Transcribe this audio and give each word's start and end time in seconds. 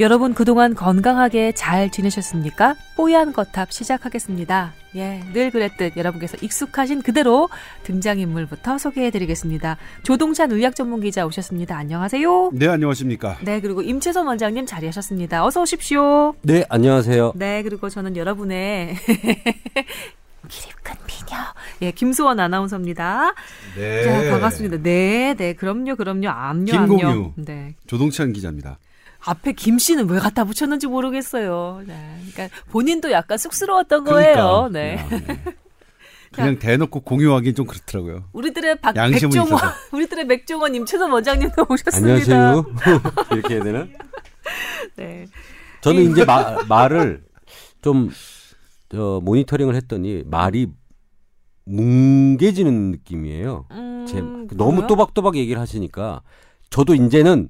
여러분 0.00 0.32
그동안 0.32 0.74
건강하게 0.74 1.52
잘 1.52 1.90
지내셨습니까? 1.90 2.74
뽀얀 2.96 3.34
거탑 3.34 3.70
시작하겠습니다. 3.70 4.72
예, 4.96 5.22
늘 5.34 5.50
그랬듯 5.50 5.94
여러분께서 5.94 6.38
익숙하신 6.40 7.02
그대로 7.02 7.50
등장인물부터 7.84 8.78
소개해드리겠습니다. 8.78 9.76
조동찬 10.02 10.52
의학 10.52 10.74
전문 10.74 11.02
기자 11.02 11.26
오셨습니다. 11.26 11.76
안녕하세요. 11.76 12.52
네, 12.54 12.68
안녕하십니까. 12.68 13.36
네, 13.42 13.60
그리고 13.60 13.82
임채선 13.82 14.26
원장님 14.26 14.64
자리하셨습니다. 14.64 15.44
어서 15.44 15.60
오십시오. 15.60 16.34
네, 16.40 16.64
안녕하세요. 16.70 17.34
네, 17.36 17.62
그리고 17.62 17.90
저는 17.90 18.16
여러분의 18.16 18.94
큰 20.82 20.96
미녀. 21.06 21.36
예, 21.82 21.90
김수원 21.90 22.40
아나운서입니다. 22.40 23.34
네. 23.76 24.04
자, 24.04 24.30
반갑습니다. 24.30 24.78
네, 24.82 25.34
네, 25.36 25.52
그럼요, 25.52 25.96
그럼요. 25.96 26.30
암요, 26.30 26.64
김공유. 26.64 27.06
암요. 27.06 27.32
네. 27.36 27.74
조동찬 27.86 28.32
기자입니다. 28.32 28.78
앞에 29.24 29.52
김 29.52 29.78
씨는 29.78 30.08
왜 30.08 30.18
갖다 30.18 30.44
붙였는지 30.44 30.86
모르겠어요. 30.86 31.82
네. 31.86 32.20
그러니까 32.32 32.56
본인도 32.70 33.10
약간 33.12 33.38
쑥스러웠던 33.38 34.04
거예요. 34.04 34.68
그러니까. 34.70 34.70
네. 34.70 34.96
야, 34.96 35.08
네. 35.26 35.44
그냥 36.32 36.58
대놓고 36.58 37.00
공유하기 37.00 37.54
좀 37.54 37.66
그렇더라고요. 37.66 38.24
우리들의 38.32 38.80
박 38.80 38.94
양심은 38.94 39.30
백종원, 39.30 39.48
있어서. 39.48 39.74
우리들의 39.92 40.26
맥종원 40.26 40.74
임채선 40.74 41.10
원장님도 41.10 41.66
오셨습니다. 41.68 42.32
안녕하세요. 42.34 42.64
이렇게 43.32 43.54
해야 43.54 43.64
되나? 43.64 43.86
네. 44.96 45.26
저는 45.80 46.12
이제 46.12 46.24
마, 46.24 46.56
말을 46.68 47.24
좀 47.82 48.10
저, 48.90 49.20
모니터링을 49.24 49.74
했더니 49.74 50.22
말이 50.24 50.68
뭉개지는 51.64 52.90
느낌이에요. 52.92 53.66
음, 53.72 54.06
제, 54.08 54.20
너무? 54.56 54.86
또박또박 54.86 55.36
얘기를 55.36 55.60
하시니까 55.60 56.22
저도 56.70 56.94
이제는 56.94 57.48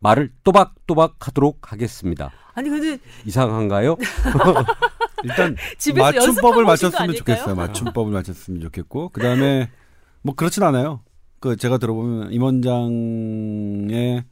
말을 0.00 0.32
또박또박 0.44 1.16
하도록 1.28 1.72
하겠습니다. 1.72 2.30
아니 2.54 2.68
근데 2.70 2.98
이상한가요? 3.26 3.96
일단 5.24 5.56
맞춤법을 5.96 6.64
맞췄으면? 6.64 7.14
좋겠어요. 7.16 7.54
맞춤법을 7.54 8.12
맞췄으면 8.12 8.60
좋겠고 8.60 9.10
그 9.10 9.20
다음에 9.20 9.70
뭐 10.22 10.34
그렇진 10.34 10.62
않아요. 10.62 11.00
그 11.40 11.56
제가 11.56 11.78
들어보면 11.78 12.32
임 12.32 12.42
원장의 12.42 14.24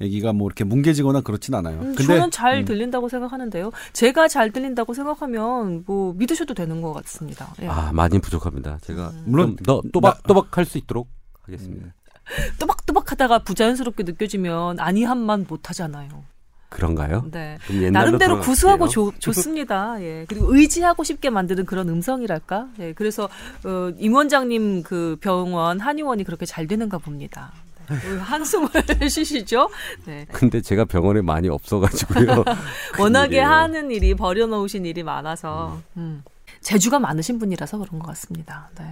얘기가 0.00 0.32
뭐 0.32 0.48
이렇게 0.48 0.64
뭉개지거나 0.64 1.20
그렇진 1.20 1.54
않아요. 1.54 1.78
음, 1.78 1.94
근데 1.94 2.04
저는 2.04 2.30
잘 2.30 2.58
음, 2.58 2.64
들린다고 2.64 3.08
생각하는데요. 3.08 3.70
제가 3.92 4.26
잘 4.28 4.50
들린다고 4.50 4.94
생각하면 4.94 5.84
뭐 5.86 6.12
믿으셔도 6.14 6.54
되는 6.54 6.82
것 6.82 6.92
같습니다. 6.94 7.54
예. 7.62 7.68
아, 7.68 7.92
많이 7.92 8.18
부족합니다. 8.18 8.78
제가 8.82 9.10
음. 9.10 9.22
물론 9.26 9.56
더 9.56 9.80
또박 9.92 10.22
또박 10.24 10.56
할 10.56 10.64
수 10.64 10.78
있도록 10.78 11.08
하겠습니다. 11.42 11.94
또박또박 12.58 13.12
하다가 13.12 13.40
부자연스럽게 13.40 14.04
느껴지면 14.04 14.80
아니함만 14.80 15.46
못하잖아요. 15.48 16.24
그런가요? 16.72 17.26
네. 17.30 17.58
나름대로. 17.92 18.40
구수하고 18.40 18.88
좋, 18.90 19.12
좋습니다. 19.18 20.00
예. 20.00 20.24
그리고 20.26 20.54
의지하고 20.54 21.04
쉽게 21.04 21.28
만드는 21.30 21.66
그런 21.66 21.88
음성이랄까? 21.88 22.68
예. 22.78 22.92
그래서 22.94 23.28
어, 23.64 23.90
임 23.98 24.14
원장님 24.14 24.82
그 24.82 25.18
병원 25.20 25.80
한의원이 25.80 26.24
그렇게 26.24 26.46
잘 26.46 26.66
되는가 26.66 26.98
봅니다. 26.98 27.52
네. 27.90 27.96
어, 27.96 28.20
한숨을 28.22 28.68
쉬시죠? 29.10 29.68
네. 30.06 30.26
근데 30.32 30.62
제가 30.62 30.86
병원에 30.86 31.20
많이 31.20 31.48
없어가지고요. 31.48 32.44
워낙에. 32.98 33.38
하는 33.40 33.90
일이 33.90 34.14
버려놓으신 34.14 34.86
일이 34.86 35.02
많아서 35.02 35.78
음. 35.98 36.22
재주가 36.60 36.98
많으신 36.98 37.38
분이라서 37.38 37.78
그런 37.78 37.98
것 37.98 38.06
같습니다. 38.08 38.70
네. 38.78 38.84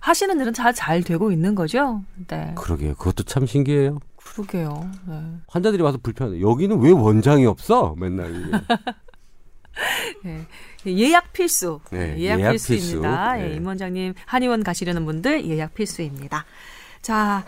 하시는 0.00 0.38
일은 0.40 0.52
잘 0.52 0.72
잘 0.74 1.02
되고 1.02 1.30
있는 1.30 1.54
거죠? 1.54 2.02
네. 2.26 2.52
그러게요. 2.56 2.94
그것도 2.94 3.22
참 3.24 3.46
신기해요. 3.46 3.98
그러게요. 4.16 4.90
네. 5.06 5.22
환자들이 5.48 5.82
와서 5.82 5.98
불편해. 6.02 6.40
여기는 6.40 6.80
왜 6.80 6.90
원장이 6.90 7.46
없어? 7.46 7.94
맨날 7.98 8.34
이게. 8.34 8.58
예. 10.26 10.46
예약 10.86 11.32
필수. 11.32 11.80
네, 11.90 12.16
예약, 12.18 12.40
예약 12.40 12.50
필수입니다. 12.52 13.34
필수. 13.34 13.44
예, 13.44 13.48
네. 13.50 13.56
임 13.56 13.66
원장님 13.66 14.14
한의원 14.26 14.62
가시려는 14.62 15.04
분들 15.04 15.44
예약 15.46 15.74
필수입니다. 15.74 16.44
자, 17.02 17.44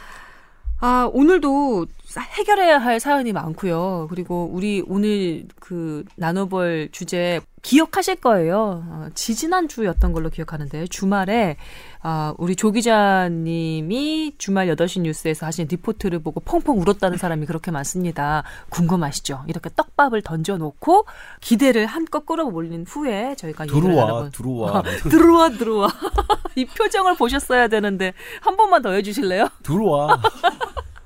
아, 0.80 1.08
오늘도 1.12 1.86
해결해야 2.20 2.78
할 2.78 3.00
사연이 3.00 3.32
많고요. 3.32 4.06
그리고 4.10 4.48
우리 4.52 4.82
오늘 4.86 5.44
그 5.60 6.04
나눠볼 6.16 6.90
주제 6.92 7.40
기억하실 7.62 8.16
거예요. 8.16 8.84
어, 8.86 9.08
지지난 9.14 9.68
주였던 9.68 10.12
걸로 10.12 10.30
기억하는데 10.30 10.88
주말에 10.88 11.56
아, 12.02 12.34
우리 12.38 12.56
조 12.56 12.72
기자님이 12.72 14.34
주말 14.36 14.66
8시 14.66 15.02
뉴스에서 15.02 15.46
하신 15.46 15.68
리포트를 15.70 16.18
보고 16.18 16.40
펑펑 16.40 16.80
울었다는 16.80 17.18
사람이 17.18 17.46
그렇게 17.46 17.70
많습니다. 17.70 18.42
궁금하시죠? 18.70 19.44
이렇게 19.46 19.70
떡밥을 19.74 20.22
던져놓고 20.22 21.06
기대를 21.40 21.86
한껏 21.86 22.26
끌어올린 22.26 22.84
후에 22.88 23.36
저희가 23.36 23.66
얘기를 23.66 23.80
들어와 23.80 24.28
들어와 24.30 24.82
들어와 25.08 25.48
들어와 25.50 25.88
이 26.56 26.64
표정을 26.64 27.16
보셨어야 27.16 27.68
되는데 27.68 28.12
한 28.40 28.56
번만 28.56 28.82
더 28.82 28.90
해주실래요? 28.90 29.48
들어와 29.62 30.20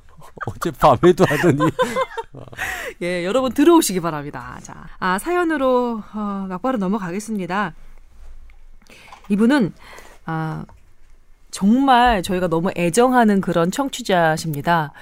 어제 0.46 0.70
밤에도 0.70 1.24
하더니 1.26 1.58
예, 3.02 3.24
여러분 3.24 3.52
들어오시기 3.52 4.00
바랍니다. 4.00 4.58
자, 4.62 4.86
아, 4.98 5.18
사연으로 5.18 6.02
어, 6.14 6.46
막바로 6.48 6.78
넘어가겠습니다. 6.78 7.74
이분은 9.28 9.72
아, 10.24 10.64
정말 11.50 12.22
저희가 12.22 12.48
너무 12.48 12.70
애정하는 12.76 13.40
그런 13.40 13.70
청취자십니다. 13.70 14.92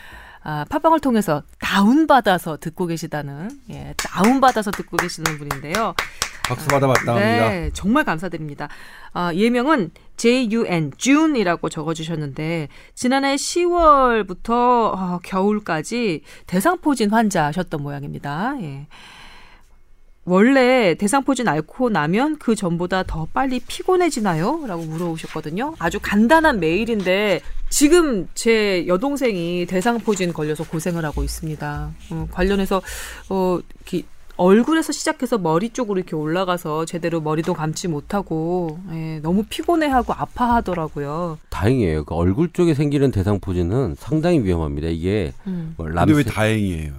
아, 0.43 0.65
팟빵을 0.69 1.01
통해서 1.01 1.43
다운받아서 1.59 2.59
듣고 2.59 2.87
계시다는, 2.87 3.51
예, 3.71 3.95
다운받아서 3.97 4.71
듣고 4.71 4.97
계시는 4.99 5.39
분인데요. 5.39 5.95
박수 6.47 6.69
받아 6.69 6.87
마땅합니다. 6.87 7.49
네, 7.49 7.71
정말 7.73 8.05
감사드립니다. 8.05 8.69
아, 9.15 9.33
예명은 9.35 9.91
JUN, 10.17 10.93
June이라고 10.97 11.69
적어주셨는데, 11.69 12.69
지난해 12.95 13.37
10월부터 13.37 14.51
어, 14.51 15.21
겨울까지 15.23 16.23
대상포진 16.47 17.11
환자셨던 17.11 17.83
모양입니다. 17.83 18.57
예. 18.61 18.87
원래 20.27 20.95
대상포진 20.95 21.49
앓고 21.49 21.91
나면 21.91 22.39
그 22.39 22.55
전보다 22.55 23.03
더 23.03 23.27
빨리 23.33 23.61
피곤해지나요? 23.61 24.67
라고 24.67 24.83
물어보셨거든요. 24.83 25.75
아주 25.79 25.99
간단한 26.01 26.61
메일인데 26.61 27.43
지금 27.69 28.27
제 28.35 28.87
여동생이 28.87 29.67
대상포진 29.67 30.33
걸려서 30.33 30.65
고생을 30.65 31.05
하고 31.05 31.23
있습니다. 31.23 31.91
어, 32.11 32.29
관련해서 32.31 32.81
어, 33.29 33.59
이렇게 33.77 34.07
얼굴에서 34.37 34.93
시작해서 34.93 35.39
머리 35.39 35.71
쪽으로 35.71 35.99
이렇게 35.99 36.17
올라가서 36.17 36.87
제대로 36.87 37.21
머리도 37.21 37.55
감지 37.55 37.89
못하고 37.89 38.79
예, 38.93 39.21
너무 39.21 39.45
피곤해하고 39.49 40.13
아파하더라고요. 40.13 41.39
다행이에요. 41.51 42.05
그 42.05 42.15
얼굴 42.15 42.53
쪽에 42.53 42.75
생기는 42.75 43.11
대상포진은 43.11 43.95
상당히 43.97 44.43
위험합니다. 44.43 44.89
이게 44.89 45.33
음. 45.47 45.75
뭐 45.77 45.87
근데 45.87 46.01
람세, 46.01 46.17
왜 46.17 46.23
다행이에요? 46.25 46.93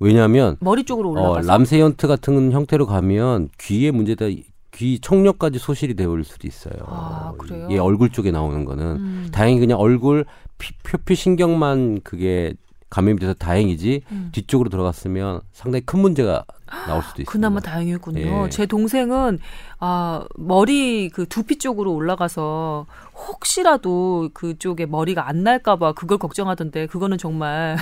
왜냐하면 0.00 0.56
머리 0.60 0.84
쪽으로 0.84 1.10
어, 1.10 1.12
올라가서 1.12 1.48
람세연트 1.48 2.06
같은 2.06 2.52
형태로 2.52 2.86
가면 2.86 3.50
귀에 3.58 3.90
문제다 3.90 4.26
귀 4.72 5.00
청력까지 5.00 5.58
소실이 5.58 5.94
되어올 5.94 6.24
수도 6.24 6.46
있어요. 6.46 6.74
아, 6.86 7.32
그래요? 7.36 7.68
예, 7.70 7.78
얼굴 7.78 8.10
쪽에 8.10 8.30
나오는 8.30 8.64
거는 8.64 8.84
음. 8.84 9.28
다행히 9.32 9.58
그냥 9.58 9.78
얼굴 9.78 10.24
피, 10.56 10.72
표피 10.84 11.14
신경만 11.14 12.02
그게 12.02 12.54
감염이 12.90 13.18
돼서 13.18 13.34
다행이지 13.34 14.02
음. 14.12 14.28
뒤쪽으로 14.32 14.70
들어갔으면 14.70 15.40
상당히 15.52 15.84
큰 15.84 16.00
문제가 16.00 16.44
나올 16.86 17.02
수도 17.02 17.22
있습니다. 17.22 17.30
그나마 17.32 17.60
다행이군요. 17.60 18.44
예. 18.46 18.48
제 18.50 18.64
동생은 18.66 19.38
아 19.78 20.24
머리 20.36 21.10
그 21.10 21.26
두피 21.28 21.58
쪽으로 21.58 21.92
올라가서 21.94 22.86
혹시라도 23.28 24.30
그쪽에 24.34 24.86
머리가 24.86 25.28
안 25.28 25.42
날까봐 25.42 25.92
그걸 25.92 26.18
걱정하던데 26.18 26.86
그거는 26.86 27.18
정말 27.18 27.76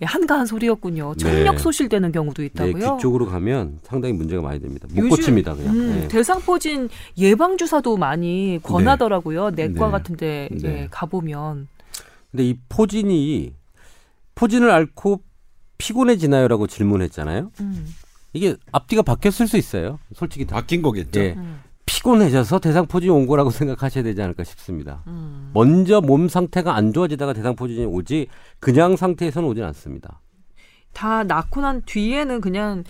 예, 0.00 0.04
한가한 0.06 0.46
소리였군요. 0.46 1.14
청력 1.16 1.52
네. 1.56 1.58
소실되는 1.58 2.10
경우도 2.12 2.42
네, 2.42 2.46
있다고요. 2.46 2.96
귀 2.96 3.02
쪽으로 3.02 3.26
가면 3.26 3.80
상당히 3.82 4.14
문제가 4.14 4.42
많이 4.42 4.60
됩니다. 4.60 4.86
못 4.90 4.96
요즘- 4.96 5.08
고칩니다, 5.10 5.54
그냥. 5.54 5.74
음, 5.74 6.00
예. 6.04 6.08
대상포진 6.08 6.88
예방 7.18 7.56
주사도 7.58 7.96
많이 7.96 8.60
권하더라고요. 8.62 9.50
내과 9.50 9.86
네. 9.86 9.92
같은데 9.92 10.48
예, 10.52 10.56
네. 10.58 10.88
가보면 10.90 11.68
근데 12.30 12.44
이 12.48 12.58
포진이 12.68 13.54
포진을 14.34 14.70
앓고 14.70 15.22
피곤해지나요라고 15.78 16.66
질문했잖아요. 16.66 17.50
음, 17.60 17.94
이게 18.32 18.56
앞뒤가 18.72 19.02
바뀌었을 19.02 19.46
수 19.46 19.56
있어요. 19.56 19.98
솔직히 20.14 20.44
다. 20.46 20.56
바뀐 20.56 20.82
거겠죠. 20.82 21.20
예. 21.20 21.34
음, 21.36 21.60
피곤해져서 21.86 22.60
대상포진이 22.60 23.10
온 23.10 23.26
거라고 23.26 23.50
생각하셔야 23.50 24.02
되지 24.04 24.22
않을까 24.22 24.44
싶습니다. 24.44 25.02
음. 25.06 25.50
먼저 25.52 26.00
몸 26.00 26.28
상태가 26.28 26.74
안 26.74 26.92
좋아지다가 26.92 27.32
대상포진이 27.32 27.84
오지 27.86 28.28
그냥 28.58 28.96
상태에서는 28.96 29.48
오진 29.48 29.64
않습니다. 29.64 30.20
다 30.92 31.24
낳고 31.24 31.60
난 31.60 31.82
뒤에는 31.84 32.40
그냥 32.40 32.84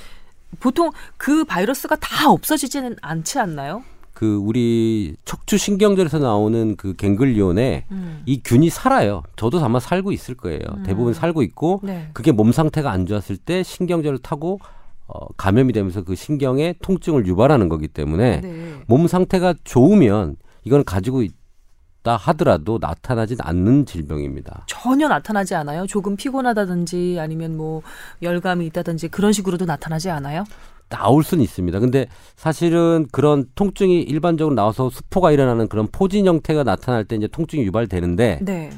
보통 0.60 0.92
그 1.16 1.44
바이러스가 1.44 1.96
다 1.96 2.30
없어지지는 2.30 2.96
않지 3.02 3.38
않나요? 3.38 3.82
그 4.14 4.36
우리 4.36 5.16
척추 5.24 5.58
신경절에서 5.58 6.20
나오는 6.20 6.76
그 6.76 6.94
갱글리온에 6.94 7.86
음. 7.90 8.22
이 8.24 8.40
균이 8.42 8.70
살아요. 8.70 9.24
저도 9.36 9.62
아마 9.62 9.80
살고 9.80 10.12
있을 10.12 10.36
거예요. 10.36 10.60
대부분 10.86 11.12
살고 11.12 11.42
있고 11.42 11.80
네. 11.82 12.08
그게 12.12 12.30
몸 12.30 12.52
상태가 12.52 12.92
안 12.92 13.06
좋았을 13.06 13.36
때 13.36 13.64
신경절을 13.64 14.18
타고 14.18 14.60
어, 15.06 15.26
감염이 15.36 15.72
되면서 15.72 16.02
그 16.02 16.14
신경에 16.14 16.74
통증을 16.80 17.26
유발하는 17.26 17.68
거기 17.68 17.88
때문에 17.88 18.40
네. 18.40 18.74
몸 18.86 19.08
상태가 19.08 19.54
좋으면 19.64 20.36
이건 20.62 20.84
가지고 20.84 21.22
있다 21.22 22.16
하더라도 22.16 22.78
나타나진 22.80 23.38
않는 23.40 23.84
질병입니다. 23.84 24.64
전혀 24.68 25.08
나타나지 25.08 25.56
않아요. 25.56 25.86
조금 25.88 26.16
피곤하다든지 26.16 27.18
아니면 27.18 27.56
뭐 27.56 27.82
열감이 28.22 28.64
있다든지 28.66 29.08
그런 29.08 29.32
식으로도 29.32 29.64
나타나지 29.64 30.08
않아요. 30.10 30.44
나올 30.94 31.24
수는 31.24 31.42
있습니다. 31.42 31.78
근데 31.80 32.06
사실은 32.36 33.06
그런 33.10 33.46
통증이 33.56 34.02
일반적으로 34.02 34.54
나와서 34.54 34.90
수포가 34.90 35.32
일어나는 35.32 35.66
그런 35.68 35.88
포진 35.90 36.26
형태가 36.26 36.62
나타날 36.62 37.04
때 37.04 37.16
이제 37.16 37.26
통증이 37.26 37.64
유발되는데 37.64 38.40
네. 38.42 38.70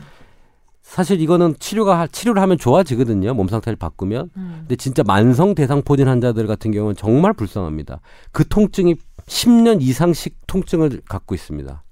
사실 0.83 1.21
이거는 1.21 1.57
치료가 1.59 1.99
하- 1.99 2.07
치료를 2.07 2.41
하면 2.41 2.57
좋아지거든요. 2.59 3.35
몸 3.35 3.49
상태를 3.49 3.77
바꾸면. 3.77 4.31
음. 4.37 4.55
근데 4.61 4.77
진짜 4.77 5.03
만성 5.03 5.55
대상 5.55 5.83
포진 5.83 6.09
환자들 6.09 6.47
같은 6.47 6.71
경우는 6.71 6.95
정말 6.97 7.33
불쌍합니다. 7.33 8.01
그 8.33 8.47
통증이 8.49 8.95
10년 9.27 9.83
이상씩 9.83 10.37
통증을 10.47 11.03
갖고 11.09 11.35
있습니다. 11.35 11.83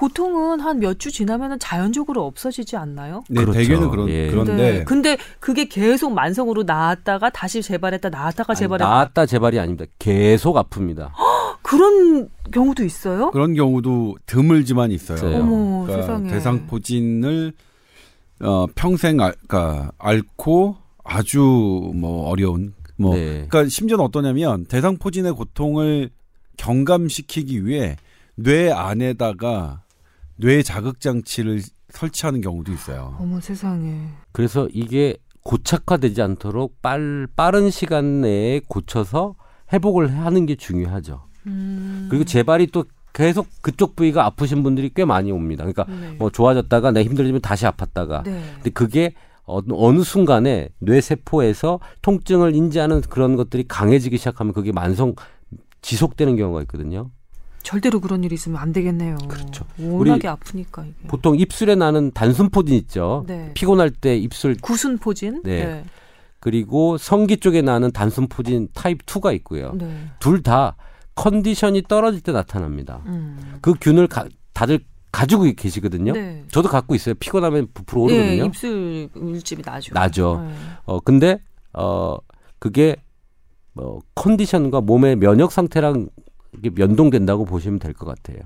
보통은 0.00 0.60
한 0.60 0.78
몇 0.80 0.98
주 0.98 1.12
지나면은 1.12 1.58
자연적으로 1.58 2.24
없어지지 2.24 2.76
않나요? 2.76 3.22
네, 3.28 3.42
그렇죠. 3.42 3.58
대개는 3.58 3.90
그런 3.90 4.08
예. 4.08 4.30
그런데 4.30 4.56
네. 4.56 4.84
근데 4.84 5.18
그게 5.40 5.66
계속 5.68 6.14
만성으로 6.14 6.62
나았다가 6.62 7.28
다시 7.30 7.60
재발했다 7.62 8.08
나았다가 8.08 8.54
재발했다 8.54 8.88
나았다 8.88 9.26
재발이 9.26 9.58
아닙니다. 9.60 9.84
계속 9.98 10.56
아픕니다. 10.56 11.10
그런 11.62 12.30
경우도 12.50 12.82
있어요? 12.84 13.30
그런 13.30 13.52
경우도 13.54 14.16
드물지만 14.24 14.90
있어요. 14.90 15.36
어머, 15.36 15.82
그러니까 15.84 16.02
세상에. 16.02 16.30
대상포진을 16.30 17.52
어, 18.42 18.66
평생 18.74 19.20
알, 19.20 19.34
그러니까 19.46 19.92
앓고 19.98 20.76
아주 21.04 21.92
뭐 21.94 22.26
어려운 22.30 22.72
뭐 22.96 23.14
네. 23.14 23.46
그러니까 23.48 23.68
심지어는 23.68 24.02
어떠냐면 24.04 24.64
대상포진의 24.64 25.32
고통을 25.34 26.08
경감시키기 26.56 27.66
위해 27.66 27.96
뇌 28.34 28.70
안에다가 28.72 29.82
뇌 30.40 30.62
자극 30.62 31.00
장치를 31.00 31.60
설치하는 31.90 32.40
경우도 32.40 32.72
있어요. 32.72 33.16
어머 33.18 33.40
세상에. 33.40 34.08
그래서 34.32 34.68
이게 34.72 35.16
고착화되지 35.42 36.22
않도록 36.22 36.80
빨, 36.82 37.26
빠른 37.36 37.70
시간 37.70 38.22
내에 38.22 38.60
고쳐서 38.68 39.34
회복을 39.72 40.16
하는 40.18 40.46
게 40.46 40.54
중요하죠. 40.56 41.24
음. 41.46 42.06
그리고 42.10 42.24
재발이 42.24 42.68
또 42.68 42.84
계속 43.12 43.48
그쪽 43.60 43.96
부위가 43.96 44.24
아프신 44.24 44.62
분들이 44.62 44.90
꽤 44.94 45.04
많이 45.04 45.32
옵니다. 45.32 45.64
그러니까 45.64 45.84
네. 45.84 46.14
뭐 46.18 46.30
좋아졌다가 46.30 46.92
내 46.92 47.02
힘들어지면 47.02 47.40
다시 47.40 47.66
아팠다가. 47.66 48.22
네. 48.24 48.42
근데 48.54 48.70
그게 48.70 49.14
어느, 49.44 49.72
어느 49.72 50.02
순간에 50.02 50.68
뇌세포에서 50.78 51.80
통증을 52.02 52.54
인지하는 52.54 53.00
그런 53.00 53.36
것들이 53.36 53.66
강해지기 53.66 54.16
시작하면 54.16 54.52
그게 54.52 54.72
만성 54.72 55.14
지속되는 55.82 56.36
경우가 56.36 56.62
있거든요. 56.62 57.10
절대로 57.62 58.00
그런 58.00 58.24
일이 58.24 58.34
있으면 58.34 58.58
안 58.58 58.72
되겠네요. 58.72 59.18
그렇죠. 59.28 59.64
워낙에 59.78 60.28
아프니까 60.28 60.84
이게. 60.84 61.08
보통 61.08 61.38
입술에 61.38 61.74
나는 61.74 62.10
단순 62.12 62.48
포진 62.50 62.76
있죠. 62.76 63.24
네. 63.26 63.50
피곤할 63.54 63.90
때 63.90 64.16
입술 64.16 64.56
구순 64.60 64.98
포진. 64.98 65.42
네. 65.44 65.84
그리고 66.40 66.96
성기 66.96 67.36
쪽에 67.38 67.60
나는 67.62 67.92
단순 67.92 68.26
포진 68.28 68.68
타입 68.74 69.04
2가 69.06 69.34
있고요. 69.36 69.72
네. 69.74 69.94
둘다 70.20 70.76
컨디션이 71.14 71.82
떨어질 71.82 72.22
때 72.22 72.32
나타납니다. 72.32 73.02
음. 73.06 73.58
그 73.60 73.74
균을 73.78 74.06
가- 74.06 74.26
다들 74.54 74.80
가지고 75.12 75.42
계시거든요. 75.54 76.12
네. 76.12 76.44
저도 76.50 76.68
갖고 76.68 76.94
있어요. 76.94 77.14
피곤하면 77.16 77.68
부풀어 77.74 78.02
예, 78.10 78.14
오르거든요. 78.18 78.44
입술 78.46 79.08
물집이 79.14 79.62
나죠. 79.66 79.92
나죠. 79.92 80.44
네. 80.46 80.54
어 80.86 81.00
근데 81.00 81.42
어 81.74 82.16
그게 82.58 82.96
뭐 83.74 84.00
컨디션과 84.14 84.80
몸의 84.80 85.16
면역 85.16 85.52
상태랑 85.52 86.08
연동된다고 86.78 87.44
보시면 87.44 87.78
될 87.78 87.94
것 87.94 88.06
같아요. 88.06 88.38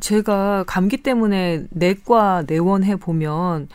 제가 0.00 0.64
감기 0.66 0.96
때문에 0.98 1.66
내과 1.70 2.44
내원해 2.46 2.96
보면 2.96 3.68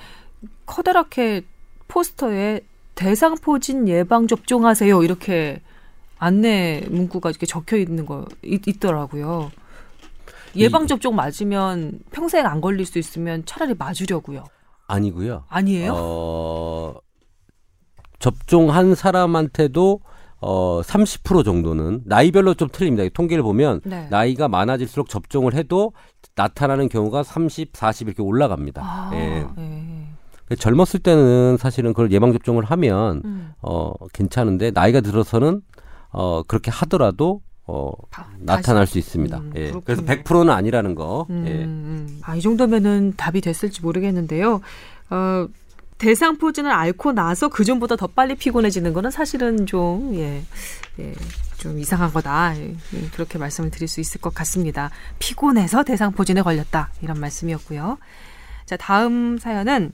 커다랗게 0.66 1.44
포스터에 1.88 2.62
대상포진 2.96 3.88
예방 3.90 4.26
접종하세요 4.28 5.04
이렇게 5.04 5.62
안내 6.18 6.84
문구가 6.90 7.30
이렇게 7.30 7.46
적혀 7.46 7.78
있는 7.78 8.06
거 8.06 8.26
있, 8.42 8.68
있더라고요. 8.68 9.52
예방 10.56 10.88
접종 10.88 11.16
맞으면 11.16 12.00
평생 12.12 12.46
안 12.46 12.62
걸릴 12.62 12.86
수 12.86 12.98
있으면 12.98 13.44
차라리 13.46 13.74
맞으려고요. 13.76 14.46
아니고요. 14.88 15.44
아니에요? 15.50 15.94
어 15.96 16.96
접종한 18.20 18.96
사람한테도 18.96 20.00
어 20.42 20.82
30% 20.84 21.44
정도는 21.46 22.02
나이별로 22.06 22.54
좀 22.56 22.68
틀립니다. 22.72 23.04
이 23.04 23.10
통계를 23.10 23.42
보면 23.44 23.82
네. 23.84 24.08
나이가 24.10 24.48
많아질수록 24.48 25.10
접종을 25.10 25.54
해도 25.54 25.94
나타나는 26.36 26.90
경우가 26.90 27.24
30, 27.24 27.72
40 27.76 28.08
이렇게 28.08 28.22
올라갑니다. 28.22 28.82
아, 28.84 29.12
예. 29.14 29.46
예. 29.58 30.56
젊었을 30.56 31.00
때는 31.00 31.58
사실은 31.58 31.94
그걸 31.94 32.12
예방 32.12 32.32
접종을 32.34 32.66
하면 32.66 33.22
음. 33.26 33.52
어 33.62 33.94
괜찮은데 34.14 34.72
나이가 34.72 35.02
들어서는 35.02 35.62
어 36.12 36.44
그렇게 36.44 36.70
하더라도 36.70 37.42
어 37.66 37.92
바- 38.12 38.28
나타날 38.38 38.86
수 38.86 39.00
있습니다. 39.00 39.38
음, 39.38 39.52
예. 39.56 39.72
그래서 39.84 40.04
100%는 40.04 40.52
아니라는 40.54 40.94
거. 40.94 41.26
음, 41.32 41.46
예. 41.48 41.52
음. 41.64 42.20
아, 42.22 42.36
이 42.36 42.42
정도면은 42.42 43.14
답이 43.18 43.42
됐을지 43.42 43.82
모르겠는데요. 43.82 44.62
어, 45.10 45.48
대상포진을 45.98 46.72
앓고 46.72 47.14
나서 47.14 47.48
그 47.48 47.64
전보다 47.64 47.96
더 47.96 48.08
빨리 48.08 48.36
피곤해지는 48.36 48.94
거는 48.94 49.12
사실은 49.12 49.66
좀, 49.66 50.14
예, 50.16 50.44
예, 51.00 51.14
좀 51.58 51.80
이상한 51.80 52.12
거다. 52.12 52.58
예, 52.58 52.76
예, 52.94 53.10
그렇게 53.14 53.38
말씀을 53.38 53.72
드릴 53.72 53.88
수 53.88 54.02
있을 54.02 54.20
것 54.20 54.34
같습니다. 54.34 54.92
피곤해서 55.20 55.84
대상포진에 55.84 56.42
걸렸다. 56.42 56.92
이런 57.02 57.20
말씀이었고요. 57.20 57.98
자, 58.66 58.78
다음 58.78 59.38
사연은 59.38 59.94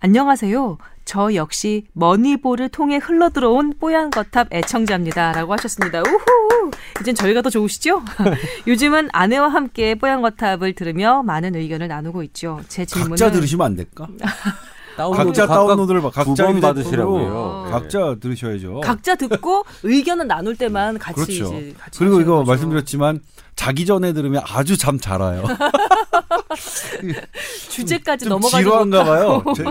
안녕하세요. 0.00 0.78
저 1.04 1.34
역시 1.34 1.86
머니볼을 1.92 2.68
통해 2.68 2.96
흘러들어온 2.96 3.74
뽀얀 3.78 4.10
거탑 4.10 4.52
애청자입니다. 4.52 5.32
라고 5.32 5.52
하셨습니다. 5.52 6.00
우후! 6.00 6.70
이젠 7.00 7.14
저희가 7.14 7.42
더 7.42 7.50
좋으시죠? 7.50 8.02
요즘은 8.66 9.10
아내와 9.12 9.48
함께 9.48 9.94
뽀얀 9.94 10.22
거탑을 10.22 10.74
들으며 10.74 11.22
많은 11.22 11.54
의견을 11.54 11.88
나누고 11.88 12.22
있죠. 12.24 12.60
제 12.68 12.84
질문은 12.84 13.10
각자 13.16 13.30
들으시면 13.30 13.66
안 13.66 13.76
될까? 13.76 14.08
다운로드 14.96 15.24
각자 15.26 15.46
각각 15.46 15.66
다운로드를 15.66 16.02
봐. 16.02 16.10
각자 16.10 16.46
두번 16.46 16.60
받으시라고요. 16.60 17.64
예. 17.66 17.70
각자 17.70 18.16
들으셔야죠. 18.20 18.80
각자 18.80 19.14
듣고 19.14 19.64
의견을 19.82 20.26
나눌 20.26 20.56
때만 20.56 20.98
같이 20.98 21.14
그렇죠. 21.14 21.32
이제 21.56 21.74
같이 21.78 21.98
그리고 21.98 22.20
이거 22.20 22.38
거죠. 22.38 22.48
말씀드렸지만 22.50 23.20
자기 23.56 23.86
전에 23.86 24.12
들으면 24.12 24.42
아주 24.46 24.76
잠 24.76 24.98
잘 24.98 25.20
와요. 25.20 25.44
주제까지 27.70 28.24
좀 28.24 28.30
넘어가지고 28.30 28.58
지루한가 28.62 29.04
봐요. 29.04 29.44
제- 29.56 29.64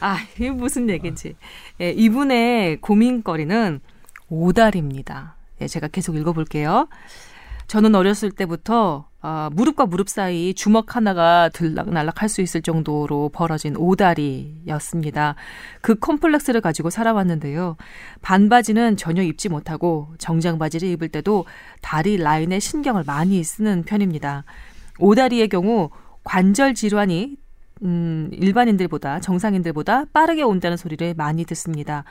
아, 0.00 0.18
이게 0.36 0.50
무슨 0.50 0.88
얘기인지. 0.90 1.36
예, 1.80 1.90
이분의 1.90 2.80
고민거리는 2.80 3.80
오달입니다. 4.28 5.36
예, 5.60 5.68
제가 5.68 5.88
계속 5.88 6.16
읽어볼게요. 6.16 6.88
저는 7.68 7.94
어렸을 7.94 8.32
때부터 8.32 9.06
아, 9.24 9.50
무릎과 9.52 9.86
무릎 9.86 10.08
사이 10.08 10.52
주먹 10.52 10.96
하나가 10.96 11.48
들락날락 11.50 12.20
할 12.22 12.28
수 12.28 12.40
있을 12.40 12.62
정도로 12.62 13.30
벌어진 13.32 13.76
오다리였습니다. 13.76 15.34
그 15.80 15.94
컴플렉스를 15.94 16.60
가지고 16.60 16.88
살아왔는데요. 16.90 17.76
반바지는 18.22 18.96
전혀 18.96 19.22
입지 19.22 19.48
못하고 19.48 20.08
정장 20.18 20.58
바지를 20.58 20.88
입을 20.88 21.08
때도 21.10 21.44
다리 21.82 22.16
라인에 22.16 22.58
신경을 22.58 23.04
많이 23.06 23.44
쓰는 23.44 23.84
편입니다. 23.84 24.44
오다리의 24.98 25.48
경우 25.50 25.90
관절 26.24 26.74
질환이 26.74 27.36
음, 27.82 28.30
일반인들보다 28.32 29.20
정상인들보다 29.20 30.06
빠르게 30.12 30.42
온다는 30.42 30.76
소리를 30.76 31.14
많이 31.14 31.44
듣습니다. 31.44 32.04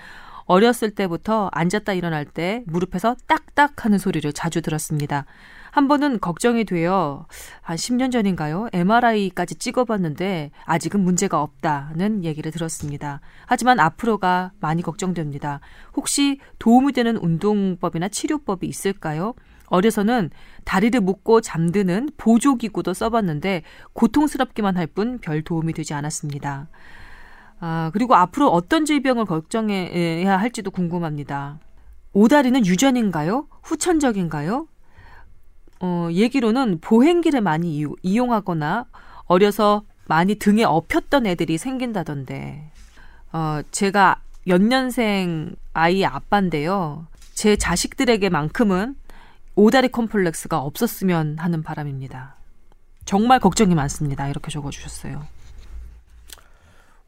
어렸을 0.45 0.91
때부터 0.91 1.49
앉았다 1.51 1.93
일어날 1.93 2.25
때 2.25 2.63
무릎에서 2.67 3.15
딱딱 3.27 3.85
하는 3.85 3.97
소리를 3.97 4.31
자주 4.33 4.61
들었습니다. 4.61 5.25
한 5.71 5.87
번은 5.87 6.19
걱정이 6.19 6.65
되어 6.65 7.25
한 7.61 7.77
10년 7.77 8.11
전인가요? 8.11 8.67
MRI까지 8.73 9.55
찍어봤는데 9.55 10.51
아직은 10.65 10.99
문제가 10.99 11.41
없다는 11.41 12.25
얘기를 12.25 12.51
들었습니다. 12.51 13.21
하지만 13.45 13.79
앞으로가 13.79 14.51
많이 14.59 14.81
걱정됩니다. 14.81 15.61
혹시 15.95 16.39
도움이 16.59 16.91
되는 16.91 17.15
운동법이나 17.15 18.09
치료법이 18.09 18.67
있을까요? 18.67 19.33
어려서는 19.67 20.29
다리를 20.65 20.99
묶고 20.99 21.39
잠드는 21.39 22.09
보조기구도 22.17 22.93
써봤는데 22.93 23.63
고통스럽기만 23.93 24.75
할 24.77 24.87
뿐 24.87 25.19
별 25.19 25.41
도움이 25.41 25.71
되지 25.71 25.93
않았습니다. 25.93 26.67
아, 27.61 27.91
그리고 27.93 28.15
앞으로 28.15 28.49
어떤 28.49 28.83
질병을 28.83 29.23
걱정해야 29.25 30.37
할지도 30.37 30.71
궁금합니다. 30.71 31.59
오다리는 32.11 32.65
유전인가요? 32.65 33.47
후천적인가요? 33.63 34.67
어, 35.81 36.09
얘기로는 36.11 36.79
보행기를 36.79 37.41
많이 37.41 37.75
이유, 37.75 37.95
이용하거나 38.03 38.85
어려서 39.25 39.83
많이 40.05 40.35
등에 40.35 40.63
업혔던 40.63 41.25
애들이 41.25 41.57
생긴다던데. 41.57 42.71
어, 43.33 43.61
제가 43.71 44.21
연년생 44.47 45.55
아이 45.73 46.05
아빠인데요. 46.05 47.07
제 47.33 47.55
자식들에게만큼은 47.55 48.95
오다리 49.55 49.89
컴플렉스가 49.89 50.59
없었으면 50.59 51.37
하는 51.39 51.63
바람입니다. 51.63 52.35
정말 53.05 53.39
걱정이 53.39 53.73
많습니다. 53.73 54.27
이렇게 54.29 54.51
적어주셨어요. 54.51 55.25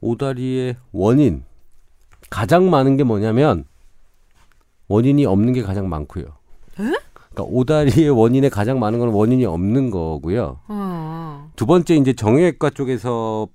오다리의 0.01 0.77
원인 0.91 1.45
가장 2.29 2.69
많은 2.69 2.97
게 2.97 3.03
뭐냐면 3.03 3.65
원인이 4.87 5.25
없는 5.25 5.53
게 5.53 5.61
가장 5.61 5.87
많고요. 5.89 6.25
그러니까 7.33 7.43
오다리의 7.43 8.09
원인에 8.09 8.49
가장 8.49 8.79
많은 8.79 8.99
건 8.99 9.09
원인이 9.09 9.45
없는 9.45 9.89
거고요. 9.89 10.59
어. 10.67 11.51
두 11.55 11.65
번째 11.65 11.95
이제 11.95 12.13
정형외과 12.13 12.69
쪽에서 12.69 13.47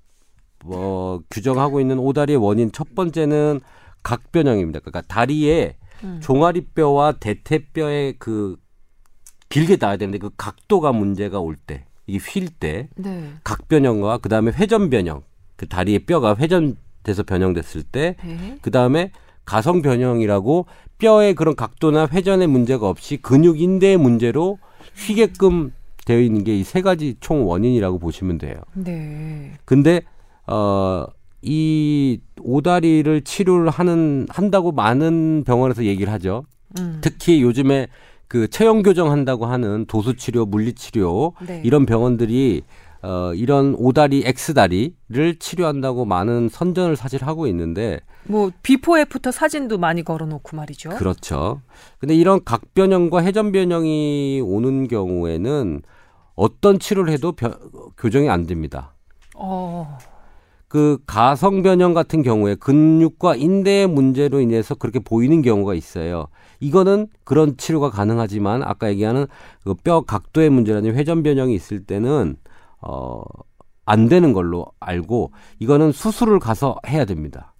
뭐 0.65 1.21
규정하고 1.29 1.79
있는 1.79 1.97
오다리의 1.99 2.37
원인 2.37 2.71
첫 2.71 2.93
번째는 2.93 3.61
각변형입니다. 4.03 4.79
그러니까 4.79 5.01
다리에 5.01 5.75
음. 6.03 6.19
종아리뼈와 6.21 7.13
대퇴뼈의 7.13 8.15
그 8.19 8.57
길게 9.49 9.77
닿아야 9.77 9.97
되는데 9.97 10.17
그 10.17 10.29
각도가 10.37 10.91
문제가 10.91 11.39
올 11.39 11.55
때, 11.55 11.85
이게 12.05 12.19
휠 12.19 12.47
때 12.59 12.89
네. 12.95 13.31
각변형과 13.43 14.19
그 14.19 14.29
다음에 14.29 14.51
회전변형, 14.51 15.23
그 15.55 15.67
다리의 15.67 15.99
뼈가 15.99 16.35
회전돼서 16.35 17.23
변형됐을 17.23 17.83
때, 17.83 18.15
네. 18.23 18.57
그 18.61 18.71
다음에 18.71 19.11
가성 19.45 19.81
변형이라고 19.81 20.67
뼈의 20.99 21.33
그런 21.35 21.55
각도나 21.55 22.07
회전의 22.11 22.47
문제가 22.47 22.87
없이 22.87 23.17
근육 23.17 23.59
인대의 23.59 23.97
문제로 23.97 24.59
휘게끔 25.07 25.71
되어 26.05 26.19
있는 26.19 26.43
게 26.43 26.55
이 26.59 26.63
세 26.63 26.81
가지 26.81 27.15
총 27.19 27.47
원인이라고 27.47 27.99
보시면 27.99 28.37
돼요. 28.37 28.55
네. 28.73 29.51
근데 29.65 30.01
어, 30.47 31.05
이 31.41 32.19
오다리를 32.41 33.21
치료를 33.21 33.69
하는 33.69 34.25
한다고 34.29 34.71
많은 34.71 35.43
병원에서 35.45 35.85
얘기를 35.85 36.11
하죠. 36.13 36.43
음. 36.79 36.97
특히 37.01 37.41
요즘에 37.41 37.87
그 38.27 38.47
체형 38.47 38.83
교정한다고 38.83 39.45
하는 39.45 39.85
도수 39.87 40.15
치료, 40.15 40.45
물리 40.45 40.73
치료 40.73 41.33
네. 41.45 41.61
이런 41.63 41.85
병원들이 41.85 42.61
어, 43.01 43.31
이런 43.33 43.75
오다리 43.77 44.23
X다리를 44.25 45.39
치료한다고 45.39 46.05
많은 46.05 46.49
선전을 46.49 46.95
사실 46.97 47.23
하고 47.25 47.47
있는데 47.47 47.99
뭐 48.25 48.51
before 48.61 48.99
after 48.99 49.31
사진도 49.31 49.77
많이 49.77 50.03
걸어놓고 50.03 50.55
말이죠. 50.57 50.89
그렇죠. 50.91 51.61
근데 51.99 52.13
이런 52.15 52.43
각변형과 52.43 53.23
회전변형이 53.23 54.41
오는 54.43 54.87
경우에는 54.87 55.81
어떤 56.35 56.79
치료를 56.79 57.13
해도 57.13 57.31
변- 57.31 57.55
교정이 57.97 58.29
안 58.29 58.45
됩니다. 58.45 58.93
어. 59.35 59.97
그 60.67 60.99
가성 61.07 61.63
변형 61.63 61.93
같은 61.93 62.21
경우에 62.21 62.53
근육과 62.55 63.35
인대의 63.37 63.87
문제로 63.87 64.39
인해서 64.39 64.75
그렇게 64.75 64.99
보이는 64.99 65.41
경우가 65.41 65.73
있어요. 65.73 66.27
이거는 66.59 67.07
그런 67.23 67.57
치료가 67.57 67.89
가능하지만 67.89 68.61
아까 68.63 68.89
얘기하는 68.89 69.25
그 69.63 69.73
뼈 69.73 70.01
각도의 70.01 70.49
문제라든지 70.51 70.95
회전 70.95 71.23
변형이 71.23 71.55
있을 71.55 71.83
때는 71.85 72.35
어, 72.81 73.21
안 73.85 74.07
되는 74.07 74.33
걸로 74.33 74.67
알고 74.79 75.31
이거는 75.59 75.91
수술을 75.91 76.39
가서 76.39 76.77
해야 76.87 77.05
됩니다. 77.05 77.53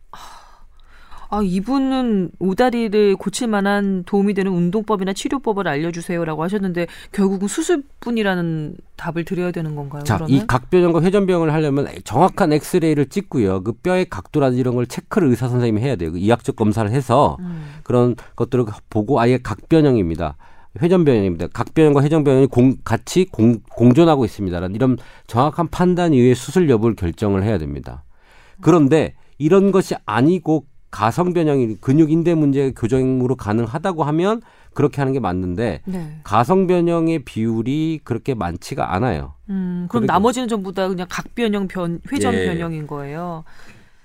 아, 1.31 1.41
이분은 1.43 2.31
오다리를 2.39 3.15
고칠 3.15 3.47
만한 3.47 4.03
도움이 4.05 4.33
되는 4.33 4.51
운동법이나 4.51 5.13
치료법을 5.13 5.67
알려주세요라고 5.67 6.43
하셨는데 6.43 6.87
결국은 7.11 7.47
수술뿐이라는 7.47 8.75
답을 8.95 9.25
드려야 9.25 9.51
되는 9.51 9.75
건가요? 9.75 10.03
자, 10.03 10.15
그러면? 10.15 10.35
이 10.35 10.47
각변형과 10.47 11.03
회전변형을 11.03 11.53
하려면 11.53 11.87
정확한 12.03 12.51
엑스레이를 12.53 13.09
찍고요. 13.09 13.63
그 13.63 13.73
뼈의 13.73 14.09
각도라든지 14.09 14.59
이런 14.59 14.73
걸 14.73 14.87
체크를 14.87 15.27
의사 15.29 15.47
선생님이 15.47 15.81
해야 15.81 15.95
돼요. 15.95 16.11
그 16.11 16.17
이학적 16.17 16.55
검사를 16.55 16.89
해서 16.89 17.37
음. 17.41 17.63
그런 17.83 18.15
것들을 18.35 18.65
보고 18.89 19.19
아예 19.19 19.37
각변형입니다. 19.37 20.35
회전변형입니다. 20.81 21.47
각변형과 21.47 22.03
회전변형이 22.03 22.47
공, 22.47 22.75
같이 22.83 23.25
공, 23.25 23.59
공존하고 23.71 24.25
있습니다. 24.25 24.59
라는 24.59 24.75
이런 24.75 24.97
정확한 25.27 25.69
판단 25.69 26.13
이후에 26.13 26.33
수술 26.35 26.69
여부를 26.69 26.95
결정을 26.95 27.43
해야 27.43 27.57
됩니다. 27.57 28.03
그런데 28.61 29.15
이런 29.37 29.71
것이 29.71 29.95
아니고 30.05 30.65
가성 30.91 31.33
변형이 31.33 31.75
근육 31.81 32.11
인대 32.11 32.33
문제 32.35 32.71
교정으로 32.75 33.35
가능하다고 33.35 34.03
하면 34.05 34.41
그렇게 34.73 35.01
하는 35.01 35.13
게 35.13 35.19
맞는데 35.19 35.81
네. 35.85 36.19
가성 36.23 36.67
변형의 36.67 37.25
비율이 37.25 38.01
그렇게 38.03 38.33
많지가 38.33 38.93
않아요. 38.95 39.35
음, 39.49 39.87
그럼 39.89 40.01
그리고- 40.01 40.13
나머지는 40.13 40.47
전부 40.47 40.73
다 40.73 40.87
그냥 40.87 41.05
각 41.09 41.33
변형 41.35 41.67
변, 41.67 41.99
회전 42.11 42.33
예. 42.33 42.45
변형인 42.47 42.87
거예요. 42.87 43.43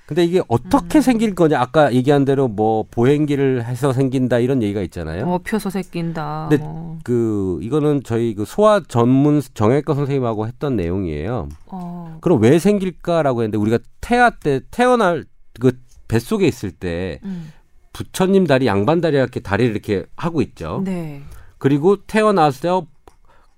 근데 0.06 0.25
이게 0.25 0.42
어떻게 0.49 0.99
음. 0.99 1.00
생길 1.00 1.34
거냐? 1.34 1.58
아까 1.58 1.92
얘기한 1.94 2.26
대로 2.26 2.46
뭐 2.46 2.84
보행기를 2.90 3.64
해서 3.64 3.92
생긴다 3.92 4.38
이런 4.38 4.62
얘기가 4.62 4.82
있잖아요. 4.82 5.26
어, 5.26 5.40
펴서 5.42 5.70
새낀다. 5.70 6.49
근데 6.50 6.62
뭐. 6.62 6.99
그 7.02 7.58
이거는 7.62 8.02
저희 8.04 8.34
그 8.34 8.44
소아 8.44 8.82
전문 8.87 9.40
정형외과 9.54 9.94
선생님하고 9.94 10.46
했던 10.46 10.76
내용이에요. 10.76 11.49
어. 11.66 12.18
그럼 12.20 12.42
왜 12.42 12.58
생길까라고 12.58 13.42
했는데 13.42 13.56
우리가 13.56 13.78
태아 14.02 14.28
때 14.30 14.61
태어날 14.70 15.25
그 15.58 15.73
뱃속에 16.06 16.46
있을 16.46 16.70
때 16.70 17.18
음. 17.25 17.50
부처님 17.94 18.46
다리 18.46 18.66
양반 18.66 19.00
다리 19.00 19.16
이렇게 19.16 19.40
다리를 19.40 19.70
이렇게 19.73 20.04
하고 20.16 20.42
있죠. 20.42 20.82
네. 20.84 21.23
그리고 21.56 21.96
태어나서 22.04 22.87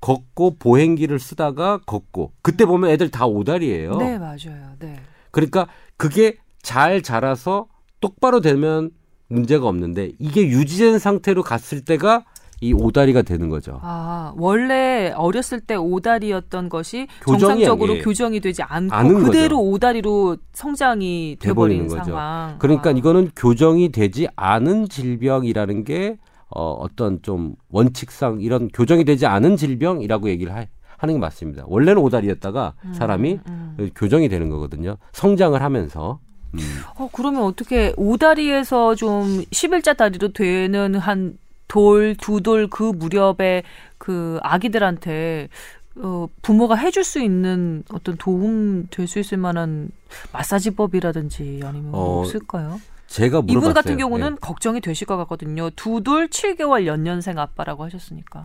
걷고 0.00 0.56
보행기를 0.60 1.18
쓰다가 1.18 1.78
걷고 1.86 2.32
그때 2.42 2.66
보면 2.66 2.90
애들 2.90 3.10
다 3.10 3.26
오다리예요. 3.26 3.96
네, 3.96 4.18
맞아요. 4.18 4.74
네. 4.78 4.96
그러니까 5.36 5.66
그게 5.98 6.38
잘 6.62 7.02
자라서 7.02 7.66
똑바로 8.00 8.40
되면 8.40 8.90
문제가 9.28 9.68
없는데 9.68 10.12
이게 10.18 10.46
유지된 10.48 10.98
상태로 10.98 11.42
갔을 11.42 11.84
때가 11.84 12.24
이 12.62 12.72
오다리가 12.72 13.20
되는 13.20 13.50
거죠. 13.50 13.78
아, 13.82 14.32
원래 14.38 15.12
어렸을 15.14 15.60
때 15.60 15.74
오다리였던 15.74 16.70
것이 16.70 17.06
교정이 17.22 17.40
정상적으로 17.40 17.92
아니에요. 17.92 18.04
교정이 18.04 18.40
되지 18.40 18.62
않고 18.62 19.24
그대로 19.24 19.58
거죠. 19.58 19.70
오다리로 19.72 20.38
성장이 20.54 21.36
돼버리는 21.38 21.86
거죠. 21.86 22.04
상황. 22.04 22.58
그러니까 22.58 22.88
아. 22.88 22.92
이거는 22.94 23.30
교정이 23.36 23.92
되지 23.92 24.28
않은 24.36 24.88
질병이라는 24.88 25.84
게 25.84 26.16
어, 26.48 26.72
어떤 26.72 27.20
좀 27.20 27.56
원칙상 27.68 28.40
이런 28.40 28.68
교정이 28.68 29.04
되지 29.04 29.26
않은 29.26 29.56
질병이라고 29.56 30.30
얘기를 30.30 30.54
하, 30.54 30.64
하는 30.98 31.14
게 31.14 31.20
맞습니다. 31.20 31.64
원래는 31.66 32.00
오다리였다가 32.02 32.74
사람이 32.94 33.40
음. 33.48 33.90
교정이 33.94 34.28
되는 34.28 34.48
거거든요. 34.50 34.96
성장을 35.12 35.60
하면서. 35.62 36.20
음. 36.54 36.60
어, 36.96 37.08
그러면 37.12 37.42
어떻게 37.42 37.92
오다리에서 37.96 38.94
좀 38.94 39.42
11자 39.50 39.96
다리로 39.96 40.32
되는 40.32 40.94
한 40.96 41.36
돌, 41.68 42.14
두 42.16 42.40
돌 42.40 42.68
그 42.68 42.82
무렵에 42.84 43.62
그 43.98 44.38
아기들한테 44.42 45.48
어, 45.98 46.28
부모가 46.42 46.74
해줄 46.76 47.04
수 47.04 47.20
있는 47.20 47.82
어떤 47.92 48.16
도움 48.16 48.86
될 48.90 49.06
수 49.08 49.18
있을 49.18 49.38
만한 49.38 49.90
마사지법이라든지 50.32 51.60
아니면 51.64 51.94
어, 51.94 52.20
없을까요? 52.20 52.80
제가 53.08 53.42
물어봤어요. 53.42 53.58
이분 53.58 53.72
같은 53.74 53.96
경우는 53.98 54.30
네. 54.30 54.36
걱정이 54.40 54.80
되실 54.80 55.06
것 55.06 55.16
같거든요. 55.18 55.70
두 55.70 56.00
돌 56.02 56.28
7개월 56.28 56.86
연년생 56.86 57.38
아빠라고 57.38 57.84
하셨으니까. 57.84 58.44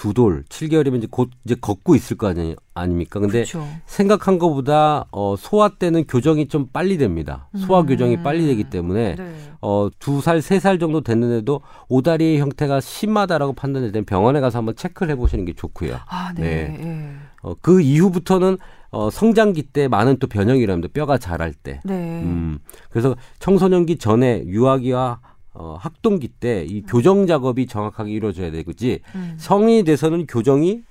두 0.00 0.14
돌, 0.14 0.44
7개월이면 0.48 0.96
이제 0.96 1.06
곧 1.10 1.28
이제 1.44 1.54
걷고 1.60 1.94
있을 1.94 2.16
거 2.16 2.28
아니, 2.28 2.56
아닙니까? 2.72 3.20
근데 3.20 3.44
그렇죠. 3.44 3.66
생각한 3.84 4.38
것보다 4.38 5.04
어, 5.12 5.34
소아 5.36 5.72
때는 5.78 6.06
교정이 6.06 6.48
좀 6.48 6.68
빨리 6.72 6.96
됩니다. 6.96 7.50
소아 7.54 7.80
음. 7.80 7.86
교정이 7.86 8.22
빨리 8.22 8.46
되기 8.46 8.64
때문에 8.64 9.16
네. 9.16 9.34
어, 9.60 9.90
두 9.98 10.22
살, 10.22 10.40
세 10.40 10.58
살 10.58 10.78
정도 10.78 11.02
됐는데도 11.02 11.60
오다리의 11.90 12.38
형태가 12.40 12.80
심하다라고 12.80 13.52
판단될 13.52 13.92
때는 13.92 14.06
병원에 14.06 14.40
가서 14.40 14.56
한번 14.56 14.74
체크를 14.74 15.12
해보시는 15.12 15.44
게 15.44 15.52
좋고요. 15.52 15.98
아, 16.08 16.32
네. 16.34 16.40
네. 16.40 16.78
예. 16.82 17.10
어, 17.42 17.52
그 17.60 17.82
이후부터는 17.82 18.56
어, 18.92 19.10
성장기 19.10 19.64
때 19.64 19.86
많은 19.86 20.16
또 20.18 20.26
변형이랍니다. 20.28 20.88
뼈가 20.94 21.18
자랄 21.18 21.52
때. 21.52 21.80
네. 21.84 22.22
음, 22.22 22.58
그래서 22.88 23.14
청소년기 23.38 23.98
전에 23.98 24.44
유아기와 24.46 25.20
어, 25.52 25.76
학동기 25.80 26.28
때 26.28 26.64
이 26.68 26.82
교정 26.82 27.26
작업이 27.26 27.66
정확하게 27.66 28.12
이루어져야 28.12 28.50
되지 28.50 29.00
음. 29.14 29.34
성인이 29.38 29.84
돼서는 29.84 30.26
교정이 30.26 30.82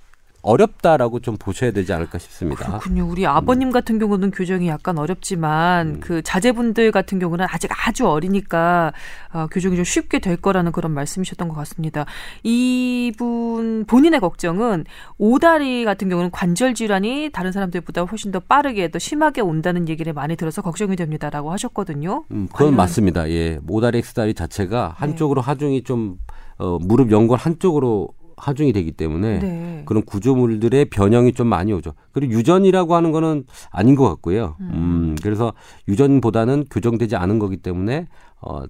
어렵다라고 0.42 1.20
좀 1.20 1.36
보셔야 1.38 1.72
되지 1.72 1.92
않을까 1.94 2.18
싶습니다. 2.18 2.66
그렇군요. 2.66 3.08
우리 3.10 3.26
아버님 3.26 3.72
같은 3.72 4.00
경우는 4.00 4.32
교정이 4.32 4.68
약간 4.68 4.98
어렵지만 4.98 5.88
음. 5.88 6.00
그 6.00 6.22
자제분들 6.22 6.92
같은 6.92 7.20
경우는 7.20 7.46
아직 7.50 7.70
아주 7.88 8.08
어리니까 8.08 8.94
어, 9.34 9.48
교정이 9.52 9.76
좀 9.76 9.84
쉽게 9.86 10.20
될 10.20 10.38
거라는 10.38 10.72
그런 10.72 10.92
말씀이셨던 10.94 11.48
것 11.50 11.56
같습니다. 11.56 12.06
이분 12.44 13.86
본인의 13.86 14.20
걱정은 14.20 14.86
오다리 15.18 15.86
같은 15.86 16.10
경우는 16.10 16.32
관절 16.32 16.74
질환이 16.74 17.30
다른 17.34 17.52
사람들보다 17.52 18.04
훨씬 18.04 18.32
더 18.32 18.40
빠르게 18.40 18.90
더 18.92 19.00
심하게 19.00 19.42
온다는 19.42 19.88
얘기를 19.90 20.14
많이 20.14 20.36
들어서 20.36 20.62
걱정이 20.62 20.96
됩니다라고 20.96 21.52
하셨거든요. 21.52 22.24
음, 22.32 22.48
그건 22.48 22.68
관련- 22.68 22.76
맞습니다. 22.76 23.30
예. 23.30 23.60
모다리 23.64 23.98
엑스다리 24.00 24.34
자체가 24.34 24.94
한쪽으로 24.98 25.42
하중이 25.42 25.84
좀 25.84 26.18
어, 26.58 26.78
무릎 26.82 27.12
연골 27.12 27.38
한쪽으로 27.38 28.10
하중이 28.40 28.74
되기 28.74 28.92
때문에 28.92 29.40
네. 29.40 29.84
그런 29.86 30.04
구조물들의 30.04 30.86
변형이 30.86 31.34
좀 31.34 31.48
많이 31.48 31.74
오죠. 31.74 31.94
그리고 32.12 32.34
유전이라고 32.34 32.96
하는 32.96 33.12
거는 33.12 33.46
아닌 33.70 33.96
것 33.96 34.08
같고요. 34.10 34.56
음, 34.62 35.16
그래서 35.22 35.54
유전보다는 35.88 36.66
교정되지 36.72 37.16
않은 37.16 37.40
거기 37.40 37.58
때문에 37.58 38.08
어, 38.42 38.64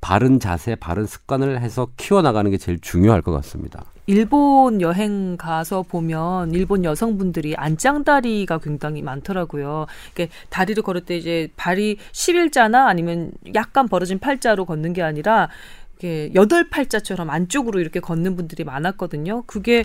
바른 0.00 0.38
자세, 0.38 0.76
바른 0.76 1.06
습관을 1.06 1.60
해서 1.60 1.88
키워나가는 1.96 2.50
게 2.50 2.56
제일 2.56 2.78
중요할 2.80 3.20
것 3.22 3.32
같습니다. 3.32 3.84
일본 4.06 4.80
여행 4.80 5.36
가서 5.36 5.82
보면 5.82 6.52
일본 6.52 6.82
여성분들이 6.82 7.56
안짱다리가 7.56 8.56
굉장히 8.58 9.02
많더라고요. 9.02 9.84
이게 10.12 10.30
다리를 10.48 10.82
걸을 10.82 11.02
때 11.02 11.18
이제 11.18 11.50
발이 11.56 11.98
11자나 12.12 12.86
아니면 12.86 13.32
약간 13.54 13.86
벌어진 13.86 14.18
팔자로 14.18 14.64
걷는 14.64 14.94
게 14.94 15.02
아니라 15.02 15.50
이게 15.98 16.30
여덟 16.34 16.68
팔자처럼 16.70 17.28
안쪽으로 17.28 17.80
이렇게 17.80 18.00
걷는 18.00 18.36
분들이 18.36 18.64
많았거든요. 18.64 19.42
그게 19.46 19.84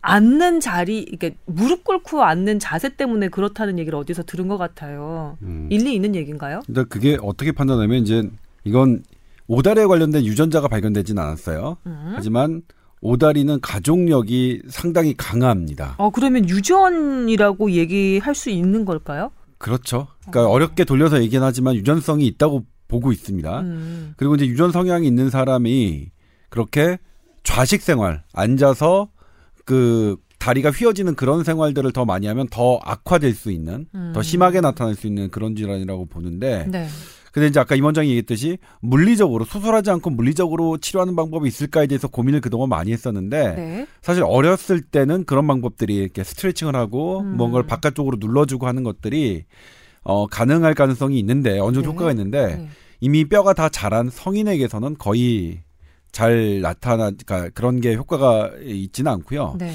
앉는 0.00 0.60
자리, 0.60 1.00
이게 1.00 1.36
무릎 1.46 1.84
꿇고 1.84 2.22
앉는 2.22 2.58
자세 2.58 2.96
때문에 2.96 3.28
그렇다는 3.28 3.78
얘기를 3.78 3.98
어디서 3.98 4.24
들은 4.24 4.48
것 4.48 4.58
같아요. 4.58 5.36
음. 5.42 5.68
일리 5.70 5.94
있는 5.94 6.14
얘기인가요? 6.14 6.60
근데 6.66 6.84
그게 6.84 7.18
어떻게 7.22 7.52
판단하면 7.52 8.02
이제 8.02 8.28
이건 8.64 9.02
오다리에 9.48 9.86
관련된 9.86 10.24
유전자가 10.24 10.68
발견되진 10.68 11.18
않았어요. 11.18 11.78
음. 11.86 12.12
하지만 12.14 12.62
오다리는 13.00 13.60
가족력이 13.60 14.62
상당히 14.68 15.14
강합니다. 15.16 15.94
어 15.98 16.10
그러면 16.10 16.48
유전이라고 16.48 17.70
얘기할 17.72 18.34
수 18.34 18.50
있는 18.50 18.84
걸까요? 18.84 19.30
그렇죠. 19.58 20.08
그러니까 20.28 20.50
어렵게 20.50 20.84
돌려서 20.84 21.22
얘기는 21.22 21.44
하지만 21.44 21.74
유전성이 21.74 22.26
있다고 22.26 22.64
보고 22.88 23.12
있습니다. 23.12 23.60
음. 23.60 24.14
그리고 24.16 24.34
이제 24.34 24.46
유전 24.46 24.72
성향이 24.72 25.06
있는 25.06 25.30
사람이 25.30 26.10
그렇게 26.48 26.98
좌식 27.44 27.82
생활, 27.82 28.22
앉아서 28.32 29.08
그 29.64 30.16
다리가 30.38 30.70
휘어지는 30.70 31.14
그런 31.14 31.44
생활들을 31.44 31.92
더 31.92 32.04
많이 32.04 32.26
하면 32.26 32.48
더 32.48 32.78
악화될 32.82 33.34
수 33.34 33.50
있는, 33.50 33.86
음. 33.94 34.12
더 34.14 34.22
심하게 34.22 34.60
나타날 34.60 34.94
수 34.94 35.06
있는 35.06 35.30
그런 35.30 35.54
질환이라고 35.54 36.06
보는데, 36.06 36.66
네. 36.68 36.88
근데 37.32 37.48
이제 37.48 37.60
아까 37.60 37.74
임 37.74 37.84
원장이 37.84 38.08
얘기했듯이 38.08 38.58
물리적으로 38.80 39.44
수술하지 39.44 39.90
않고 39.90 40.10
물리적으로 40.10 40.78
치료하는 40.78 41.14
방법이 41.14 41.46
있을까에 41.46 41.86
대해서 41.86 42.08
고민을 42.08 42.40
그동안 42.40 42.68
많이 42.68 42.90
했었는데 42.92 43.54
네. 43.54 43.86
사실 44.00 44.24
어렸을 44.24 44.80
때는 44.80 45.24
그런 45.24 45.46
방법들이 45.46 45.94
이렇게 45.94 46.24
스트레칭을 46.24 46.74
하고 46.74 47.20
음. 47.20 47.36
뭔가를 47.36 47.66
바깥쪽으로 47.66 48.16
눌러주고 48.18 48.66
하는 48.66 48.82
것들이 48.82 49.44
어 50.08 50.26
가능할 50.26 50.72
가능성이 50.72 51.18
있는데 51.18 51.58
어느 51.58 51.74
정도 51.74 51.82
네. 51.82 51.86
효과가 51.88 52.10
있는데 52.12 52.56
네. 52.56 52.68
이미 53.00 53.26
뼈가 53.26 53.52
다 53.52 53.68
자란 53.68 54.08
성인에게서는 54.08 54.96
거의 54.96 55.60
잘 56.12 56.62
나타나 56.62 57.10
그러니까 57.10 57.50
그런 57.50 57.82
게 57.82 57.94
효과가 57.94 58.52
있지는 58.62 59.12
않고요. 59.12 59.56
네. 59.58 59.70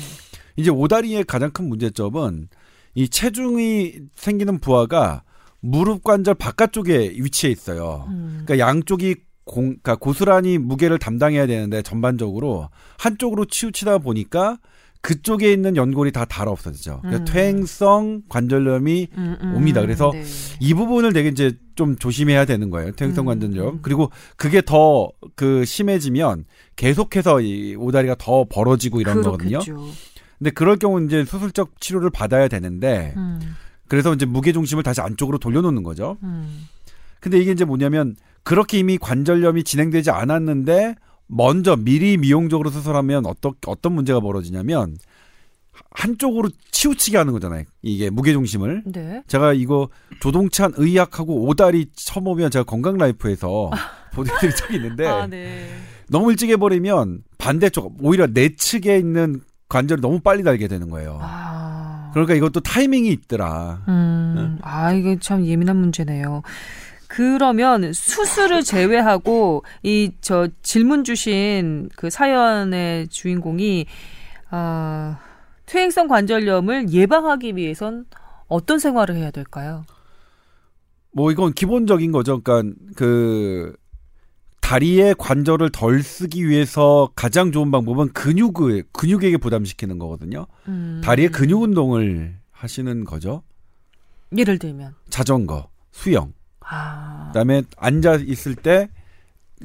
이제 0.56 0.72
오다리의 0.72 1.26
가장 1.26 1.52
큰 1.52 1.70
문제점은 1.70 2.48
이 2.96 3.10
체중이 3.10 3.94
생기는 4.16 4.58
부하가 4.58 5.22
무릎 5.60 6.04
관절 6.04 6.34
바깥쪽에 6.34 7.14
위치해 7.20 7.52
있어요. 7.52 8.06
음. 8.08 8.42
그러니까 8.44 8.58
양쪽이 8.58 9.18
공, 9.44 9.66
그러니까 9.66 9.98
고스란히 9.98 10.58
무게를 10.58 10.98
담당해야 10.98 11.46
되는데 11.46 11.84
전반적으로 11.84 12.70
한쪽으로 12.98 13.46
치우치다 13.46 14.00
보니까 14.00 14.58
그쪽에 15.04 15.52
있는 15.52 15.76
연골이 15.76 16.12
다 16.14 16.24
닳아 16.26 16.50
없어지죠. 16.50 17.02
그러니까 17.02 17.24
음. 17.24 17.26
퇴행성 17.26 18.22
관절염이 18.30 19.10
음, 19.18 19.38
음, 19.42 19.56
옵니다. 19.56 19.82
그래서 19.82 20.12
네. 20.14 20.24
이 20.62 20.74
부분을 20.74 21.12
되게 21.14 21.30
이제 21.30 21.52
좀 21.76 21.98
조심해야 21.98 22.46
되는 22.46 22.70
거예요. 22.70 22.94
퇴행성 22.94 23.26
음, 23.26 23.28
관절염. 23.28 23.68
음. 23.68 23.80
그리고 23.82 24.10
그게 24.38 24.62
더 24.62 25.12
그 25.36 25.66
심해지면 25.66 26.46
계속해서 26.76 27.42
이 27.42 27.76
오다리가 27.76 28.16
더 28.18 28.46
벌어지고 28.46 29.02
이런 29.02 29.22
거거든요. 29.22 29.60
그렇겠죠. 29.60 29.92
근데 30.38 30.52
그럴 30.52 30.78
경우 30.78 31.04
이제 31.04 31.24
수술적 31.26 31.80
치료를 31.80 32.10
받아야 32.10 32.48
되는데 32.48 33.14
음, 33.18 33.40
그래서 33.88 34.14
이제 34.14 34.26
무게 34.26 34.52
중심을 34.52 34.84
다시 34.84 35.02
안쪽으로 35.02 35.38
돌려놓는 35.38 35.84
거죠. 35.84 36.18
음. 36.24 36.68
근데 37.20 37.40
이게 37.40 37.52
이제 37.52 37.66
뭐냐면 37.66 38.16
그렇게 38.44 38.78
이미 38.80 38.98
관절염이 38.98 39.64
진행되지 39.64 40.12
않았는데 40.12 40.96
먼저 41.28 41.76
미리 41.76 42.18
미용적으로 42.18 42.70
수술하면 42.70 43.26
어떤 43.26 43.54
어떤 43.66 43.94
문제가 43.94 44.20
벌어지냐면 44.20 44.98
한쪽으로 45.92 46.50
치우치게 46.72 47.18
하는 47.18 47.34
거잖아요. 47.34 47.64
이게 47.82 48.10
무게 48.10 48.34
중심을. 48.34 48.84
네. 48.86 49.24
제가 49.28 49.54
이거 49.54 49.90
조동찬 50.20 50.74
의학하고 50.78 51.46
오다리 51.48 51.88
쳐보면 51.96 52.52
제가 52.52 52.64
건강 52.64 52.98
라이프에서 52.98 53.72
보여드린 54.14 54.56
적이 54.56 54.76
있는데 54.76 55.08
아, 55.08 55.28
네. 55.28 55.68
너무 56.10 56.32
일찍 56.32 56.50
해버리면 56.50 57.24
반대쪽 57.38 57.98
오히려 58.02 58.28
내 58.28 58.56
측에 58.56 58.98
있는 58.98 59.42
관절이 59.70 60.02
너무 60.02 60.20
빨리 60.20 60.44
달게 60.44 60.68
되는 60.68 60.90
거예요. 60.90 61.18
아. 61.22 62.12
그러니까 62.14 62.36
이것도 62.36 62.60
타이밍이 62.60 63.10
있더라. 63.10 63.82
음. 63.88 64.60
아, 64.62 64.94
이게 64.94 65.18
참 65.20 65.44
예민한 65.46 65.78
문제네요. 65.78 66.44
그러면 67.14 67.94
수술을 67.94 68.64
제외하고 68.64 69.64
이 69.84 70.14
저 70.22 70.48
질문 70.64 71.04
주신 71.04 71.90
그 71.96 72.10
사연의 72.10 73.08
주인공이 73.10 73.86
아, 74.50 75.20
퇴행성 75.68 76.08
관절염을 76.08 76.90
예방하기 76.92 77.56
위해선 77.56 78.06
어떤 78.48 78.80
생활을 78.80 79.16
해야 79.16 79.30
될까요? 79.30 79.86
뭐 81.12 81.32
이건 81.32 81.54
기본적인 81.54 82.12
거죠. 82.12 82.42
그러니까 82.42 82.76
그 82.96 83.76
다리의 84.62 85.14
관절을 85.20 85.70
덜 85.72 86.02
쓰기 86.02 86.50
위해서 86.50 87.12
가장 87.16 87.52
좋은 87.52 87.70
방법은 87.70 88.14
근육을 88.14 88.86
근육에게 88.92 89.38
부담시키는 89.38 90.00
거거든요. 90.00 90.48
음. 90.68 91.02
다리의 91.04 91.30
근육 91.30 91.62
운동을 91.62 92.38
하시는 92.52 93.04
거죠. 93.04 93.44
예를 94.36 94.58
들면 94.58 94.96
자전거, 95.10 95.70
수영. 95.92 96.34
아. 96.74 97.28
그다음에 97.28 97.64
앉아 97.78 98.16
있을 98.26 98.56
때 98.56 98.90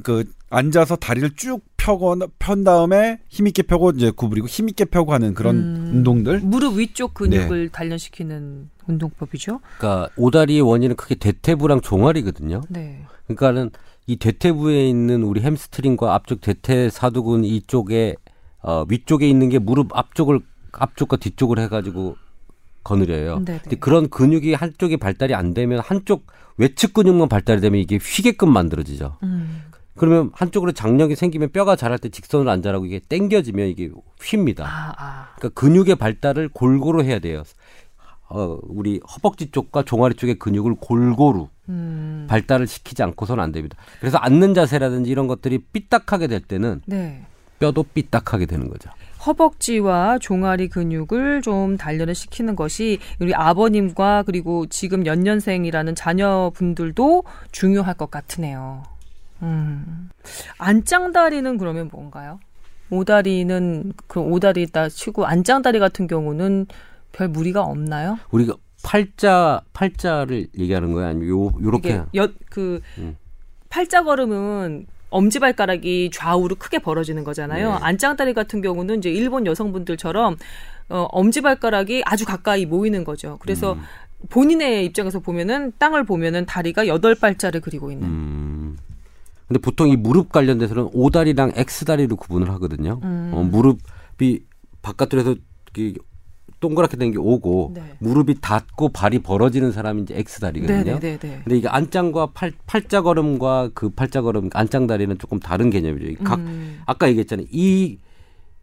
그 0.03 0.25
앉아서 0.51 0.97
다리를 0.97 1.31
쭉 1.37 1.63
펴거나 1.77 2.27
편 2.39 2.65
다음에 2.65 3.19
힘 3.29 3.47
있게 3.47 3.63
펴고 3.63 3.91
이제 3.91 4.11
구부리고 4.11 4.47
힘 4.47 4.69
있게 4.69 4.85
펴고 4.87 5.13
하는 5.13 5.35
그런 5.35 5.57
음. 5.57 5.91
운동들. 5.97 6.41
무릎 6.41 6.77
위쪽 6.77 7.15
네. 7.15 7.39
근육을 7.39 7.69
단련시키는 7.71 8.71
운동법이죠. 8.87 9.61
그러니까 9.79 10.09
오다리의 10.17 10.63
원인은 10.63 10.97
크게 10.97 11.17
대퇴부랑 11.17 11.81
종아리거든요. 11.81 12.63
네. 12.69 13.05
그러니까는 13.27 13.71
이 14.07 14.17
대퇴부에 14.17 14.89
있는 14.89 15.23
우리 15.23 15.43
햄스트링과 15.43 16.15
앞쪽 16.15 16.41
대퇴 16.41 16.89
사두근 16.91 17.45
이쪽에 17.45 18.17
어, 18.63 18.85
위쪽에 18.89 19.29
있는 19.29 19.51
게 19.51 19.59
무릎 19.59 19.97
앞쪽을 19.97 20.41
앞쪽과 20.73 21.19
뒤쪽을 21.19 21.59
해가지고 21.59 22.17
거느려요. 22.89 23.39
네, 23.41 23.59
근데 23.63 23.71
네. 23.71 23.77
그런 23.77 24.09
근육이 24.09 24.55
한쪽이 24.55 24.97
발달이 24.97 25.35
안 25.35 25.53
되면 25.53 25.81
한쪽 25.81 26.27
외측 26.57 26.95
근육만 26.95 27.29
발달이 27.29 27.61
되면 27.61 27.79
이게 27.79 27.99
휘게끔 28.03 28.51
만들어지죠. 28.51 29.19
음. 29.23 29.63
그러면 29.97 30.31
한쪽으로 30.33 30.73
장력이 30.73 31.17
생기면 31.17 31.51
뼈가 31.51 31.77
자랄 31.77 31.99
때 31.99 32.09
직선으로 32.09 32.51
안 32.51 32.63
자라고 32.63 32.87
이게 32.87 33.01
당겨지면 33.01 33.69
이게 33.69 33.91
휩니다. 34.21 34.65
아, 34.65 34.95
아. 34.97 35.29
그러니까 35.37 35.61
근육의 35.61 35.97
발달을 35.97 36.49
골고루 36.53 37.03
해야 37.03 37.19
돼요. 37.19 37.43
어, 38.31 38.59
우리 38.63 39.01
허벅지 39.15 39.51
쪽과 39.51 39.83
종아리 39.83 40.15
쪽의 40.15 40.39
근육을 40.39 40.77
골고루 40.81 41.49
음. 41.69 42.27
발달을 42.29 42.67
시키지 42.67 43.03
않고서는 43.03 43.43
안 43.43 43.53
됩니다. 43.53 43.77
그래서 44.01 44.19
앉는 44.19 44.55
자세라든지 44.55 45.11
이런 45.11 45.27
것들이 45.27 45.59
삐딱하게 45.73 46.29
될 46.29 46.41
때는 46.41 46.83
네. 46.87 47.25
뼈도 47.59 47.83
삐딱하게 47.83 48.47
되는 48.47 48.69
거죠. 48.69 48.91
허벅지와 49.29 50.19
종아리 50.19 50.69
근육을 50.69 51.43
좀 51.43 51.77
단련을 51.77 52.15
시키는 52.15 52.57
것이 52.57 52.99
우리 53.21 53.35
아버님과 53.35 54.23
그리고 54.25 54.67
지금 54.67 55.05
연년생이라는 55.05 55.95
자녀분들도 55.95 57.25
중요할 57.53 57.95
것 57.95 58.11
같으네요. 58.11 58.85
음. 59.43 60.09
안짱다리는 60.59 61.59
그러면 61.59 61.91
뭔가요? 61.93 62.41
오다리는 62.91 63.93
그 64.07 64.21
오다리다 64.21 64.89
치고 64.89 65.27
안짱다리 65.27 65.79
같은 65.79 66.07
경우는 66.07 66.67
별 67.13 67.29
무리가 67.29 67.63
없나요? 67.63 68.19
우리가 68.31 68.55
팔자 68.83 69.61
팔자를 69.75 70.49
얘기하는 70.57 70.93
거야 70.93 71.09
아니면 71.09 71.29
요 71.29 71.53
요렇게 71.63 72.05
그 72.49 72.81
음. 72.97 73.17
팔자 73.69 74.05
걸음은 74.05 74.87
엄지발가락이 75.11 76.11
좌우로 76.13 76.57
크게 76.57 76.79
벌어지는 76.79 77.25
거잖아요. 77.25 77.71
네. 77.71 77.79
안짱다리 77.81 78.35
같은 78.35 78.61
경우는 78.61 78.99
이제 78.99 79.11
일본 79.11 79.47
여성분들처럼 79.47 80.37
어, 80.91 81.07
엄지발가락이 81.11 82.03
아주 82.05 82.25
가까이 82.25 82.67
모이는 82.67 83.05
거죠. 83.05 83.39
그래서 83.41 83.75
음. 83.75 83.83
본인의 84.31 84.85
입장에서 84.87 85.21
보면은 85.21 85.73
땅을 85.79 86.05
보면은 86.05 86.47
다리가 86.47 86.87
여덟 86.87 87.15
발자를 87.15 87.61
그리고 87.61 87.91
있는. 87.91 88.09
음. 88.09 88.77
근데 89.47 89.61
보통 89.61 89.89
이 89.89 89.97
무릎 89.97 90.31
관련돼서는 90.31 90.91
오다리랑 90.93 91.53
X다리로 91.57 92.17
구분을 92.17 92.51
하거든요. 92.55 93.01
음. 93.03 93.31
어, 93.35 93.43
무릎이 93.43 94.45
바깥으로 94.83 95.21
해서 95.21 95.35
동그랗게 96.61 96.97
된 96.97 97.13
게 97.13 97.19
오고 97.19 97.73
네. 97.75 97.83
무릎이 98.01 98.41
닿고 98.41 98.89
발이 98.91 99.21
벌어지는 99.21 99.73
사람이 99.73 100.03
이제 100.03 100.17
X다리거든요. 100.19 100.99
네네네. 100.99 101.19
근데 101.45 101.57
이게 101.57 101.69
안짱과 101.69 102.31
팔, 102.35 102.53
팔자 102.67 103.03
걸음과 103.03 103.71
그 103.75 103.91
팔자 103.91 104.23
걸음 104.23 104.51
안짱 104.53 104.87
다리는 104.87 105.17
조금 105.19 105.39
다른 105.41 105.71
개념이죠. 105.71 106.07
이각 106.07 106.39
음. 106.39 106.81
아까 106.87 107.09
얘기했잖아요. 107.09 107.47
이 107.51 107.99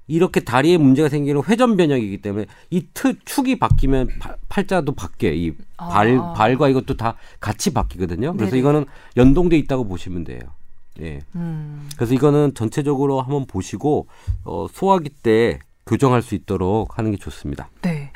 이렇게 0.08 0.40
다리에 0.42 0.78
문제가 0.78 1.10
생기는 1.10 1.42
회전 1.48 1.78
변형이기 1.78 2.20
때문에 2.22 2.46
이 2.70 2.86
트, 2.94 3.16
축이 3.26 3.58
바뀌면 3.58 4.10
파- 4.20 4.36
팔자도 4.50 4.92
바뀌어요. 4.94 5.34
이 5.34 5.54
발, 5.78 6.18
아. 6.20 6.34
발과 6.34 6.70
이것도 6.70 6.96
다 6.98 7.16
같이 7.40 7.74
바뀌거든요. 7.74 8.34
그래서 8.34 8.52
네네. 8.52 8.60
이거는 8.60 8.86
연동돼 9.18 9.58
있다고 9.58 9.88
보시면 9.88 10.24
돼요. 10.26 10.42
예. 11.02 11.22
음. 11.36 11.90
그래서 11.96 12.14
이거는 12.14 12.54
전체적으로 12.54 13.20
한번 13.22 13.46
보시고 13.48 14.08
어, 14.44 14.68
소화기 14.72 15.10
때 15.10 15.60
교정할 15.86 16.22
수 16.22 16.36
있도록 16.36 16.98
하는 16.98 17.12
게 17.12 17.18
좋습니다. 17.18 17.70
네. 17.82 18.12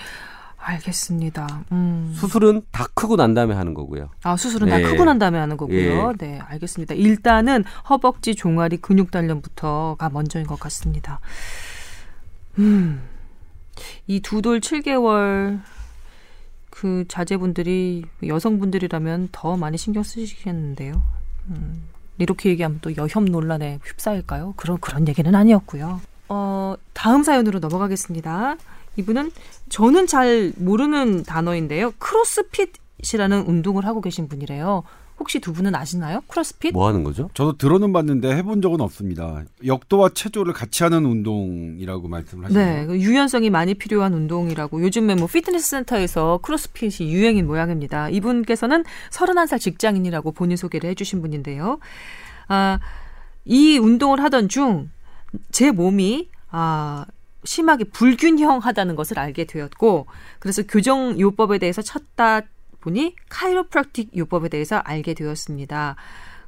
알겠습니다. 0.61 1.65
음. 1.71 2.11
수술은 2.15 2.63
다 2.71 2.85
크고 2.93 3.15
난 3.15 3.33
다음에 3.33 3.55
하는 3.55 3.73
거고요. 3.73 4.09
아, 4.23 4.35
수술은 4.35 4.67
네. 4.67 4.81
다 4.83 4.89
크고 4.89 5.05
난 5.05 5.17
다음에 5.17 5.37
하는 5.39 5.55
거고요. 5.57 5.77
예. 5.77 6.13
네, 6.17 6.39
알겠습니다. 6.39 6.95
일단은 6.95 7.63
허벅지, 7.89 8.35
종아리, 8.35 8.77
근육 8.77 9.09
단련부터가 9.09 10.09
먼저인 10.09 10.45
것 10.45 10.59
같습니다. 10.59 11.21
음. 12.59 13.01
이 14.07 14.19
두 14.19 14.41
돌 14.41 14.59
7개월 14.59 15.61
그 16.69 17.05
자제분들이 17.07 18.03
여성분들이라면 18.25 19.29
더 19.31 19.55
많이 19.57 19.77
신경 19.77 20.03
쓰시겠는데요. 20.03 21.01
음. 21.47 21.87
이렇게 22.17 22.49
얘기하면 22.49 22.79
또 22.81 22.95
여혐 22.97 23.25
논란에 23.25 23.79
휩싸일까요? 23.83 24.53
그런 24.57 24.77
그런 24.79 25.07
얘기는 25.07 25.33
아니었고요. 25.33 26.01
어, 26.27 26.75
다음 26.99 27.23
사연으로 27.23 27.59
넘어가겠습니다. 27.59 28.57
이분은 28.97 29.31
저는 29.69 30.05
잘 30.05 30.51
모르는 30.57 31.23
단어인데요. 31.23 31.93
크로스핏이라는 31.97 33.45
운동을 33.47 33.85
하고 33.85 34.01
계신 34.01 34.27
분이래요. 34.27 34.83
혹시 35.17 35.39
두 35.39 35.53
분은 35.53 35.75
아시나요? 35.75 36.19
크로스핏? 36.27 36.73
뭐 36.73 36.89
하는 36.89 37.05
거죠? 37.05 37.29
저도 37.33 37.55
들어는 37.57 37.93
봤는데 37.93 38.35
해본 38.35 38.61
적은 38.61 38.81
없습니다. 38.81 39.43
역도와 39.65 40.09
체조를 40.09 40.51
같이 40.51 40.83
하는 40.83 41.05
운동이라고 41.05 42.09
말씀을 42.09 42.45
하시네요. 42.45 42.65
네, 42.65 42.85
그 42.85 42.99
유연성이 42.99 43.49
많이 43.49 43.75
필요한 43.75 44.13
운동이라고 44.13 44.83
요즘에 44.83 45.15
뭐 45.15 45.27
피트니스 45.27 45.69
센터에서 45.69 46.39
크로스핏이 46.41 47.13
유행인 47.13 47.47
모양입니다. 47.47 48.09
이분께서는 48.09 48.83
31살 49.11 49.57
직장인이라고 49.61 50.33
본인 50.33 50.57
소개를 50.57 50.89
해주신 50.89 51.21
분인데요. 51.21 51.79
아, 52.49 52.79
이 53.45 53.77
운동을 53.77 54.21
하던 54.21 54.49
중 54.49 54.89
제 55.51 55.71
몸이 55.71 56.29
아, 56.51 57.05
심하게 57.43 57.85
불균형하다는 57.85 58.95
것을 58.95 59.19
알게 59.19 59.45
되었고 59.45 60.07
그래서 60.39 60.63
교정 60.63 61.19
요법에 61.19 61.57
대해서 61.57 61.81
찾다 61.81 62.41
보니 62.81 63.15
카이로프락틱 63.29 64.15
요법에 64.15 64.49
대해서 64.49 64.77
알게 64.77 65.13
되었습니다. 65.13 65.95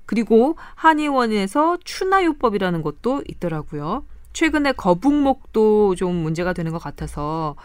그리고 0.05 0.57
한의원에서 0.75 1.77
추나 1.83 2.23
요법이라는 2.25 2.81
것도 2.81 3.23
있더라고요. 3.27 4.05
최근에 4.33 4.73
거북목도 4.73 5.95
좀 5.95 6.15
문제가 6.15 6.53
되는 6.53 6.71
것 6.71 6.79
같아서 6.79 7.55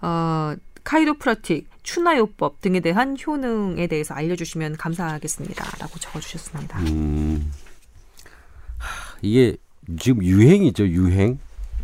어, 0.00 0.54
카이로프라틱, 0.84 1.68
추나요법 1.82 2.60
등에 2.60 2.80
대한 2.80 3.16
효능에 3.24 3.88
대해서 3.88 4.14
알려주시면 4.14 4.76
감사하겠습니다.라고 4.76 5.98
적어주셨습니다. 5.98 6.78
음. 6.80 7.52
하, 8.78 9.16
이게 9.20 9.56
지금 9.98 10.22
유행이죠, 10.22 10.86
유행. 10.88 11.38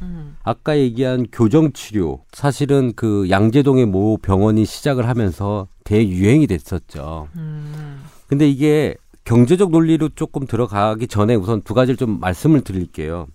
음. 0.04 0.36
아까 0.42 0.76
얘기한 0.78 1.26
교정 1.32 1.72
치료 1.72 2.24
사실은 2.32 2.92
그 2.94 3.28
양재동의 3.30 3.86
모 3.86 4.16
병원이 4.18 4.64
시작을 4.64 5.08
하면서 5.08 5.66
대유행이 5.84 6.46
됐었죠. 6.46 7.28
음. 7.36 8.02
근데 8.28 8.48
이게 8.48 8.94
경제적 9.24 9.70
논리로 9.70 10.10
조금 10.10 10.46
들어가기 10.46 11.06
전에 11.08 11.34
우선 11.34 11.62
두 11.62 11.72
가지를 11.74 11.96
좀 11.96 12.20
말씀을 12.20 12.60
드릴게요. 12.60 13.26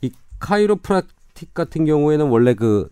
이 0.00 0.10
카이로프랙틱 0.38 1.52
같은 1.54 1.84
경우에는 1.84 2.26
원래 2.28 2.54
그 2.54 2.88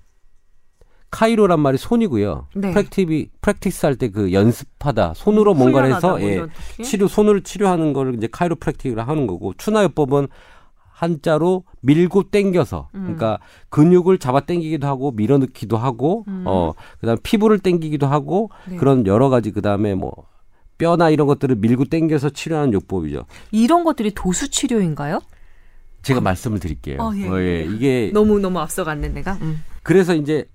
카이로란 1.10 1.60
말이 1.60 1.78
손이고요. 1.78 2.48
네. 2.56 2.72
practi 2.72 3.30
practice 3.40 3.86
할 3.86 3.96
때 3.96 4.08
그 4.10 4.32
연습하다 4.32 5.14
손으로 5.14 5.54
뭔가를 5.54 5.94
해서 5.94 6.18
뭐 6.18 6.20
예? 6.20 6.46
치료 6.82 7.06
손으로 7.08 7.40
치료하는 7.40 7.92
거를 7.92 8.14
이제 8.16 8.28
카이로프랙틱을 8.30 9.06
하는 9.06 9.26
거고 9.26 9.54
추나요법은 9.56 10.28
한자로 10.96 11.64
밀고 11.82 12.30
당겨서 12.30 12.88
음. 12.94 13.02
그러니까 13.02 13.38
근육을 13.68 14.18
잡아 14.18 14.40
당기기도 14.40 14.86
하고 14.86 15.12
밀어넣기도 15.12 15.76
하고 15.76 16.24
음. 16.28 16.44
어 16.46 16.72
그다음 17.00 17.18
피부를 17.22 17.58
당기기도 17.58 18.06
하고 18.06 18.50
네. 18.66 18.76
그런 18.76 19.06
여러 19.06 19.28
가지 19.28 19.50
그다음에 19.52 19.94
뭐 19.94 20.12
뼈나 20.78 21.10
이런 21.10 21.26
것들을 21.26 21.56
밀고 21.56 21.84
당겨서 21.86 22.30
치료하는 22.30 22.72
요법이죠. 22.72 23.26
이런 23.52 23.84
것들이 23.84 24.12
도수 24.14 24.50
치료인가요? 24.50 25.20
제가 26.00 26.20
말씀을 26.22 26.60
드릴게요. 26.60 26.98
어, 27.00 27.12
예, 27.16 27.28
어, 27.28 27.40
예. 27.40 27.64
이게 27.64 28.10
너무 28.14 28.38
너무 28.38 28.58
앞서갔네 28.60 29.08
내가. 29.08 29.34
음. 29.42 29.62
그래서 29.82 30.14
이제 30.14 30.46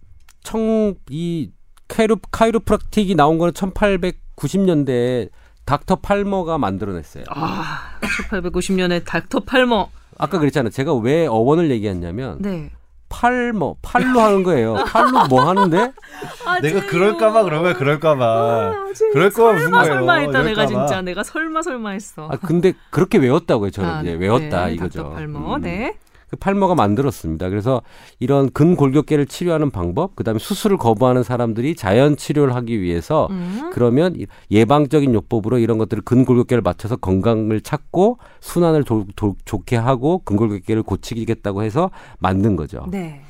청 0.43 0.95
이 1.10 1.51
카이로 1.88 2.17
카이로프락틱이 2.32 3.15
나온 3.15 3.38
거는 3.38 3.54
1890년대에 3.54 5.30
닥터 5.65 5.97
팔머가 5.97 6.58
만들어냈어요. 6.58 7.25
아, 7.30 7.99
1890년에 8.32 9.06
닥터 9.06 9.41
팔머. 9.41 9.89
아까 10.21 10.39
그랬잖아요. 10.39 10.69
제가 10.69 10.93
왜 10.95 11.25
어원을 11.25 11.71
얘기했냐면 11.71 12.38
네. 12.39 12.71
팔머 13.10 13.75
팔로 13.81 14.21
하는 14.21 14.43
거예요. 14.43 14.75
팔로 14.88 15.27
뭐 15.27 15.41
하는데? 15.41 15.91
내가 16.62 16.86
그럴까봐 16.86 17.43
그런 17.43 17.63
거야, 17.63 17.73
그럴까봐. 17.73 18.25
아, 18.25 18.86
그럴까봐 19.13 19.53
무슨 19.53 19.65
설마 19.65 19.81
거예요. 19.81 19.93
설마 19.95 20.13
했다 20.15 20.43
내가. 20.43 20.65
진짜 20.67 21.01
내가 21.01 21.23
설마 21.23 21.62
설마 21.62 21.89
했어. 21.89 22.29
아 22.31 22.38
근데 22.38 22.73
그렇게 22.89 23.17
외웠다고요. 23.17 23.71
저는 23.71 23.89
아, 23.89 24.01
이제 24.01 24.12
네. 24.13 24.17
외웠다 24.17 24.67
네, 24.67 24.73
이거죠. 24.75 25.03
닥터 25.03 25.15
팔머. 25.15 25.55
음. 25.55 25.62
네. 25.62 25.97
그 26.32 26.38
팔머가 26.38 26.76
만들었습니다. 26.76 27.50
그래서 27.50 27.82
이런 28.20 28.50
근골격계를 28.52 29.26
치료하는 29.26 29.70
방법, 29.70 30.15
그다음에 30.15 30.39
수술을 30.39 30.78
거부하는 30.78 31.24
사람들이 31.24 31.76
자연 31.76 32.15
치료를 32.15 32.56
하기 32.56 32.82
위해서 32.82 33.28
음. 33.32 33.70
그러면 33.74 34.15
이- 34.17 34.26
예방적인 34.50 35.13
요법으로 35.13 35.58
이런 35.60 35.78
것들을 35.78 36.04
근골격계를 36.04 36.62
맞춰서 36.62 36.96
건강을 36.96 37.60
찾고 37.60 38.17
순환을 38.39 38.86
도- 38.86 39.06
도- 39.17 39.36
좋게 39.44 39.76
하고 39.76 40.20
근골격계를 40.24 40.84
고치겠다고 40.84 41.63
해서 41.63 41.91
만든 42.20 42.56
거죠. 42.56 42.86
네. 42.89 43.24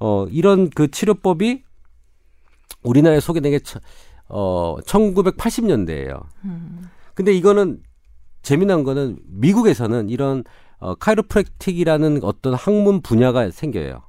어, 0.00 0.26
이런 0.28 0.68
그 0.70 0.90
치료법이 0.90 1.62
우리나라에 2.82 3.20
소개된 3.20 3.52
게 3.52 3.60
처- 3.60 3.78
어, 4.28 4.76
1980년대예요. 4.84 6.22
음. 6.44 6.88
근데 7.14 7.32
이거는 7.32 7.82
재미난 8.42 8.82
거는 8.82 9.18
미국에서는 9.28 10.08
이런 10.10 10.42
어, 10.78 10.94
카이로프랙틱이라는 10.94 12.20
어떤 12.22 12.54
학문 12.54 13.00
분야가 13.02 13.50
생겨요. 13.50 14.02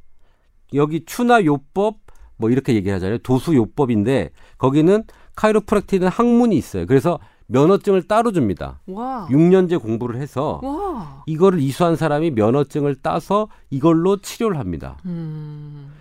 여기 0.74 1.04
추나 1.06 1.44
요법 1.44 1.98
뭐 2.38 2.50
이렇게 2.50 2.74
얘기하잖아요. 2.76 3.20
도수 3.20 3.56
요법인데 3.56 4.32
거기는 4.58 5.04
카이로프랙틱은 5.36 6.08
학문이 6.08 6.56
있어요. 6.56 6.86
그래서 6.86 7.20
면허증을 7.48 8.04
따로 8.04 8.32
줍니다. 8.32 8.80
와. 8.88 9.28
6년제 9.30 9.82
공부를 9.82 10.22
해서 10.22 10.60
와. 10.64 11.24
이거를 11.26 11.60
이수한 11.60 11.96
사람이 11.96 12.32
면허증을 12.32 12.98
따서 13.02 13.48
이걸로 13.70 14.18
치료를 14.18 14.60
합니다. 14.60 14.98
음. 15.06 15.92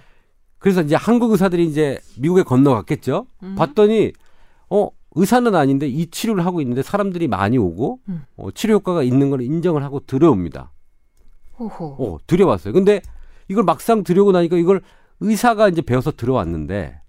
그래서 0.58 0.82
이제 0.82 0.94
한국 0.94 1.32
의사들이 1.32 1.64
이제 1.66 1.98
미국에 2.18 2.42
건너갔겠죠. 2.42 3.26
음. 3.42 3.54
봤더니 3.56 4.12
어 4.68 4.90
의사는 5.18 5.54
아닌데 5.54 5.86
이 5.88 6.06
치료를 6.10 6.44
하고 6.46 6.60
있는데 6.60 6.82
사람들이 6.82 7.28
많이 7.28 7.58
오고 7.58 8.00
음. 8.08 8.24
어, 8.36 8.50
치료 8.52 8.74
효과가 8.74 9.02
있는 9.02 9.30
걸 9.30 9.42
인정을 9.42 9.82
하고 9.82 10.00
들여옵니다. 10.00 10.70
호호. 11.58 11.96
어 11.98 12.18
들여왔어요. 12.26 12.72
근데 12.72 13.00
이걸 13.48 13.64
막상 13.64 14.04
들여오고 14.04 14.32
나니까 14.32 14.56
이걸 14.56 14.80
의사가 15.20 15.68
이제 15.68 15.82
배워서 15.82 16.12
들어왔는데 16.12 17.00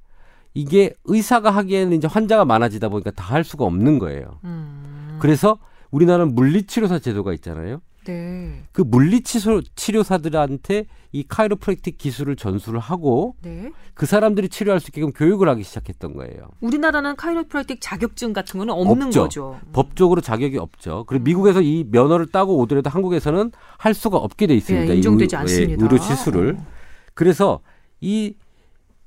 이게 0.56 0.94
의사가 1.06 1.52
하기에는 1.52 1.96
이제 1.96 2.08
환자가 2.08 2.46
많아지다 2.46 2.90
보니까 2.90 3.12
다 3.12 3.30
할 3.34 3.44
수가 3.44 3.66
없는 3.66 4.00
거예요. 4.00 4.40
음. 4.44 5.18
그래서 5.22 5.60
우리나라는 5.92 6.34
물리치료사 6.34 7.00
제도가 7.00 7.34
있잖아요. 7.34 7.82
네. 8.10 8.64
그 8.72 8.82
물리치료사들한테 8.82 10.86
이 11.12 11.24
카이로프랙틱 11.28 11.98
기술을 11.98 12.36
전수를 12.36 12.80
하고 12.80 13.36
네. 13.42 13.72
그 13.94 14.06
사람들이 14.06 14.50
치료할 14.50 14.80
수 14.80 14.88
있게끔 14.90 15.12
교육을 15.12 15.50
하기 15.50 15.64
시작했던 15.64 16.14
거예요. 16.16 16.48
우리나라는 16.62 17.16
카이로프라틱 17.16 17.80
자격증 17.82 18.34
같은 18.34 18.58
거는 18.60 18.74
없는 18.74 19.08
없죠. 19.08 19.22
거죠. 19.24 19.60
법적으로 19.74 20.22
자격이 20.22 20.58
없죠. 20.58 21.06
그리고 21.08 21.24
미국에서 21.24 21.62
이 21.62 21.86
면허를 21.90 22.28
따고 22.28 22.58
오더라도 22.58 22.90
한국에서는 22.90 23.52
할 23.78 23.94
수가 23.94 24.18
없게 24.18 24.48
돼 24.48 24.56
있습니다. 24.56 24.88
예, 24.90 24.94
이 24.94 24.98
인정되지 24.98 25.36
의- 25.36 25.40
않습니다. 25.42 25.84
의료 25.84 25.98
시술을. 25.98 26.58
어. 26.60 26.66
그래서 27.14 27.60
이 28.02 28.36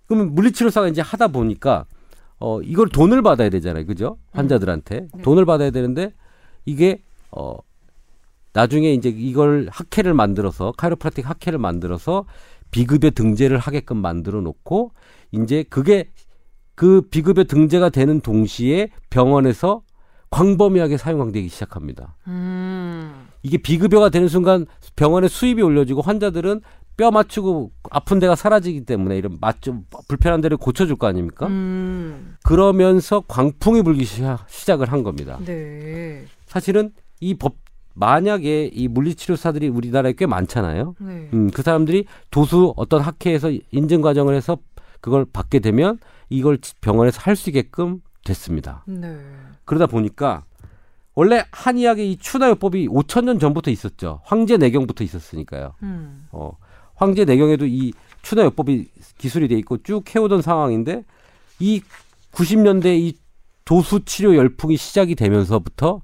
그러면 0.06 0.34
물리치료사가 0.34 0.88
이제 0.88 1.00
하다 1.00 1.28
보니까 1.28 1.86
어 2.38 2.60
이걸 2.62 2.88
돈을 2.88 3.22
받아야 3.22 3.48
되잖아요. 3.48 3.86
그죠? 3.86 4.18
환자들한테 4.32 5.06
네. 5.14 5.22
돈을 5.22 5.44
받아야 5.46 5.70
되는데 5.70 6.12
이게 6.64 7.02
어 7.30 7.56
나중에 8.52 8.92
이제 8.92 9.08
이걸 9.08 9.68
학회를 9.70 10.14
만들어서 10.14 10.72
카이로프라틱 10.72 11.28
학회를 11.28 11.58
만들어서 11.58 12.24
비급여 12.70 13.10
등재를 13.10 13.58
하게끔 13.58 13.98
만들어 13.98 14.40
놓고 14.40 14.92
이제 15.32 15.64
그게 15.68 16.10
그 16.74 17.02
비급여 17.10 17.44
등재가 17.44 17.90
되는 17.90 18.20
동시에 18.20 18.88
병원에서 19.10 19.82
광범위하게 20.30 20.96
사용되기 20.96 21.48
시작합니다. 21.48 22.16
음. 22.26 23.28
이게 23.42 23.58
비급여가 23.58 24.08
되는 24.08 24.28
순간 24.28 24.66
병원의 24.96 25.28
수입이 25.28 25.60
올려지고 25.60 26.00
환자들은 26.00 26.62
뼈 26.96 27.10
맞추고 27.10 27.70
아픈 27.90 28.18
데가 28.18 28.34
사라지기 28.34 28.84
때문에 28.84 29.16
이런 29.18 29.38
맞좀 29.40 29.84
불편한 30.08 30.40
데를 30.40 30.56
고쳐줄 30.56 30.96
거 30.96 31.06
아닙니까? 31.06 31.46
음. 31.48 32.36
그러면서 32.44 33.20
광풍이 33.28 33.82
불기 33.82 34.04
시작, 34.04 34.48
시작을 34.48 34.90
한 34.92 35.02
겁니다. 35.02 35.38
네. 35.44 36.24
사실은 36.46 36.92
이 37.20 37.34
법 37.34 37.54
만약에 37.94 38.70
이 38.72 38.88
물리치료사들이 38.88 39.68
우리나라에 39.68 40.14
꽤 40.14 40.26
많잖아요. 40.26 40.94
네. 41.00 41.28
음, 41.32 41.50
그 41.50 41.62
사람들이 41.62 42.06
도수 42.30 42.72
어떤 42.76 43.00
학회에서 43.02 43.50
인증 43.70 44.00
과정을 44.00 44.34
해서 44.34 44.58
그걸 45.00 45.24
받게 45.26 45.58
되면 45.60 45.98
이걸 46.30 46.58
병원에서 46.80 47.20
할 47.20 47.36
수 47.36 47.50
있게끔 47.50 48.00
됐습니다. 48.24 48.84
네. 48.86 49.18
그러다 49.64 49.86
보니까 49.86 50.44
원래 51.14 51.44
한의학의 51.50 52.12
이 52.12 52.16
추나요법이 52.16 52.88
5천 52.88 53.24
년 53.24 53.38
전부터 53.38 53.70
있었죠. 53.70 54.20
황제 54.24 54.56
내경부터 54.56 55.04
있었으니까요. 55.04 55.74
음. 55.82 56.26
어, 56.30 56.56
황제 56.94 57.24
내경에도 57.24 57.66
이 57.66 57.92
추나요법이 58.22 58.88
기술이 59.18 59.48
돼 59.48 59.56
있고 59.58 59.82
쭉 59.82 60.04
해오던 60.14 60.40
상황인데 60.42 61.04
이 61.58 61.82
90년대 62.32 62.96
이 62.98 63.18
도수 63.64 64.04
치료 64.04 64.34
열풍이 64.36 64.76
시작이 64.76 65.14
되면서부터 65.14 66.00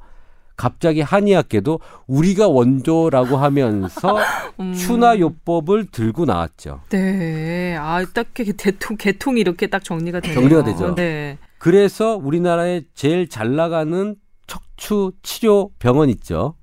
갑자기 0.58 1.00
한의학계도 1.00 1.78
우리가 2.08 2.48
원조라고 2.48 3.36
하면서 3.36 4.18
음. 4.58 4.74
추나요법을 4.74 5.86
들고 5.86 6.24
나왔죠. 6.24 6.80
네. 6.90 7.76
아, 7.78 8.04
딱 8.12 8.26
이렇게 8.34 8.52
대통, 8.52 8.96
개통이 8.96 9.40
이렇게 9.40 9.68
딱 9.68 9.84
정리가 9.84 10.18
되네요. 10.18 10.40
정리가 10.40 10.64
되죠. 10.64 10.94
네. 10.96 11.38
그래서 11.58 12.16
우리나라에 12.16 12.82
제일 12.94 13.28
잘 13.28 13.54
나가는 13.54 14.16
척추 14.48 15.12
치료 15.22 15.70
병원 15.78 16.10
있죠. 16.10 16.56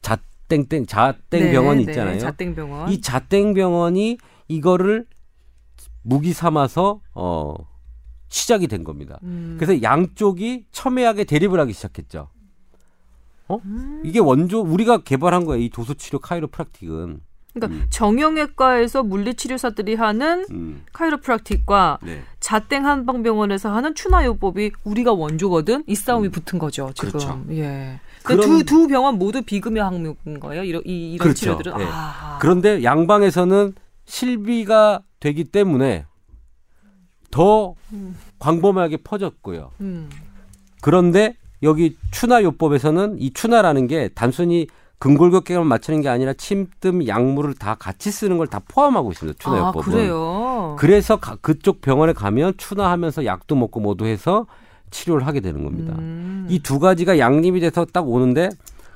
자땡땡 0.00 0.86
자땡 0.86 1.18
네, 1.30 1.50
병원 1.50 1.78
네. 1.78 1.82
있잖아요. 1.82 2.20
자땡 2.20 2.54
병원. 2.54 2.90
이 2.92 3.00
자땡 3.00 3.54
병원이 3.54 4.18
이거를 4.46 5.04
무기 6.02 6.32
삼아서 6.32 7.00
어 7.12 7.54
시작이 8.28 8.68
된 8.68 8.84
겁니다. 8.84 9.18
음. 9.24 9.56
그래서 9.58 9.82
양쪽이 9.82 10.66
첨예하게 10.70 11.24
대립을 11.24 11.58
하기 11.58 11.72
시작했죠. 11.72 12.28
어? 13.48 13.58
음. 13.64 14.02
이게 14.04 14.18
원조 14.20 14.60
우리가 14.60 14.98
개발한 14.98 15.44
거예요. 15.44 15.62
이 15.62 15.68
도수 15.70 15.94
치료 15.94 16.18
카이로프락틱은. 16.18 17.20
그러니까 17.52 17.78
음. 17.78 17.86
정형외과에서 17.88 19.04
물리치료사들이 19.04 19.94
하는 19.94 20.44
음. 20.50 20.82
카이로프락틱과 20.92 21.98
네. 22.02 22.22
자땡 22.40 22.84
한방병원에서 22.84 23.72
하는 23.72 23.94
추나요법이 23.94 24.72
우리가 24.82 25.12
원조거든. 25.12 25.84
이 25.86 25.94
싸움이 25.94 26.30
붙은 26.30 26.58
거죠 26.58 26.90
지금. 26.94 27.10
그렇죠. 27.10 27.44
예. 27.50 28.00
그런- 28.24 28.40
두두 28.40 28.88
병원 28.88 29.18
모두 29.18 29.42
비금여 29.42 29.84
항목인 29.84 30.40
거예요. 30.40 30.64
이런 30.64 30.82
이, 30.84 31.12
이런 31.12 31.18
그렇죠. 31.26 31.38
치료들은. 31.40 31.80
예. 31.80 31.86
아. 31.88 32.38
그런데 32.40 32.82
양방에서는 32.82 33.74
실비가 34.06 35.02
되기 35.20 35.44
때문에 35.44 36.06
더 37.30 37.74
음. 37.92 38.16
광범위하게 38.40 38.98
퍼졌고요. 38.98 39.70
음. 39.80 40.10
그런데 40.80 41.36
여기 41.64 41.96
추나요법에서는 42.12 43.16
이 43.18 43.32
추나라는 43.32 43.86
게 43.86 44.08
단순히 44.14 44.66
근골격계만 44.98 45.66
맞추는 45.66 46.00
게 46.02 46.08
아니라 46.08 46.32
침 46.34 46.68
뜸, 46.80 47.06
약물을 47.06 47.54
다 47.54 47.74
같이 47.74 48.10
쓰는 48.10 48.38
걸 48.38 48.46
다 48.46 48.60
포함하고 48.68 49.10
있습니다. 49.12 49.36
아 49.38 49.42
추나요법은. 49.42 49.92
그래요. 49.92 50.76
그래서 50.78 51.16
가- 51.16 51.36
그쪽 51.40 51.80
병원에 51.80 52.12
가면 52.12 52.54
추나하면서 52.56 53.24
약도 53.26 53.56
먹고 53.56 53.80
모두 53.80 54.06
해서 54.06 54.46
치료를 54.90 55.26
하게 55.26 55.40
되는 55.40 55.64
겁니다. 55.64 55.94
음. 55.98 56.46
이두 56.48 56.78
가지가 56.78 57.18
양립이 57.18 57.60
돼서 57.60 57.84
딱 57.92 58.08
오는데 58.08 58.48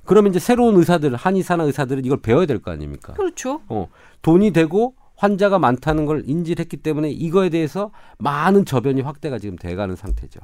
그러면 0.04 0.30
이제 0.30 0.38
새로운 0.38 0.76
의사들, 0.76 1.14
한의사나 1.16 1.64
의사들은 1.64 2.04
이걸 2.04 2.20
배워야 2.20 2.46
될 2.46 2.60
거 2.60 2.70
아닙니까? 2.70 3.12
그렇죠. 3.14 3.60
어, 3.68 3.88
돈이 4.22 4.52
되고 4.52 4.94
환자가 5.16 5.58
많다는 5.58 6.06
걸 6.06 6.22
인지를 6.26 6.60
했기 6.62 6.76
때문에 6.78 7.10
이거에 7.10 7.50
대해서 7.50 7.90
많은 8.18 8.64
저변이 8.64 9.00
확대가 9.02 9.38
지금 9.38 9.56
돼가는 9.56 9.96
상태죠. 9.96 10.38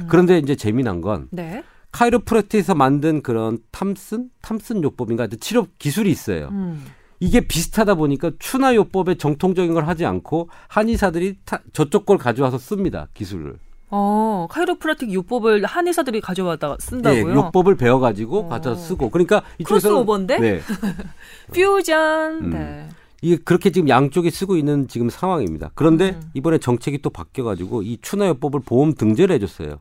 음. 0.00 0.06
그런데 0.08 0.38
이제 0.38 0.54
재미난 0.56 1.00
건 1.00 1.28
네. 1.30 1.62
카이로프랙트에서 1.92 2.74
만든 2.74 3.22
그런 3.22 3.58
탐슨 3.70 4.30
탐슨 4.40 4.82
요법인가 4.82 5.28
치료 5.40 5.66
기술이 5.78 6.10
있어요. 6.10 6.48
음. 6.52 6.84
이게 7.20 7.40
비슷하다 7.40 7.94
보니까 7.94 8.32
추나 8.40 8.74
요법의 8.74 9.18
정통적인 9.18 9.74
걸 9.74 9.86
하지 9.86 10.04
않고 10.04 10.48
한의사들이 10.68 11.36
타- 11.44 11.60
저쪽 11.72 12.04
걸 12.06 12.18
가져와서 12.18 12.58
씁니다 12.58 13.06
기술을. 13.14 13.54
어 13.94 14.46
카이로프라틱 14.50 15.12
요법을 15.12 15.64
한의사들이 15.66 16.22
가져와다 16.22 16.72
예, 16.72 16.76
쓴다고요. 16.80 17.34
요법을 17.34 17.76
배워가지고 17.76 18.38
어. 18.38 18.48
가져서 18.48 18.80
쓰고. 18.80 19.10
그러니까 19.10 19.42
이쪽에서 19.58 19.88
크로스오버인데? 19.90 20.38
네, 20.40 20.60
퓨전. 21.52 22.44
음. 22.44 22.50
네. 22.50 22.88
이게 23.22 23.36
그렇게 23.36 23.70
지금 23.70 23.88
양쪽이 23.88 24.30
쓰고 24.30 24.56
있는 24.56 24.88
지금 24.88 25.08
상황입니다. 25.08 25.70
그런데 25.74 26.10
음. 26.10 26.30
이번에 26.34 26.58
정책이 26.58 26.98
또 27.02 27.08
바뀌어가지고 27.10 27.82
이 27.82 27.98
추나요법을 28.02 28.60
보험 28.66 28.94
등재를 28.94 29.34
해줬어요. 29.36 29.76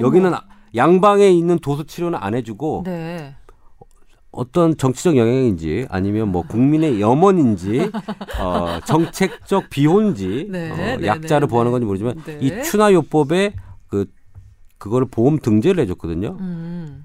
여기는 0.00 0.34
아- 0.34 0.44
양방에 0.74 1.30
있는 1.30 1.58
도수 1.60 1.86
치료는 1.86 2.18
안 2.20 2.34
해주고 2.34 2.82
네. 2.84 3.36
어떤 4.32 4.76
정치적 4.76 5.16
영향인지 5.16 5.86
아니면 5.90 6.28
뭐 6.32 6.42
국민의 6.42 7.00
염원인지 7.00 7.90
어, 8.40 8.80
정책적 8.86 9.70
비호인지 9.70 10.48
네, 10.50 10.70
어, 10.70 10.96
네, 10.98 11.06
약자를 11.06 11.46
네, 11.46 11.50
보호하는 11.50 11.70
네. 11.70 11.72
건지 11.72 11.86
모르지만 11.86 12.22
네. 12.24 12.38
이 12.40 12.62
추나요법에 12.64 13.54
그 13.88 14.06
그거를 14.78 15.06
보험 15.08 15.38
등재를 15.38 15.84
해줬거든요. 15.84 16.36
음. 16.40 17.04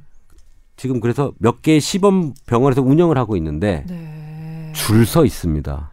지금 0.77 0.99
그래서 1.01 1.33
몇 1.37 1.61
개의 1.61 1.81
시범 1.81 2.33
병원에서 2.47 2.81
운영을 2.81 3.17
하고 3.17 3.35
있는데 3.35 3.83
네. 3.87 4.16
줄 4.77 5.05
서 5.05 5.25
있습니다. 5.25 5.91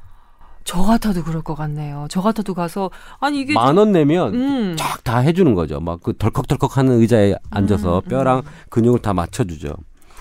저 0.65 0.83
같아도 0.83 1.23
그럴 1.23 1.43
것 1.43 1.55
같네요. 1.55 2.07
저 2.09 2.23
같아도 2.23 2.55
가서 2.55 2.91
아니 3.21 3.41
이게 3.41 3.53
만 3.53 3.77
원 3.77 3.93
내면 3.93 4.35
음. 4.35 4.77
쫙다 4.79 5.19
해주는 5.19 5.55
거죠. 5.55 5.79
막 5.81 6.01
그 6.03 6.17
덜컥덜컥 6.17 6.79
하는 6.79 7.01
의자에 7.01 7.35
앉아서 7.51 8.03
음, 8.05 8.09
뼈랑 8.09 8.43
근육을 8.71 9.01
다 9.01 9.13
맞춰주죠. 9.13 9.75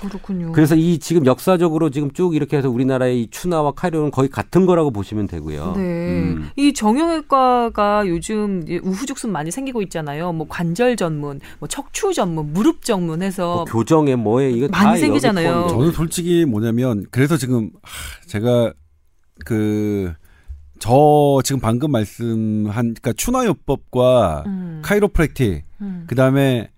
그렇군요. 0.07 0.51
그래서 0.51 0.75
이 0.75 0.99
지금 0.99 1.25
역사적으로 1.25 1.89
지금 1.89 2.11
쭉 2.11 2.35
이렇게 2.35 2.57
해서 2.57 2.69
우리나라의 2.69 3.21
이 3.21 3.27
추나와 3.29 3.71
카이로는 3.71 4.11
거의 4.11 4.29
같은 4.29 4.65
거라고 4.65 4.91
보시면 4.91 5.27
되고요. 5.27 5.73
네. 5.75 5.81
음. 5.81 6.49
이 6.55 6.73
정형외과가 6.73 8.07
요즘 8.07 8.63
우후죽순 8.83 9.31
많이 9.31 9.51
생기고 9.51 9.81
있잖아요. 9.83 10.33
뭐 10.33 10.47
관절 10.49 10.95
전문, 10.95 11.39
뭐 11.59 11.67
척추 11.67 12.13
전문, 12.13 12.53
무릎 12.53 12.83
전문 12.83 13.21
해서 13.21 13.55
뭐 13.55 13.65
교정에 13.65 14.15
뭐에 14.15 14.51
이거 14.51 14.67
많이 14.69 14.99
생기잖아요. 14.99 15.67
저는 15.69 15.91
솔직히 15.91 16.45
뭐냐면 16.45 17.05
그래서 17.11 17.37
지금 17.37 17.71
하, 17.81 18.27
제가 18.27 18.73
그 19.45 20.13
저 20.83 21.39
지금 21.45 21.61
방금 21.61 21.91
말씀한 21.91 22.73
그러니까 22.73 23.13
추나요법과 23.13 24.43
음, 24.47 24.81
카이로프랙틱 24.83 25.63
음. 25.79 26.03
그다음에 26.07 26.71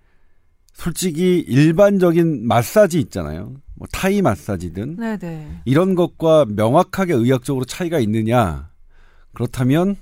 솔직히 0.76 1.38
일반적인 1.38 2.46
마사지 2.46 3.00
있잖아요. 3.00 3.54
뭐 3.74 3.88
타이 3.92 4.20
마사지든 4.20 4.96
네네. 4.96 5.62
이런 5.64 5.94
것과 5.94 6.44
명확하게 6.48 7.14
의학적으로 7.14 7.64
차이가 7.64 7.98
있느냐? 7.98 8.68
그렇다면 9.32 9.96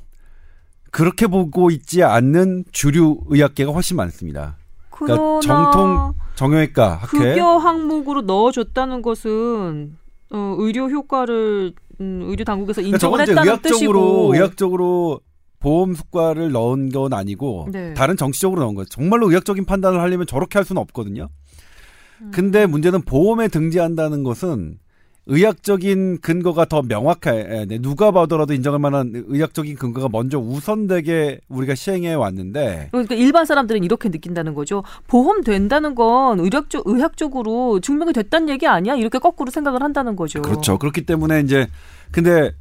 그렇게 0.90 1.28
보고 1.28 1.70
있지 1.70 2.02
않는 2.02 2.64
주류 2.72 3.20
의학계가 3.28 3.70
훨씬 3.70 3.96
많습니다. 3.96 4.56
그러니까 4.90 5.40
정통 5.42 6.12
정형외과 6.34 6.96
학회 6.96 7.18
급여 7.18 7.56
항목으로 7.56 8.22
넣어줬다는 8.22 9.02
것은 9.02 9.96
어, 10.30 10.56
의료 10.58 10.90
효과를 10.90 11.72
음, 12.00 12.22
의료 12.24 12.42
당국에서 12.42 12.82
그러니까 12.82 12.96
인정을 12.96 13.22
이제 13.22 13.30
했다는 13.30 13.48
의학적으로 13.48 14.00
뜻이고. 14.00 14.34
의학적으로 14.34 15.20
보험 15.64 15.94
수가를 15.94 16.52
넣은 16.52 16.90
건 16.90 17.14
아니고 17.14 17.68
네. 17.72 17.94
다른 17.94 18.18
정치적으로 18.18 18.60
넣은 18.64 18.74
거예요. 18.74 18.84
정말로 18.84 19.30
의학적인 19.30 19.64
판단을 19.64 19.98
하려면 19.98 20.26
저렇게 20.26 20.58
할 20.58 20.64
수는 20.66 20.80
없거든요. 20.82 21.30
음. 22.20 22.30
근데 22.34 22.66
문제는 22.66 23.00
보험에 23.02 23.48
등재한다는 23.48 24.24
것은 24.24 24.78
의학적인 25.24 26.20
근거가 26.20 26.66
더 26.66 26.82
명확해. 26.82 27.64
네, 27.66 27.78
누가 27.78 28.10
봐더라도 28.10 28.52
인정할 28.52 28.78
만한 28.78 29.24
의학적인 29.26 29.76
근거가 29.76 30.10
먼저 30.12 30.38
우선되게 30.38 31.40
우리가 31.48 31.74
시행해 31.74 32.12
왔는데 32.12 32.88
그러니까 32.90 33.14
일반 33.14 33.46
사람들은 33.46 33.84
이렇게 33.84 34.10
느낀다는 34.10 34.52
거죠. 34.52 34.84
보험 35.06 35.42
된다는 35.42 35.94
건 35.94 36.40
의학적 36.40 36.82
의학적으로 36.84 37.80
증명이 37.80 38.12
됐다는 38.12 38.50
얘기 38.50 38.66
아니야? 38.66 38.96
이렇게 38.96 39.18
거꾸로 39.18 39.50
생각을 39.50 39.82
한다는 39.82 40.14
거죠. 40.14 40.42
그렇죠. 40.42 40.76
그렇기 40.76 41.06
때문에 41.06 41.40
이제 41.40 41.68
근데 42.10 42.52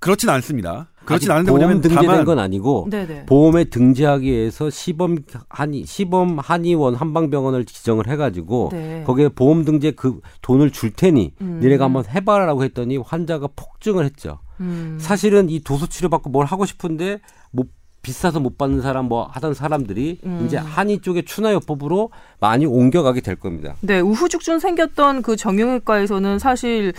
그렇진 0.00 0.28
않습니다. 0.28 0.88
그렇진 1.06 1.30
않은데 1.30 1.50
보험 1.50 1.60
뭐냐면 1.60 1.80
등재된 1.80 2.06
다만 2.06 2.24
건 2.24 2.38
아니고 2.38 2.88
네네. 2.90 3.26
보험에 3.26 3.64
등재하기 3.64 4.30
위해서 4.30 4.68
시범 4.68 5.18
한의 5.48 5.84
시범 5.84 6.38
한의원 6.38 6.94
한방병원을 6.94 7.64
지정을 7.64 8.08
해가지고 8.08 8.70
네. 8.72 9.02
거기에 9.06 9.28
보험 9.28 9.64
등재 9.64 9.92
그 9.92 10.20
돈을 10.42 10.70
줄 10.70 10.90
테니 10.90 11.32
음. 11.40 11.60
니네가 11.62 11.84
한번 11.84 12.04
해봐라고 12.06 12.64
했더니 12.64 12.98
환자가 12.98 13.48
폭증을 13.56 14.04
했죠. 14.04 14.40
음. 14.60 14.96
사실은 15.00 15.48
이 15.50 15.60
도수 15.60 15.88
치료 15.88 16.08
받고 16.08 16.30
뭘 16.30 16.46
하고 16.46 16.66
싶은데 16.66 17.20
뭐 17.45 17.45
비싸서 18.06 18.38
못 18.38 18.56
받는 18.56 18.82
사람 18.82 19.06
뭐 19.06 19.24
하던 19.32 19.52
사람들이 19.52 20.20
음. 20.24 20.44
이제 20.46 20.56
한의 20.56 21.00
쪽의 21.00 21.24
추나 21.24 21.52
요법으로 21.52 22.10
많이 22.38 22.64
옮겨가게 22.64 23.20
될 23.20 23.34
겁니다. 23.34 23.74
네, 23.80 23.98
우후죽순 23.98 24.60
생겼던 24.60 25.22
그 25.22 25.34
정형외과에서는 25.34 26.38
사실 26.38 26.92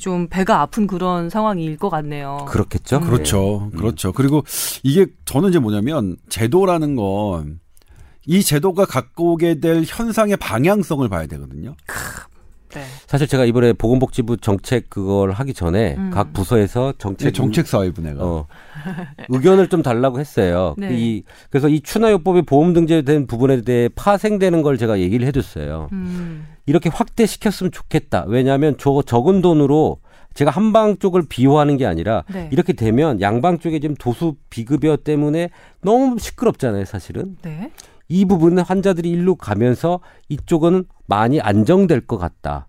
좀 0.00 0.28
배가 0.28 0.62
아픈 0.62 0.86
그런 0.86 1.28
상황일 1.28 1.76
것 1.76 1.90
같네요. 1.90 2.46
그렇겠죠? 2.48 2.96
음. 2.96 3.02
그렇죠. 3.02 3.70
그렇죠. 3.76 4.12
그리고 4.12 4.42
이게 4.82 5.06
저는 5.26 5.50
이제 5.50 5.58
뭐냐면 5.58 6.16
제도라는 6.30 6.96
건 6.96 7.60
이 8.26 8.42
제도가 8.42 8.86
갖고 8.86 9.34
오게 9.34 9.60
될 9.60 9.82
현상의 9.86 10.38
방향성을 10.38 11.06
봐야 11.10 11.26
되거든요. 11.26 11.74
네. 12.74 12.82
사실 13.06 13.26
제가 13.26 13.44
이번에 13.44 13.72
보건복지부 13.72 14.38
정책 14.38 14.90
그걸 14.90 15.30
하기 15.32 15.54
전에 15.54 15.94
음. 15.96 16.10
각 16.10 16.32
부서에서 16.32 16.92
정책 16.98 17.26
네, 17.26 17.32
정책 17.32 17.66
사회분해가. 17.66 18.24
어, 18.24 18.46
의견을 19.28 19.68
좀 19.68 19.82
달라고 19.82 20.18
했어요. 20.20 20.74
네. 20.78 20.88
이, 20.92 21.22
그래서 21.50 21.68
이 21.68 21.80
추나요법이 21.80 22.42
보험 22.42 22.72
등재된 22.72 23.26
부분에 23.26 23.62
대해 23.62 23.88
파생되는 23.94 24.62
걸 24.62 24.76
제가 24.76 24.98
얘기를 24.98 25.26
해줬어요. 25.26 25.88
음. 25.92 26.48
이렇게 26.66 26.88
확대시켰으면 26.88 27.70
좋겠다. 27.70 28.24
왜냐하면 28.26 28.74
저 28.78 29.02
적은 29.02 29.40
돈으로 29.40 29.98
제가 30.34 30.50
한방 30.50 30.98
쪽을 30.98 31.26
비호하는 31.28 31.76
게 31.76 31.86
아니라 31.86 32.24
네. 32.32 32.48
이렇게 32.52 32.72
되면 32.72 33.20
양방 33.20 33.60
쪽에 33.60 33.78
지금 33.78 33.94
도수 33.94 34.34
비급여 34.50 34.96
때문에 34.96 35.50
너무 35.80 36.18
시끄럽잖아요, 36.18 36.84
사실은. 36.84 37.36
네. 37.42 37.70
이 38.08 38.24
부분은 38.24 38.62
환자들이 38.62 39.10
일로 39.10 39.34
가면서 39.36 40.00
이쪽은 40.28 40.84
많이 41.06 41.40
안정될 41.40 42.06
것 42.06 42.18
같다. 42.18 42.68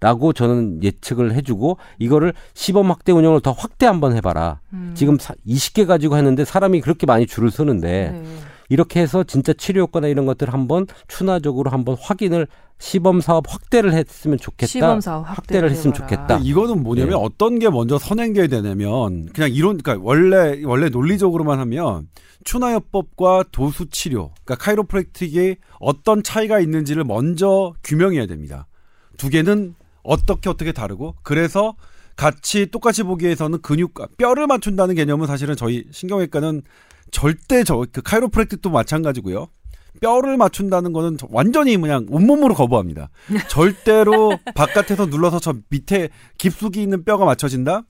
라고 0.00 0.32
저는 0.32 0.82
예측을 0.82 1.32
해주고 1.34 1.76
이거를 2.00 2.32
시범 2.54 2.90
확대 2.90 3.12
운영을 3.12 3.40
더 3.40 3.52
확대 3.52 3.86
한번 3.86 4.16
해봐라. 4.16 4.60
음. 4.72 4.92
지금 4.96 5.16
사- 5.18 5.34
20개 5.46 5.86
가지고 5.86 6.16
했는데 6.16 6.44
사람이 6.44 6.80
그렇게 6.80 7.06
많이 7.06 7.24
줄을 7.24 7.52
서는데 7.52 8.10
네. 8.10 8.24
이렇게 8.68 9.00
해서 9.00 9.22
진짜 9.22 9.52
치료 9.52 9.82
효과나 9.82 10.08
이런 10.08 10.26
것들을 10.26 10.52
한번 10.52 10.86
추나적으로 11.06 11.70
한번 11.70 11.96
확인을 12.00 12.48
시범 12.80 13.20
사업 13.20 13.44
확대를 13.48 13.92
했으면 13.92 14.38
좋겠다. 14.38 14.66
시범 14.66 15.00
사업 15.00 15.22
확대를 15.28 15.70
했으면 15.70 15.94
해봐라. 15.94 16.08
좋겠다. 16.08 16.26
그러니까 16.26 16.48
이거는 16.50 16.82
뭐냐면 16.82 17.10
네. 17.10 17.16
어떤 17.24 17.60
게 17.60 17.70
먼저 17.70 17.96
선행돼야 17.96 18.48
되냐면 18.48 19.26
그냥 19.32 19.52
이론 19.52 19.78
그러니까 19.78 20.04
원래 20.04 20.62
원래 20.64 20.88
논리적으로만 20.88 21.60
하면 21.60 22.08
추나요법과 22.44 23.44
도수 23.52 23.88
치료 23.90 24.32
그러니까 24.44 24.64
카이로프랙틱이 24.64 25.56
어떤 25.80 26.22
차이가 26.22 26.60
있는지를 26.60 27.04
먼저 27.04 27.74
규명해야 27.84 28.26
됩니다. 28.26 28.66
두 29.16 29.28
개는 29.28 29.74
어떻게 30.02 30.48
어떻게 30.50 30.72
다르고 30.72 31.14
그래서 31.22 31.74
같이 32.16 32.66
똑같이 32.70 33.02
보기 33.02 33.24
위해서는 33.24 33.60
근육과 33.62 34.08
뼈를 34.18 34.46
맞춘다는 34.46 34.94
개념은 34.94 35.26
사실은 35.26 35.56
저희 35.56 35.84
신경외과는 35.90 36.62
절대 37.10 37.64
저 37.64 37.84
그 37.92 38.02
카이로프랙틱도 38.02 38.70
마찬가지고요. 38.70 39.48
뼈를 40.00 40.36
맞춘다는 40.38 40.92
거는 40.94 41.18
저- 41.18 41.28
완전히 41.30 41.76
그냥 41.76 42.06
온몸으로 42.08 42.54
거부합니다. 42.54 43.10
절대로 43.48 44.32
바깥에서 44.54 45.06
눌러서 45.06 45.38
저 45.38 45.54
밑에 45.68 46.08
깊숙이 46.38 46.82
있는 46.82 47.04
뼈가 47.04 47.24
맞춰진다? 47.26 47.82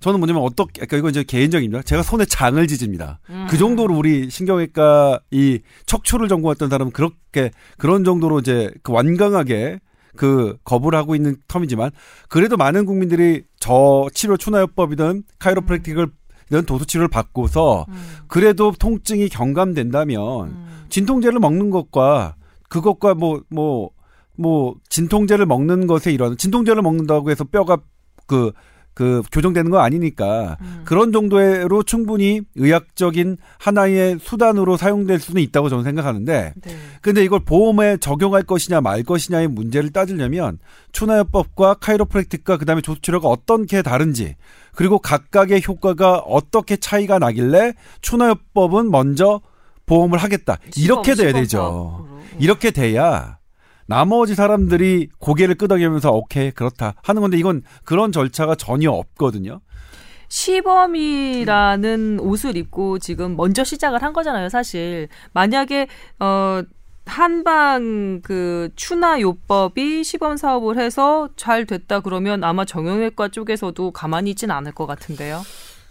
저는 0.00 0.18
뭐냐면 0.20 0.42
어떻게, 0.42 0.86
그러니까 0.86 0.96
이건 0.96 1.10
이제 1.10 1.22
개인적입니다. 1.22 1.82
제가 1.82 2.02
손에 2.02 2.24
장을 2.24 2.66
지집니다. 2.66 3.20
음. 3.30 3.46
그 3.48 3.56
정도로 3.56 3.96
우리 3.96 4.28
신경외과 4.30 5.20
이 5.30 5.60
척추를 5.86 6.28
전공했던 6.28 6.68
사람은 6.68 6.92
그렇게, 6.92 7.50
그런 7.78 8.04
정도로 8.04 8.40
이제 8.40 8.70
그 8.82 8.92
완강하게 8.92 9.80
그 10.16 10.56
거부를 10.64 10.98
하고 10.98 11.14
있는 11.14 11.36
텀이지만 11.48 11.90
그래도 12.28 12.56
많은 12.56 12.86
국민들이 12.86 13.42
저 13.58 14.06
치료 14.14 14.36
추나요법이든 14.36 15.24
카이로프랙틱을 15.38 16.06
이런 16.50 16.66
도수 16.66 16.86
치료를 16.86 17.08
받고서 17.08 17.86
음. 17.88 17.94
그래도 18.28 18.72
통증이 18.72 19.28
경감된다면 19.28 20.48
음. 20.48 20.84
진통제를 20.88 21.40
먹는 21.40 21.70
것과 21.70 22.36
그것과 22.68 23.14
뭐뭐뭐 23.14 24.76
진통제를 24.88 25.46
먹는 25.46 25.86
것에 25.86 26.12
이런 26.12 26.36
진통제를 26.36 26.82
먹는다고 26.82 27.30
해서 27.30 27.44
뼈가 27.44 27.78
그 28.26 28.52
그 28.94 29.22
교정되는 29.32 29.70
거 29.70 29.80
아니니까 29.80 30.56
음. 30.60 30.82
그런 30.84 31.12
정도로 31.12 31.82
충분히 31.82 32.42
의학적인 32.54 33.36
하나의 33.58 34.18
수단으로 34.20 34.76
사용될 34.76 35.18
수는 35.18 35.42
있다고 35.42 35.68
저는 35.68 35.82
생각하는데 35.82 36.54
네. 36.54 36.76
근데 37.02 37.24
이걸 37.24 37.40
보험에 37.40 37.96
적용할 37.96 38.44
것이냐 38.44 38.80
말 38.80 39.02
것이냐의 39.02 39.48
문제를 39.48 39.90
따지려면 39.90 40.58
추나요법과 40.92 41.74
카이로프랙틱과 41.74 42.56
그다음에 42.56 42.82
조수치료가 42.82 43.28
어떻게 43.28 43.82
다른지 43.82 44.36
그리고 44.74 44.98
각각의 45.00 45.62
효과가 45.66 46.18
어떻게 46.18 46.76
차이가 46.76 47.18
나길래 47.18 47.74
추나요법은 48.00 48.90
먼저 48.90 49.40
보험을 49.86 50.18
하겠다 50.18 50.58
이렇게 50.76 51.14
돼야 51.14 51.32
되죠. 51.32 52.08
이렇게 52.38 52.70
돼야 52.70 53.38
나머지 53.86 54.34
사람들이 54.34 55.08
고개를 55.18 55.56
끄덕이면서 55.56 56.10
오케이 56.10 56.50
그렇다 56.50 56.94
하는 57.02 57.22
건데 57.22 57.36
이건 57.36 57.62
그런 57.84 58.12
절차가 58.12 58.54
전혀 58.54 58.90
없거든요. 58.90 59.60
시범이라는 60.28 62.18
옷을 62.20 62.56
입고 62.56 62.98
지금 62.98 63.36
먼저 63.36 63.62
시작을 63.62 64.02
한 64.02 64.12
거잖아요, 64.12 64.48
사실. 64.48 65.08
만약에 65.32 65.86
어 66.18 66.62
한방 67.06 68.20
그 68.22 68.70
추나 68.76 69.20
요법이 69.20 70.02
시범 70.04 70.36
사업을 70.36 70.78
해서 70.78 71.28
잘 71.36 71.66
됐다 71.66 72.00
그러면 72.00 72.42
아마 72.42 72.64
정형외과 72.64 73.28
쪽에서도 73.28 73.90
가만히 73.90 74.30
있진 74.30 74.50
않을 74.50 74.72
것 74.72 74.86
같은데요. 74.86 75.42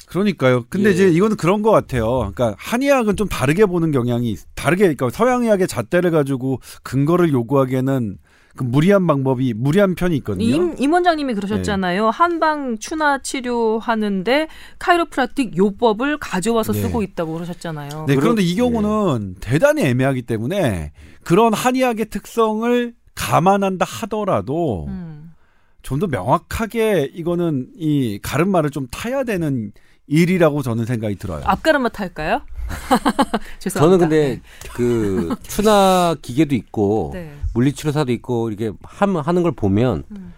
그러니까요. 0.08 0.66
근데 0.70 0.90
예. 0.90 0.94
이제 0.94 1.10
이거는 1.10 1.38
그런 1.38 1.62
것 1.62 1.72
같아요. 1.72 2.08
그러니까 2.20 2.56
한의학은 2.58 3.16
좀 3.16 3.28
다르게 3.28 3.66
보는 3.66 3.92
경향이 3.92 4.30
있- 4.32 4.46
다르게 4.56 4.84
그러니까 4.84 5.10
서양의학의 5.10 5.68
잣대를 5.68 6.12
가지고 6.12 6.60
근거를 6.84 7.32
요구하기에는 7.32 8.18
그 8.56 8.64
무리한 8.64 9.08
방법이 9.08 9.54
무리한 9.56 9.96
편이 9.96 10.16
있거든요. 10.18 10.46
임, 10.46 10.76
임 10.78 10.94
원장님이 10.94 11.34
그러셨잖아요. 11.34 12.10
한방 12.12 12.78
추나 12.78 13.18
치료하는데 13.18 14.48
카이로프라틱 14.78 15.58
요법을 15.58 16.18
가져와서 16.20 16.74
네. 16.74 16.82
쓰고 16.82 17.02
있다고 17.02 17.34
그러셨잖아요. 17.34 18.06
네, 18.08 18.16
그런데 18.16 18.44
이 18.44 18.56
경우는 18.56 19.38
대단히 19.40 19.84
애매하기 19.84 20.24
때문에 20.24 20.92
그런 21.24 21.54
한의학의 21.54 22.10
특성을 22.12 22.94
감안한다 23.16 23.86
하더라도 23.86 24.86
음. 24.88 25.34
좀더 25.82 26.08
명확하게 26.08 27.12
이거는 27.14 27.70
이 27.76 28.20
가름말을 28.22 28.70
좀 28.70 28.88
타야 28.92 29.24
되는 29.24 29.72
일이라고 30.08 30.62
저는 30.62 30.86
생각이 30.86 31.16
들어요. 31.16 31.42
앞가름만 31.46 31.92
탈까요? 31.92 32.42
죄송합니다. 33.60 33.80
저는 33.80 33.98
근데 34.00 34.42
그 34.74 35.36
추나 35.44 36.16
기계도 36.22 36.56
있고 36.56 37.12
네. 37.14 37.34
물리치료사도 37.54 38.12
있고 38.14 38.50
이렇게 38.50 38.72
함- 38.84 39.18
하는 39.18 39.44
걸 39.44 39.52
보면 39.52 40.04
음. 40.12 40.34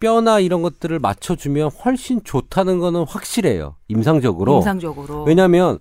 뼈나 0.00 0.40
이런 0.40 0.62
것들을 0.62 0.98
맞춰주면 0.98 1.70
훨씬 1.84 2.22
좋다는 2.24 2.80
거는 2.80 3.04
확실해요. 3.06 3.76
임상적으로. 3.88 4.56
임상적으로. 4.56 5.24
왜냐하면 5.24 5.78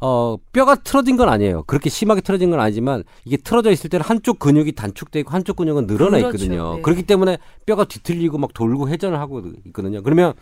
어 0.00 0.36
뼈가 0.52 0.74
틀어진 0.74 1.16
건 1.16 1.28
아니에요. 1.28 1.62
그렇게 1.64 1.88
심하게 1.88 2.22
틀어진 2.22 2.50
건 2.50 2.58
아니지만 2.58 3.04
이게 3.24 3.36
틀어져 3.36 3.70
있을 3.70 3.88
때는 3.88 4.04
한쪽 4.04 4.40
근육이 4.40 4.72
단축돼 4.72 5.20
있고 5.20 5.30
한쪽 5.30 5.56
근육은 5.56 5.86
늘어나 5.86 6.18
그렇죠. 6.18 6.28
있거든요. 6.36 6.74
네. 6.76 6.82
그렇기 6.82 7.04
때문에 7.04 7.38
뼈가 7.66 7.84
뒤틀리고 7.84 8.36
막 8.38 8.52
돌고 8.52 8.88
회전을 8.88 9.20
하고 9.20 9.42
있거든요. 9.66 10.02
그러면 10.02 10.32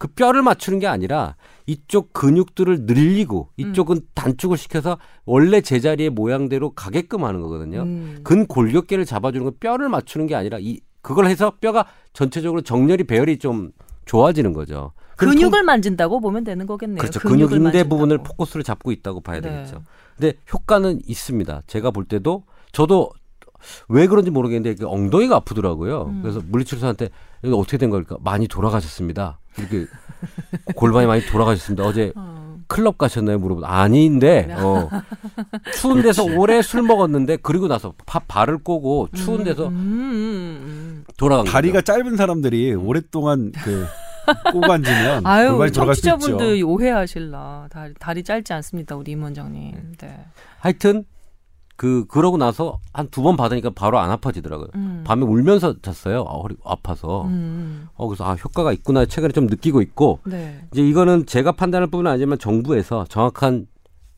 그 0.00 0.08
뼈를 0.08 0.40
맞추는 0.40 0.78
게 0.78 0.86
아니라 0.86 1.36
이쪽 1.66 2.14
근육들을 2.14 2.86
늘리고 2.86 3.50
음. 3.58 3.70
이쪽은 3.70 4.00
단축을 4.14 4.56
시켜서 4.56 4.96
원래 5.26 5.60
제자리의 5.60 6.08
모양대로 6.08 6.70
가게끔 6.70 7.22
하는 7.22 7.42
거거든요. 7.42 7.82
음. 7.82 8.20
근 8.24 8.46
골격계를 8.46 9.04
잡아주는 9.04 9.44
건 9.44 9.52
뼈를 9.60 9.90
맞추는 9.90 10.26
게 10.26 10.34
아니라 10.34 10.56
이 10.58 10.80
그걸 11.02 11.26
해서 11.26 11.52
뼈가 11.60 11.84
전체적으로 12.14 12.62
정렬이 12.62 13.04
배열이 13.04 13.38
좀 13.38 13.72
좋아지는 14.06 14.54
거죠. 14.54 14.92
근육을 15.18 15.64
만진다고 15.64 16.20
보면 16.20 16.44
되는 16.44 16.66
거겠네요. 16.66 16.98
그렇죠. 16.98 17.20
근육 17.20 17.52
인대. 17.52 17.84
부분을 17.84 18.22
포커스를 18.22 18.62
잡고 18.62 18.92
있다고 18.92 19.20
봐야 19.20 19.42
네. 19.42 19.50
되겠죠. 19.50 19.82
근데 20.16 20.32
효과는 20.50 21.02
있습니다. 21.06 21.64
제가 21.66 21.90
볼 21.90 22.06
때도 22.06 22.44
저도 22.72 23.10
왜 23.90 24.06
그런지 24.06 24.30
모르겠는데 24.30 24.76
그 24.76 24.88
엉덩이가 24.88 25.36
아프더라고요. 25.36 26.04
음. 26.04 26.22
그래서 26.22 26.40
물리치료사한테 26.48 27.10
여기 27.44 27.54
어떻게 27.54 27.78
된 27.78 27.90
걸까? 27.90 28.16
많이 28.20 28.48
돌아가셨습니다. 28.48 29.40
이렇게 29.58 29.86
골반이 30.74 31.06
많이 31.06 31.24
돌아가셨습니다. 31.24 31.84
어제 31.84 32.12
어. 32.16 32.58
클럽 32.66 32.98
가셨나요? 32.98 33.38
물어보 33.38 33.64
아닌데 33.64 34.46
네. 34.48 34.54
어. 34.54 34.88
추운 35.74 36.02
데서 36.02 36.24
오래 36.24 36.62
술 36.62 36.82
먹었는데 36.82 37.38
그리고 37.42 37.66
나서 37.66 37.94
파, 38.06 38.20
발을 38.20 38.58
꼬고 38.58 39.08
추운 39.14 39.42
데서 39.44 39.68
음, 39.68 39.74
음, 39.74 40.60
음. 40.62 41.04
돌아간 41.16 41.46
다리가 41.46 41.80
거죠. 41.80 41.84
짧은 41.92 42.16
사람들이 42.16 42.74
오랫동안 42.74 43.52
그 43.52 43.86
꼬고 44.52 44.72
앉으면 44.72 45.26
아유, 45.26 45.50
골반이 45.50 45.72
돌아갈 45.72 45.94
수 45.94 46.00
있죠. 46.00 46.10
청취자분들 46.10 46.62
오해하실라. 46.64 47.68
다리, 47.70 47.94
다리 47.98 48.22
짧지 48.22 48.52
않습니다, 48.52 48.94
우리 48.94 49.12
임 49.12 49.22
원장님. 49.22 49.94
네. 49.98 50.24
하여튼 50.60 51.04
그 51.80 52.04
그러고 52.08 52.36
나서 52.36 52.78
한 52.92 53.08
두 53.10 53.22
번 53.22 53.36
받으니까 53.38 53.70
바로 53.70 53.98
안 53.98 54.10
아파지더라고요. 54.10 54.68
음. 54.74 55.02
밤에 55.06 55.22
울면서 55.24 55.80
잤어요. 55.80 56.26
아, 56.28 56.32
허리 56.34 56.54
아파서. 56.62 57.22
음. 57.24 57.88
어, 57.94 58.06
그래서 58.06 58.24
아, 58.24 58.34
효과가 58.34 58.72
있구나 58.74 59.06
최근에 59.06 59.32
좀 59.32 59.46
느끼고 59.46 59.80
있고 59.80 60.18
네. 60.26 60.60
이제 60.72 60.82
이거는 60.86 61.24
제가 61.24 61.52
판단할 61.52 61.88
부분은 61.88 62.10
아니지만 62.10 62.38
정부에서 62.38 63.06
정확한 63.08 63.66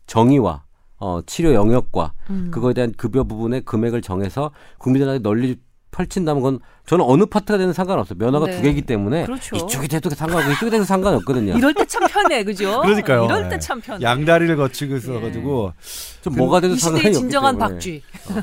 정의와 0.09 0.65
어, 0.99 1.21
치료 1.27 1.55
영역과 1.55 2.13
음. 2.31 2.51
그거에 2.53 2.75
대한 2.75 2.93
급여 2.97 3.23
부분의 3.25 3.61
금액을 3.61 4.03
정해서 4.03 4.51
국민들한테 4.79 5.23
널리 5.23 5.61
펼친다면 5.93 6.43
그건 6.43 6.59
저는 6.87 7.05
어느 7.07 7.27
파트가 7.27 7.59
되는 7.59 7.73
상관없어요. 7.73 8.19
면허가 8.19 8.47
네. 8.47 8.57
두 8.57 8.63
개이기 8.63 8.83
때문에 8.83 9.27
그렇죠. 9.27 9.55
이쪽이 9.55 9.87
돼도 9.89 10.11
상관없고 10.11 10.53
이쪽이 10.55 10.71
돼도 10.71 10.85
상관없거든요. 10.85 11.57
이럴 11.57 11.73
때 11.75 11.85
참 11.85 12.03
편해, 12.09 12.43
그죠? 12.43 12.81
그러니까요. 12.83 13.27
이럴 13.27 13.43
네. 13.45 13.49
때참 13.51 13.81
편해. 13.81 14.03
양다리를 14.03 14.57
거치고 14.57 14.97
있어가지고 14.97 15.73
좀 16.23 16.37
뭐가 16.37 16.61
돼도 16.61 16.75
이 16.75 16.79
상관이 16.79 17.07
없기 17.09 17.19
진정한 17.19 17.57
때문에. 17.59 17.75
박쥐. 17.75 18.03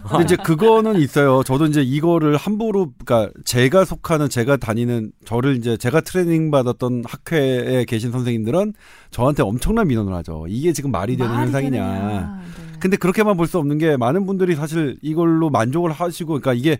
근데 0.09 0.23
이제 0.23 0.35
그거는 0.37 1.01
있어요. 1.01 1.43
저도 1.43 1.65
이제 1.65 1.81
이거를 1.81 2.37
함부로 2.37 2.91
그러니까 3.03 3.33
제가 3.43 3.83
속하는 3.83 4.29
제가 4.29 4.57
다니는 4.57 5.11
저를 5.25 5.57
이제 5.57 5.75
제가 5.75 6.01
트레이닝 6.01 6.51
받았던 6.51 7.03
학회에 7.07 7.83
계신 7.85 8.11
선생님들은 8.11 8.73
저한테 9.11 9.41
엄청난 9.43 9.87
민원을 9.87 10.13
하죠. 10.13 10.45
이게 10.47 10.71
지금 10.71 10.91
말이 10.91 11.17
되는 11.17 11.31
말이 11.31 11.45
현상이냐. 11.45 11.71
되느냐. 11.93 12.41
네. 12.45 12.77
근데 12.79 12.95
그렇게만 12.95 13.35
볼 13.35 13.47
수 13.47 13.57
없는 13.57 13.79
게 13.79 13.97
많은 13.97 14.25
분들이 14.27 14.55
사실 14.55 14.97
이걸로 15.01 15.49
만족을 15.49 15.91
하시고 15.91 16.39
그러니까 16.39 16.53
이게 16.53 16.77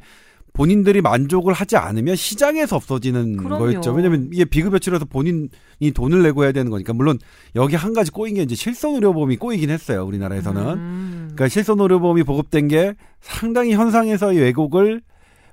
본인들이 0.60 1.00
만족을 1.00 1.54
하지 1.54 1.78
않으면 1.78 2.18
시장에서 2.18 2.76
없어지는 2.76 3.38
그럼요. 3.38 3.60
거였죠. 3.60 3.94
왜냐면 3.94 4.30
이게 4.34 4.44
비급여치료에서 4.44 5.06
본인이 5.06 5.48
돈을 5.96 6.22
내고 6.22 6.44
해야 6.44 6.52
되는 6.52 6.70
거니까 6.70 6.92
물론 6.92 7.18
여기 7.56 7.78
한 7.78 7.94
가지 7.94 8.12
꼬인 8.12 8.36
게 8.36 8.42
이제 8.42 8.56
실손 8.56 8.96
의료보험이 8.96 9.38
꼬이긴 9.38 9.70
했어요. 9.70 10.04
우리나라에서는. 10.06 10.62
음. 10.68 11.18
그러니까 11.34 11.48
실손 11.48 11.80
의료보험이 11.80 12.24
보급된 12.24 12.68
게 12.68 12.94
상당히 13.22 13.72
현상에서의 13.72 14.38
왜곡을 14.38 15.02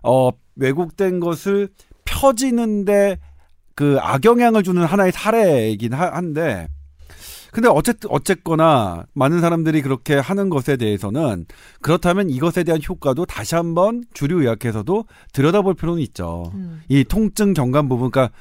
어 0.03 0.31
왜곡된 0.57 1.21
것을 1.21 1.69
펴지는데 2.05 3.19
그 3.77 3.99
악영향을 4.01 4.65
주는 4.65 4.83
하나의 4.83 5.13
사례이긴 5.13 5.93
하- 5.93 6.17
한데 6.17 6.67
근데 7.57 7.71
어쨌든 7.71 8.11
어쨌거나 8.13 9.07
많은 9.15 9.41
사람들이 9.41 9.81
그렇게 9.81 10.17
하는 10.17 10.51
것에 10.51 10.77
대해서는 10.77 11.47
그렇다면 11.81 12.29
이것에 12.29 12.65
대한 12.65 12.83
효과도 12.87 13.25
다시 13.25 13.55
한번 13.55 14.05
주류 14.13 14.43
의학에서도 14.43 15.07
들여다볼 15.33 15.73
필요는 15.73 16.03
있죠. 16.03 16.53
음. 16.53 16.83
이 16.91 17.03
통증 17.03 17.55
경감 17.55 17.89
부분, 17.89 18.11
그러니까 18.11 18.37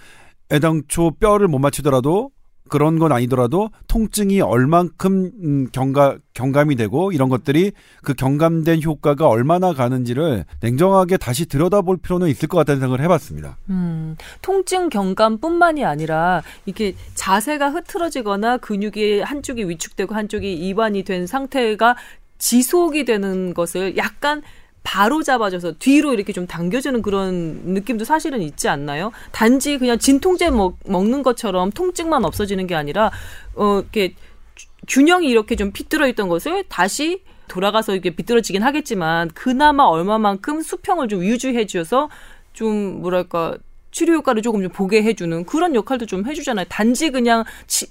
애당초 0.52 1.12
뼈를 1.12 1.48
못 1.48 1.60
맞추더라도 1.60 2.32
그런 2.68 2.98
건 3.00 3.12
아니더라도 3.12 3.70
통증이 3.88 4.42
얼만큼 4.42 5.32
음, 5.44 5.68
경가 5.72 6.18
경감이 6.34 6.76
되고 6.76 7.12
이런 7.12 7.30
것들이 7.30 7.72
그 8.04 8.14
경감된 8.14 8.82
효과가 8.82 9.28
얼마나 9.28 9.74
가는지를 9.74 10.46
냉정하게 10.62 11.18
다시 11.18 11.46
들여다볼 11.46 11.98
필요는 11.98 12.28
있을 12.28 12.48
것 12.48 12.58
같다는 12.58 12.82
생각을 12.82 13.04
해봤습니다. 13.04 13.58
음, 13.70 14.18
통증 14.42 14.90
경감뿐만이 14.90 15.86
아니라 15.86 16.42
이게 16.66 16.96
자세가 17.14 17.70
흐트러지거나 17.70 18.58
근육이 18.58 19.22
한쪽이 19.22 19.70
위축되고 19.70 20.14
한쪽이 20.16 20.54
이완이 20.56 21.04
된 21.04 21.28
상태가 21.28 21.96
지속이 22.38 23.06
되는 23.06 23.54
것을 23.54 23.96
약간 23.98 24.42
바로 24.86 25.24
잡아줘서 25.24 25.74
뒤로 25.80 26.14
이렇게 26.14 26.32
좀 26.32 26.46
당겨주는 26.48 27.02
그런 27.02 27.62
느낌도 27.74 28.06
사실은 28.06 28.42
있지 28.42 28.70
않나요? 28.70 29.12
단지 29.32 29.78
그냥 29.78 29.98
진통제 29.98 30.52
먹, 30.52 30.78
먹는 30.86 31.24
것처럼 31.24 31.72
통증만 31.72 32.24
없어지는 32.24 32.68
게 32.68 32.76
아니라 32.76 33.12
어 33.56 33.80
이렇게 33.82 34.14
균- 34.56 34.70
균형이 34.88 35.28
이렇게 35.28 35.56
좀 35.56 35.72
비뚤어 35.72 36.08
있던 36.10 36.30
것을 36.30 36.64
다시 36.70 37.24
돌아가서 37.48 37.96
이게 37.96 38.12
비뚤어지긴 38.12 38.62
하겠지만 38.64 39.30
그나마 39.34 39.84
얼마만큼 39.84 40.62
수평을 40.62 41.08
좀 41.08 41.24
유지해 41.26 41.66
줘서 41.66 42.08
좀 42.54 43.02
뭐랄까 43.02 43.58
치료 43.92 44.14
효과를 44.16 44.42
조금 44.44 44.62
좀 44.62 44.70
보게 44.72 45.02
해주는 45.04 45.46
그런 45.46 45.74
역할도 45.74 46.06
좀 46.06 46.26
해주잖아요. 46.28 46.66
단지 46.70 47.10
그냥 47.10 47.44
치, 47.66 47.88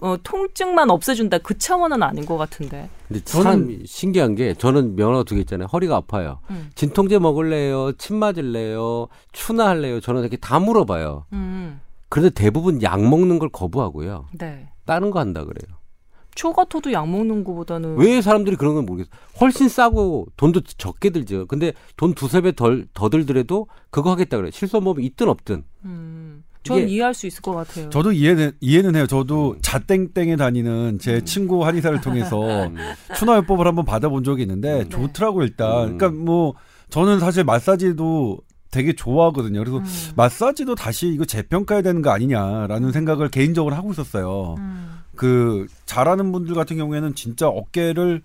어, 0.00 0.16
통증만 0.22 0.90
없애준다 0.90 1.38
그 1.38 1.56
차원은 1.56 2.02
아닌 2.02 2.26
것 2.26 2.36
같은데. 2.36 2.88
근데 3.08 3.22
참 3.24 3.42
저는- 3.68 3.86
신기한 3.86 4.34
게 4.34 4.52
저는 4.54 4.94
면허 4.96 5.24
두 5.24 5.34
개 5.36 5.40
있잖아요. 5.40 5.68
허리가 5.72 5.96
아파요. 5.96 6.40
음. 6.50 6.70
진통제 6.74 7.18
먹을래요? 7.18 7.92
침 7.92 8.16
맞을래요? 8.16 9.08
추나 9.32 9.68
할래요? 9.68 10.00
저는 10.00 10.20
이렇게 10.22 10.36
다 10.36 10.58
물어봐요. 10.60 11.24
음, 11.32 11.80
그런데 12.08 12.30
대부분 12.34 12.82
약 12.82 13.00
먹는 13.02 13.38
걸 13.38 13.48
거부하고요. 13.48 14.26
네. 14.38 14.68
다른 14.84 15.10
거 15.10 15.18
한다 15.20 15.44
그래요. 15.44 15.76
초 16.34 16.52
같아도 16.52 16.92
약 16.92 17.08
먹는 17.08 17.44
것보다는 17.44 17.96
왜 17.96 18.20
사람들이 18.20 18.56
그런 18.56 18.74
건 18.74 18.84
모르겠어요. 18.84 19.10
훨씬 19.40 19.70
싸고 19.70 20.26
돈도 20.36 20.60
적게 20.76 21.08
들죠. 21.08 21.46
근데 21.46 21.72
돈 21.96 22.12
두세 22.12 22.42
배 22.42 22.52
덜, 22.54 22.86
더 22.92 23.08
들더라도 23.08 23.68
그거 23.88 24.10
하겠다 24.10 24.36
그래요. 24.36 24.50
실손보험이 24.50 25.06
있든 25.06 25.30
없든. 25.30 25.64
음, 25.86 26.44
전 26.66 26.78
이게- 26.78 26.86
이해할 26.94 27.14
수 27.14 27.26
있을 27.26 27.40
것 27.42 27.52
같아요. 27.52 27.88
저도 27.90 28.12
이해는 28.12 28.52
이해는 28.60 28.96
해요. 28.96 29.06
저도 29.06 29.56
자땡땡에 29.62 30.36
다니는 30.36 30.98
제 30.98 31.22
친구 31.24 31.64
한의사를 31.64 32.00
통해서 32.00 32.70
추나요법을 33.16 33.66
한번 33.66 33.84
받아본 33.84 34.24
적이 34.24 34.42
있는데 34.42 34.84
네. 34.84 34.88
좋더라고 34.88 35.42
일단. 35.42 35.88
음. 35.90 35.98
그러니까 35.98 36.10
뭐 36.10 36.54
저는 36.90 37.20
사실 37.20 37.44
마사지도 37.44 38.38
되게 38.70 38.92
좋아하거든요. 38.94 39.60
그래서 39.60 39.78
음. 39.78 39.84
마사지도 40.16 40.74
다시 40.74 41.08
이거 41.08 41.24
재평가해야 41.24 41.82
되는 41.82 42.02
거 42.02 42.10
아니냐라는 42.10 42.92
생각을 42.92 43.28
개인적으로 43.30 43.74
하고 43.74 43.92
있었어요. 43.92 44.56
음. 44.58 44.98
그 45.14 45.66
잘하는 45.86 46.30
분들 46.32 46.54
같은 46.54 46.76
경우에는 46.76 47.14
진짜 47.14 47.48
어깨를 47.48 48.22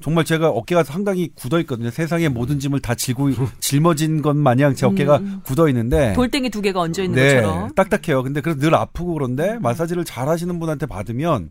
정말 0.00 0.24
제가 0.24 0.48
어깨가 0.48 0.82
상당히 0.84 1.30
굳어 1.34 1.60
있거든요. 1.60 1.90
세상의 1.90 2.28
모든 2.30 2.58
짐을 2.58 2.80
다 2.80 2.94
짊고 2.94 3.30
짊어진 3.60 4.22
것 4.22 4.36
마냥 4.36 4.74
제 4.74 4.86
어깨가 4.86 5.18
음. 5.18 5.24
음. 5.24 5.40
굳어 5.44 5.68
있는데 5.68 6.12
돌덩이 6.14 6.50
두 6.50 6.60
개가 6.62 6.80
얹어 6.80 7.02
있는 7.02 7.14
네, 7.14 7.34
것처럼 7.34 7.74
딱딱해요. 7.74 8.22
근데 8.22 8.40
그래서 8.40 8.58
늘 8.60 8.74
아프고 8.74 9.14
그런데 9.14 9.58
마사지를 9.58 10.04
잘 10.04 10.28
하시는 10.28 10.58
분한테 10.58 10.86
받으면 10.86 11.50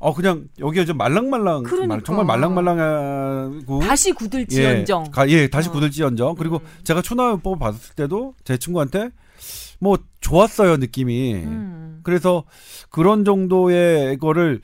어 0.00 0.14
그냥 0.14 0.44
여기가 0.58 0.84
좀 0.84 0.96
말랑말랑 0.96 1.64
그러니까. 1.64 2.00
정말 2.04 2.24
말랑말랑하고 2.24 3.80
다시 3.80 4.12
굳을지언정 4.12 5.06
예, 5.28 5.32
예 5.32 5.48
다시 5.48 5.68
어. 5.68 5.72
굳을지언정 5.72 6.36
그리고 6.36 6.56
음. 6.56 6.66
제가 6.84 7.02
초나염법을 7.02 7.58
받았을 7.58 7.94
때도 7.96 8.34
제 8.44 8.56
친구한테 8.58 9.10
뭐 9.80 9.98
좋았어요 10.20 10.76
느낌이 10.76 11.34
음. 11.34 12.00
그래서 12.04 12.44
그런 12.90 13.24
정도의 13.24 14.18
거를 14.18 14.60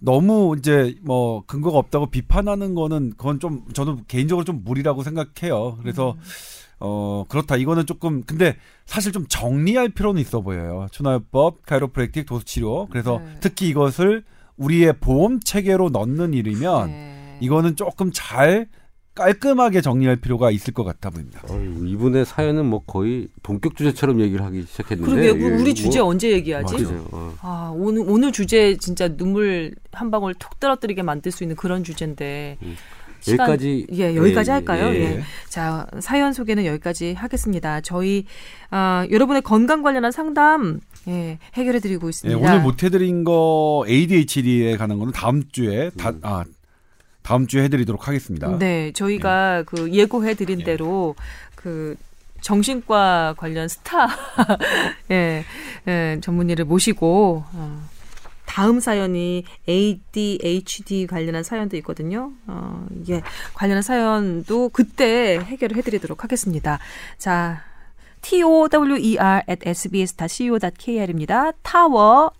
너무 0.00 0.54
이제 0.58 0.96
뭐 1.02 1.44
근거가 1.46 1.78
없다고 1.78 2.06
비판하는 2.06 2.74
거는 2.74 3.14
그건 3.16 3.38
좀 3.38 3.64
저는 3.72 4.04
개인적으로 4.08 4.44
좀 4.44 4.62
무리라고 4.64 5.02
생각해요. 5.02 5.76
그래서 5.80 6.12
음. 6.12 6.20
어 6.80 7.24
그렇다 7.28 7.56
이거는 7.56 7.84
조금 7.84 8.22
근데 8.22 8.56
사실 8.86 9.12
좀 9.12 9.26
정리할 9.28 9.90
필요는 9.90 10.20
있어 10.20 10.40
보여요. 10.40 10.86
추나요법, 10.90 11.66
카이로프랙틱, 11.66 12.26
도수치료. 12.26 12.88
그래서 12.90 13.18
네. 13.18 13.36
특히 13.40 13.68
이것을 13.68 14.24
우리의 14.56 14.94
보험 15.00 15.40
체계로 15.40 15.90
넣는 15.90 16.34
일이면 16.34 16.88
네. 16.88 17.38
이거는 17.40 17.76
조금 17.76 18.10
잘 18.12 18.68
깔끔하게 19.14 19.80
정리할 19.80 20.16
필요가 20.16 20.50
있을 20.50 20.72
것 20.72 20.84
같아 20.84 21.10
보입니다. 21.10 21.42
어휴, 21.48 21.86
이분의 21.86 22.24
사연은 22.24 22.64
뭐 22.66 22.82
거의 22.86 23.28
본격 23.42 23.76
주제처럼 23.76 24.20
얘기를 24.20 24.44
하기 24.44 24.62
시작했는데. 24.62 25.10
그러게 25.10 25.26
예, 25.28 25.30
우리 25.48 25.64
뭐- 25.64 25.74
주제 25.74 25.98
언제 26.00 26.30
얘기하지? 26.30 26.86
어. 27.10 27.34
아 27.40 27.72
오늘 27.74 28.04
오늘 28.06 28.32
주제 28.32 28.76
진짜 28.76 29.08
눈물 29.08 29.74
한 29.92 30.10
방울 30.10 30.34
톡 30.34 30.58
떨어뜨리게 30.60 31.02
만들 31.02 31.32
수 31.32 31.42
있는 31.44 31.56
그런 31.56 31.82
주제인데 31.84 32.56
시간- 33.20 33.48
여기까지 33.50 33.86
예 33.92 34.14
여기까지 34.16 34.50
예, 34.50 34.52
할까요? 34.54 34.86
예. 34.94 35.00
예. 35.16 35.22
자 35.48 35.86
사연 35.98 36.32
소개는 36.32 36.64
여기까지 36.64 37.12
하겠습니다. 37.14 37.80
저희 37.80 38.24
아, 38.70 39.06
여러분의 39.10 39.42
건강 39.42 39.82
관련한 39.82 40.12
상담 40.12 40.80
예, 41.08 41.38
해결해 41.54 41.80
드리고 41.80 42.06
예, 42.06 42.10
있습니다. 42.10 42.38
오늘 42.40 42.62
못 42.62 42.82
해드린 42.84 43.24
거 43.24 43.84
ADHD에 43.88 44.76
관한 44.76 44.98
거는 44.98 45.12
다음 45.12 45.42
주에 45.50 45.90
다, 45.98 46.12
아, 46.22 46.44
다음 47.22 47.46
주에 47.46 47.64
해드리도록 47.64 48.08
하겠습니다. 48.08 48.58
네, 48.58 48.92
저희가 48.92 49.64
그 49.66 49.92
예고해 49.92 50.34
드린 50.34 50.60
예. 50.60 50.64
대로 50.64 51.14
그 51.54 51.96
정신과 52.40 53.34
관련 53.36 53.68
스타 53.68 54.08
예, 55.10 55.44
예, 55.86 56.18
전문의를 56.22 56.64
모시고 56.64 57.44
어, 57.52 57.82
다음 58.46 58.80
사연이 58.80 59.44
ADHD 59.68 61.06
관련한 61.06 61.42
사연도 61.42 61.76
있거든요. 61.78 62.32
어, 62.46 62.86
예, 63.08 63.22
관련한 63.54 63.82
사연도 63.82 64.70
그때 64.70 65.38
해결해 65.38 65.82
드리도록 65.82 66.24
하겠습니다. 66.24 66.78
자, 67.18 67.62
tower 68.22 68.68
at 69.48 69.68
sbs.co.kr입니다. 69.68 71.52
타워 71.62 72.32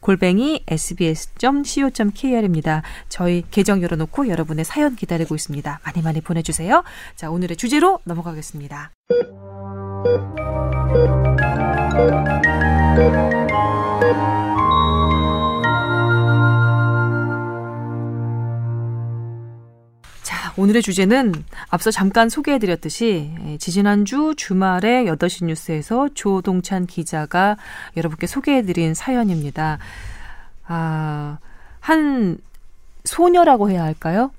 골뱅이 0.00 0.64
sbs.co.kr입니다. 0.66 2.82
저희 3.08 3.44
계정 3.50 3.82
열어놓고 3.82 4.28
여러분의 4.28 4.64
사연 4.64 4.96
기다리고 4.96 5.34
있습니다. 5.34 5.80
많이 5.84 6.02
많이 6.02 6.20
보내주세요. 6.20 6.82
자, 7.16 7.30
오늘의 7.30 7.56
주제로 7.56 8.00
넘어가겠습니다. 8.04 8.92
오늘의 20.60 20.82
주제는 20.82 21.32
앞서 21.70 21.90
잠깐 21.90 22.28
소개해드렸듯이 22.28 23.30
예, 23.46 23.56
지지난주 23.56 24.34
주말에 24.36 25.04
8시 25.04 25.46
뉴스에서 25.46 26.10
조동찬 26.12 26.86
기자가 26.86 27.56
여러분께 27.96 28.26
소개해드린 28.26 28.92
사연입니다. 28.92 29.78
아, 30.66 31.38
한 31.80 32.36
소녀라고 33.04 33.70
해야 33.70 33.84
할까요? 33.84 34.32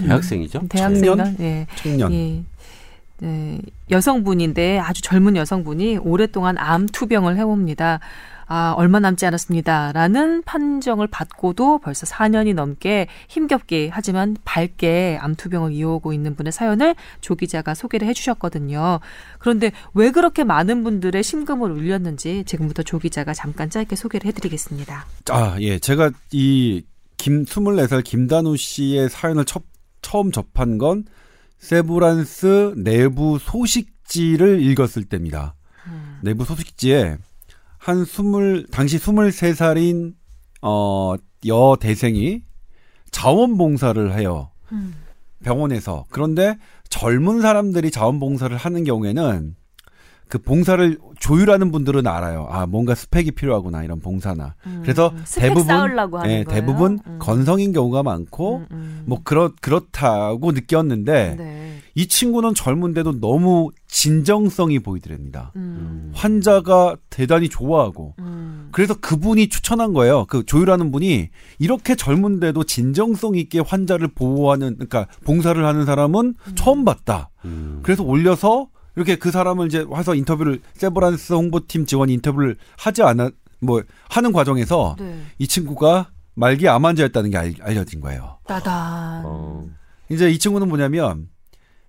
대학생이죠. 0.00 0.62
대학생이면 0.70 1.36
예. 1.40 1.66
청년. 1.76 2.12
예. 2.14 2.42
네, 3.18 3.60
여성분인데 3.90 4.78
아주 4.78 5.02
젊은 5.02 5.36
여성분이 5.36 5.98
오랫동안 5.98 6.56
암 6.56 6.86
투병을 6.86 7.36
해옵니다. 7.36 8.00
아, 8.48 8.74
얼마 8.76 9.00
남지 9.00 9.26
않았습니다. 9.26 9.92
라는 9.92 10.42
판정을 10.42 11.08
받고도 11.08 11.78
벌써 11.78 12.06
4년이 12.06 12.54
넘게 12.54 13.08
힘겹게 13.28 13.90
하지만 13.92 14.36
밝게 14.44 15.18
암투병을 15.20 15.72
이어오고 15.72 16.12
있는 16.12 16.36
분의 16.36 16.52
사연을 16.52 16.94
조 17.20 17.34
기자가 17.34 17.74
소개를 17.74 18.06
해주셨거든요. 18.08 19.00
그런데 19.38 19.72
왜 19.94 20.10
그렇게 20.12 20.44
많은 20.44 20.84
분들의 20.84 21.22
심금을 21.22 21.72
울렸는지 21.72 22.44
지금부터 22.46 22.82
조 22.84 22.98
기자가 22.98 23.34
잠깐 23.34 23.68
짧게 23.68 23.96
소개를 23.96 24.28
해드리겠습니다. 24.28 25.06
아, 25.30 25.56
예. 25.60 25.78
제가 25.78 26.10
이 26.30 26.84
김, 27.16 27.44
24살 27.44 28.04
김단우 28.04 28.56
씨의 28.56 29.08
사연을 29.08 29.44
첫, 29.44 29.64
처음 30.02 30.30
접한 30.30 30.78
건 30.78 31.04
세브란스 31.58 32.74
내부 32.76 33.38
소식지를 33.40 34.62
읽었을 34.62 35.04
때입니다. 35.04 35.54
음. 35.86 36.18
내부 36.22 36.44
소식지에 36.44 37.16
한 37.86 38.04
스물, 38.04 38.66
당시 38.72 38.98
23살인, 38.98 40.16
어, 40.60 41.14
여 41.46 41.76
대생이 41.78 42.42
자원봉사를 43.12 44.12
해요. 44.18 44.50
음. 44.72 44.92
병원에서. 45.44 46.04
그런데 46.10 46.58
젊은 46.88 47.40
사람들이 47.40 47.92
자원봉사를 47.92 48.56
하는 48.56 48.82
경우에는 48.82 49.54
그 50.28 50.38
봉사를 50.38 50.98
조율하는 51.20 51.70
분들은 51.70 52.06
알아요. 52.06 52.46
아, 52.50 52.66
뭔가 52.66 52.94
스펙이 52.94 53.32
필요하구나, 53.32 53.84
이런 53.84 54.00
봉사나. 54.00 54.54
음. 54.66 54.80
그래서 54.82 55.12
대부분, 55.36 55.66
예, 55.70 56.06
거예요? 56.10 56.44
대부분 56.44 56.98
음. 57.06 57.18
건성인 57.20 57.72
경우가 57.72 58.02
많고, 58.02 58.58
음, 58.58 58.66
음. 58.72 59.02
뭐, 59.06 59.20
그렇, 59.22 59.52
그렇다고 59.60 60.52
느꼈는데, 60.52 61.36
네. 61.38 61.78
이 61.94 62.08
친구는 62.08 62.54
젊은데도 62.54 63.20
너무 63.20 63.70
진정성이 63.86 64.80
보이더랍니다. 64.80 65.52
음. 65.56 66.12
환자가 66.14 66.96
대단히 67.08 67.48
좋아하고, 67.48 68.14
음. 68.18 68.68
그래서 68.72 68.94
그분이 68.94 69.48
추천한 69.48 69.92
거예요. 69.92 70.26
그 70.26 70.44
조율하는 70.44 70.90
분이 70.90 71.28
이렇게 71.58 71.94
젊은데도 71.94 72.64
진정성 72.64 73.36
있게 73.36 73.60
환자를 73.60 74.08
보호하는, 74.08 74.74
그러니까 74.74 75.06
봉사를 75.24 75.64
하는 75.64 75.86
사람은 75.86 76.34
처음 76.56 76.84
봤다. 76.84 77.30
음. 77.44 77.80
그래서 77.82 78.02
올려서 78.02 78.68
이렇게 78.96 79.16
그 79.16 79.30
사람을 79.30 79.66
이제 79.66 79.84
와서 79.88 80.14
인터뷰를 80.14 80.60
세브란스 80.74 81.34
홍보팀 81.34 81.86
직원이 81.86 82.14
인터뷰를 82.14 82.56
하지 82.78 83.02
않아 83.02 83.30
뭐 83.60 83.82
하는 84.08 84.32
과정에서 84.32 84.96
네. 84.98 85.22
이 85.38 85.46
친구가 85.46 86.10
말기 86.34 86.68
암 86.68 86.84
환자였다는 86.84 87.30
게 87.30 87.36
알, 87.38 87.54
알려진 87.60 88.00
거예요. 88.00 88.38
따단. 88.46 89.22
어. 89.24 89.64
이제 90.10 90.30
이 90.30 90.38
친구는 90.38 90.68
뭐냐면 90.68 91.28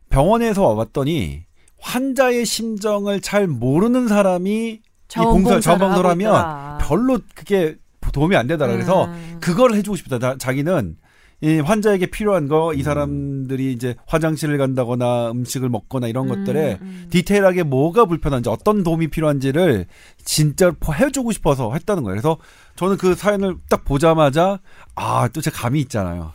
병원에서 0.10 0.64
와봤더니 0.68 1.45
환자의 1.80 2.45
심정을 2.45 3.22
잘 3.22 3.47
모르는 3.47 4.08
사람이 4.08 4.51
이 4.70 4.82
봉사 5.14 5.20
자원봉사를 5.22 5.62
자원봉사를 5.62 5.99
하고 5.99 6.10
하면 6.10 6.28
있더라. 6.28 6.78
별로 6.82 7.20
그게 7.36 7.76
도움이 8.14 8.36
안 8.36 8.47
되더라. 8.47 8.72
그래서 8.74 9.05
음. 9.05 9.38
그걸 9.39 9.74
해주고 9.76 9.95
싶다. 9.97 10.20
자- 10.20 10.38
자기는 10.38 10.97
이 11.42 11.60
환자에게 11.60 12.08
필요한 12.08 12.48
거 12.48 12.74
이 12.74 12.82
사람들이 12.84 13.72
이제 13.72 13.96
화장실을 14.08 14.58
간다거나 14.58 15.30
음식을 15.32 15.70
먹거나 15.70 16.08
이런 16.08 16.28
것들에 16.28 16.80
음, 16.82 16.86
음. 16.88 17.08
디테일하게 17.12 17.64
뭐가 17.64 18.06
불편한지 18.06 18.50
어떤 18.50 18.84
도움이 18.84 19.08
필요한지를 19.10 19.86
진짜 20.26 20.74
해주고 20.92 21.32
싶어서 21.32 21.74
했다는 21.74 22.04
거예요. 22.04 22.14
그래서 22.16 22.38
저는 22.76 22.98
그 22.98 23.14
사연을 23.16 23.58
딱 23.70 23.86
보자마자 23.86 24.60
아 24.96 25.28
또 25.30 25.42
제 25.42 25.52
감이 25.52 25.80
있잖아요. 25.82 26.34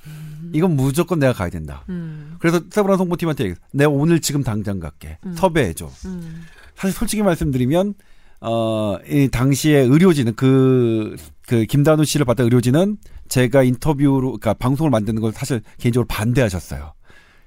이건 0.53 0.77
무조건 0.77 1.19
내가 1.19 1.33
가야 1.33 1.51
된다. 1.51 1.83
음. 1.89 2.37
그래서 2.39 2.61
세브란 2.71 2.99
송보팀한테 2.99 3.45
얘기했어. 3.45 3.61
내가 3.73 3.91
오늘 3.91 4.21
지금 4.21 4.43
당장 4.45 4.79
갈게. 4.81 5.19
음. 5.27 5.35
섭외해줘. 5.35 5.91
음. 6.07 6.43
사실 6.77 6.97
솔직히 6.97 7.23
말씀드리면 7.23 7.95
어, 8.41 8.97
이 9.09 9.29
당시에 9.29 9.79
의료진은 9.81 10.35
그, 10.35 11.17
그 11.47 11.65
김단우 11.65 12.05
씨를 12.05 12.27
봤던 12.27 12.45
의료진은 12.45 12.97
제가 13.33 13.63
인터뷰로, 13.63 14.21
그러니까 14.33 14.53
방송을 14.53 14.91
만드는 14.91 15.23
걸 15.23 15.33
사실 15.33 15.63
개인적으로 15.79 16.07
반대하셨어요. 16.07 16.93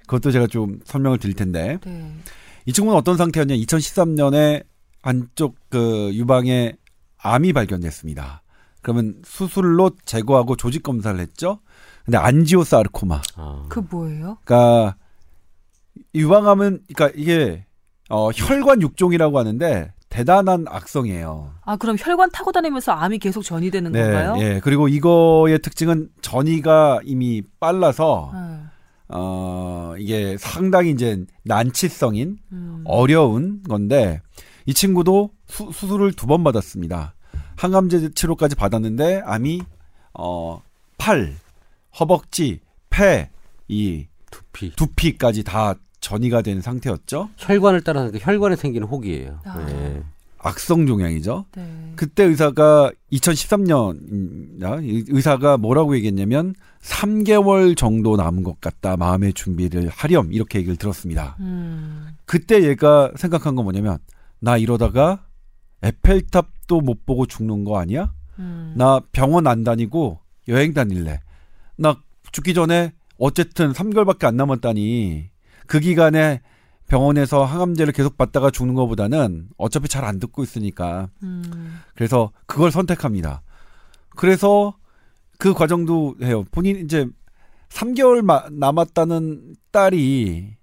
그것도 0.07 0.31
제가 0.31 0.47
좀 0.47 0.79
설명을 0.83 1.19
드릴 1.19 1.35
텐데. 1.35 1.77
네. 1.85 2.11
이 2.65 2.73
친구는 2.73 2.97
어떤 2.97 3.17
상태였냐. 3.17 3.53
2013년에 3.53 4.65
한쪽 5.03 5.57
그 5.69 6.09
유방에 6.15 6.73
암이 7.19 7.53
발견됐습니다. 7.53 8.41
그러면 8.81 9.21
수술로 9.23 9.91
제거하고 10.05 10.55
조직 10.55 10.81
검사를 10.81 11.19
했죠. 11.19 11.59
근데 12.03 12.17
안지오사르코마. 12.17 13.21
아. 13.35 13.65
그 13.69 13.85
뭐예요? 13.87 14.39
그러니까 14.43 14.95
유방암은 16.15 16.85
그러니까 16.95 17.15
이게 17.15 17.63
어 18.09 18.31
혈관 18.31 18.81
육종이라고 18.81 19.37
하는데 19.37 19.93
대단한 20.09 20.65
악성이에요. 20.67 21.51
아 21.63 21.75
그럼 21.77 21.95
혈관 21.99 22.29
타고 22.31 22.51
다니면서 22.51 22.91
암이 22.93 23.19
계속 23.19 23.41
전이되는 23.43 23.91
건가요? 23.91 24.35
예. 24.39 24.59
그리고 24.63 24.87
이거의 24.87 25.59
특징은 25.59 26.09
전이가 26.21 26.99
이미 27.03 27.41
빨라서 27.59 28.31
네. 28.33 28.59
어 29.09 29.93
이게 29.97 30.37
상당히 30.39 30.91
이제 30.91 31.25
난치성인 31.43 32.37
음. 32.51 32.83
어려운 32.85 33.61
건데 33.63 34.21
이 34.65 34.73
친구도 34.73 35.31
수, 35.47 35.69
수술을 35.71 36.13
두 36.13 36.27
번 36.27 36.43
받았습니다. 36.43 37.13
항암제 37.57 38.11
치료까지 38.15 38.55
받았는데 38.55 39.21
암이 39.25 39.61
어 40.17 40.61
팔, 40.97 41.33
허벅지, 41.99 42.59
폐, 42.89 43.29
이 43.67 44.07
두피. 44.31 44.75
두피까지 44.75 45.43
다 45.43 45.75
전이가 46.05 46.43
된 46.43 46.61
상태였죠. 46.61 47.29
혈관을 47.37 47.81
따라서 47.81 48.11
그 48.11 48.19
혈관에 48.21 48.55
생기는 48.55 48.87
혹이에요. 48.87 49.39
아. 49.43 49.65
예. 49.67 50.03
악성 50.37 50.85
종양이죠. 50.85 51.45
네. 51.55 51.93
그때 51.95 52.23
의사가 52.25 52.91
2013년 53.11 53.97
의사가 55.09 55.57
뭐라고 55.57 55.95
얘기했냐면 55.95 56.53
3개월 56.83 57.75
정도 57.75 58.15
남은 58.15 58.43
것 58.43 58.61
같다. 58.61 58.95
마음의 58.95 59.33
준비를 59.33 59.89
하렴 59.89 60.31
이렇게 60.31 60.59
얘기를 60.59 60.75
들었습니다. 60.75 61.35
음. 61.39 62.09
그때 62.25 62.63
얘가 62.63 63.11
생각한 63.15 63.55
건 63.55 63.63
뭐냐면 63.65 63.97
나 64.39 64.57
이러다가 64.57 65.25
에펠탑도 65.81 66.81
못 66.81 67.07
보고 67.07 67.25
죽는 67.25 67.63
거 67.63 67.79
아니야? 67.79 68.13
음. 68.37 68.75
나 68.77 69.01
병원 69.11 69.47
안 69.47 69.63
다니고 69.63 70.19
여행 70.49 70.75
다닐래. 70.75 71.21
나 71.75 71.99
죽기 72.31 72.53
전에 72.53 72.93
어쨌든 73.17 73.73
3개월밖에 73.73 74.25
안 74.25 74.37
남았다니 74.37 75.33
그 75.67 75.79
기간에 75.79 76.41
병원에서 76.87 77.43
항암제를 77.45 77.93
계속 77.93 78.15
받다가 78.17 78.51
죽는 78.51 78.75
것보다는 78.75 79.49
어차피 79.57 79.87
잘 79.87 80.03
안 80.05 80.19
듣고 80.19 80.43
있으니까 80.43 81.09
음. 81.23 81.79
그래서 81.95 82.31
그걸 82.45 82.71
선택합니다. 82.71 83.41
그래서 84.15 84.75
그 85.39 85.53
과정도 85.53 86.15
해요. 86.21 86.43
본인 86.51 86.77
이제 86.77 87.07
3개월 87.69 88.21
마- 88.21 88.45
남았다는 88.51 89.55
딸이 89.71 90.55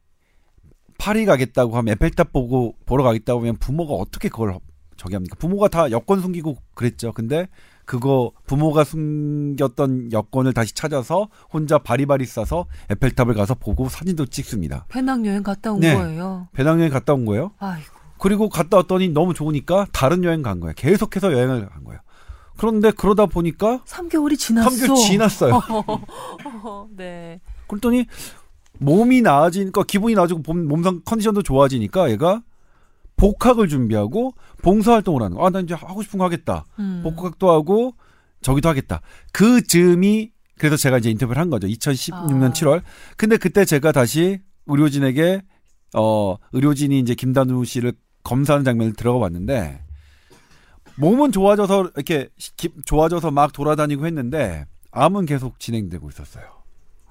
파리 0.98 1.24
가겠다고 1.26 1.76
하면 1.78 1.92
에펠탑 1.92 2.32
보고 2.32 2.76
보러 2.86 3.02
가겠다고 3.02 3.40
하면 3.40 3.56
부모가 3.56 3.94
어떻게 3.94 4.28
그걸 4.28 4.56
저기 4.96 5.14
합니까? 5.14 5.36
부모가 5.38 5.66
다 5.68 5.90
여권 5.90 6.20
숨기고 6.20 6.56
그랬죠. 6.74 7.12
근데 7.12 7.48
그거 7.84 8.32
부모가 8.46 8.84
숨겼던 8.84 10.12
여권을 10.12 10.52
다시 10.52 10.74
찾아서 10.74 11.28
혼자 11.52 11.78
바리바리 11.78 12.24
싸서 12.26 12.66
에펠탑을 12.90 13.34
가서 13.34 13.54
보고 13.54 13.88
사진도 13.88 14.26
찍습니다. 14.26 14.86
배낭여행 14.88 15.42
갔다 15.42 15.72
온 15.72 15.80
네. 15.80 15.94
거예요. 15.94 16.48
배낭여행 16.52 16.90
갔다 16.90 17.14
온 17.14 17.24
거예요. 17.24 17.52
아이고. 17.58 17.86
그리고 18.18 18.48
갔다 18.48 18.76
왔더니 18.78 19.08
너무 19.08 19.34
좋으니까 19.34 19.86
다른 19.92 20.22
여행 20.22 20.42
간 20.42 20.60
거예요. 20.60 20.74
계속해서 20.76 21.32
여행을 21.32 21.68
간 21.68 21.84
거예요. 21.84 22.00
그런데 22.56 22.92
그러다 22.92 23.26
보니까 23.26 23.80
3개월이 23.86 24.38
지났어. 24.38 24.70
3개월 24.70 24.96
지났어요. 24.96 25.60
네. 26.96 27.40
그랬더니 27.66 28.06
몸이 28.78 29.22
나아지니까 29.22 29.84
기분이 29.84 30.14
나아지고 30.14 30.42
몸, 30.46 30.66
몸상 30.68 31.02
컨디션도 31.04 31.42
좋아지니까 31.42 32.10
얘가 32.10 32.42
복학을 33.26 33.68
준비하고 33.68 34.34
봉사활동을 34.62 35.22
하는 35.22 35.36
거. 35.36 35.46
아, 35.46 35.50
나 35.50 35.60
이제 35.60 35.74
하고 35.74 36.02
싶은 36.02 36.18
거 36.18 36.24
하겠다. 36.24 36.64
음. 36.80 37.02
복학도 37.04 37.50
하고 37.52 37.94
저기도 38.40 38.68
하겠다. 38.68 39.00
그 39.32 39.62
즈음이 39.64 40.32
그래서 40.58 40.76
제가 40.76 40.98
이제 40.98 41.08
인터뷰를 41.10 41.40
한 41.40 41.48
거죠. 41.48 41.68
2016년 41.68 42.42
아. 42.50 42.52
7월. 42.52 42.82
근데 43.16 43.36
그때 43.36 43.64
제가 43.64 43.92
다시 43.92 44.40
의료진에게 44.66 45.42
어 45.96 46.36
의료진이 46.52 46.98
이제 46.98 47.14
김단우 47.14 47.64
씨를 47.64 47.92
검사하는 48.24 48.64
장면을 48.64 48.94
들어가 48.94 49.20
봤는데 49.20 49.84
몸은 50.96 51.30
좋아져서 51.30 51.90
이렇게 51.94 52.28
기- 52.56 52.70
좋아져서 52.84 53.30
막 53.30 53.52
돌아다니고 53.52 54.04
했는데 54.04 54.66
암은 54.90 55.26
계속 55.26 55.60
진행되고 55.60 56.08
있었어요. 56.10 56.44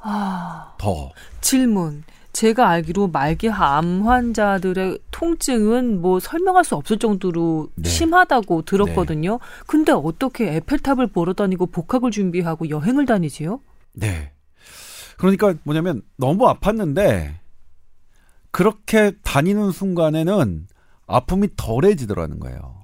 아, 0.01 0.73
더. 0.77 1.11
질문. 1.39 2.03
제가 2.33 2.69
알기로 2.69 3.09
말기 3.09 3.49
암 3.49 4.07
환자들의 4.07 4.99
통증은 5.11 6.01
뭐 6.01 6.19
설명할 6.19 6.63
수 6.63 6.75
없을 6.75 6.97
정도로 6.97 7.69
네. 7.75 7.89
심하다고 7.89 8.63
들었거든요. 8.63 9.39
근데 9.67 9.91
어떻게 9.91 10.55
에펠탑을 10.55 11.07
보러 11.07 11.33
다니고 11.33 11.67
복학을 11.67 12.11
준비하고 12.11 12.69
여행을 12.69 13.05
다니지요? 13.05 13.59
네. 13.93 14.31
그러니까 15.17 15.53
뭐냐면 15.63 16.01
너무 16.17 16.45
아팠는데 16.47 17.35
그렇게 18.51 19.11
다니는 19.23 19.71
순간에는 19.71 20.67
아픔이 21.07 21.49
덜해지더라는 21.55 22.39
거예요. 22.39 22.81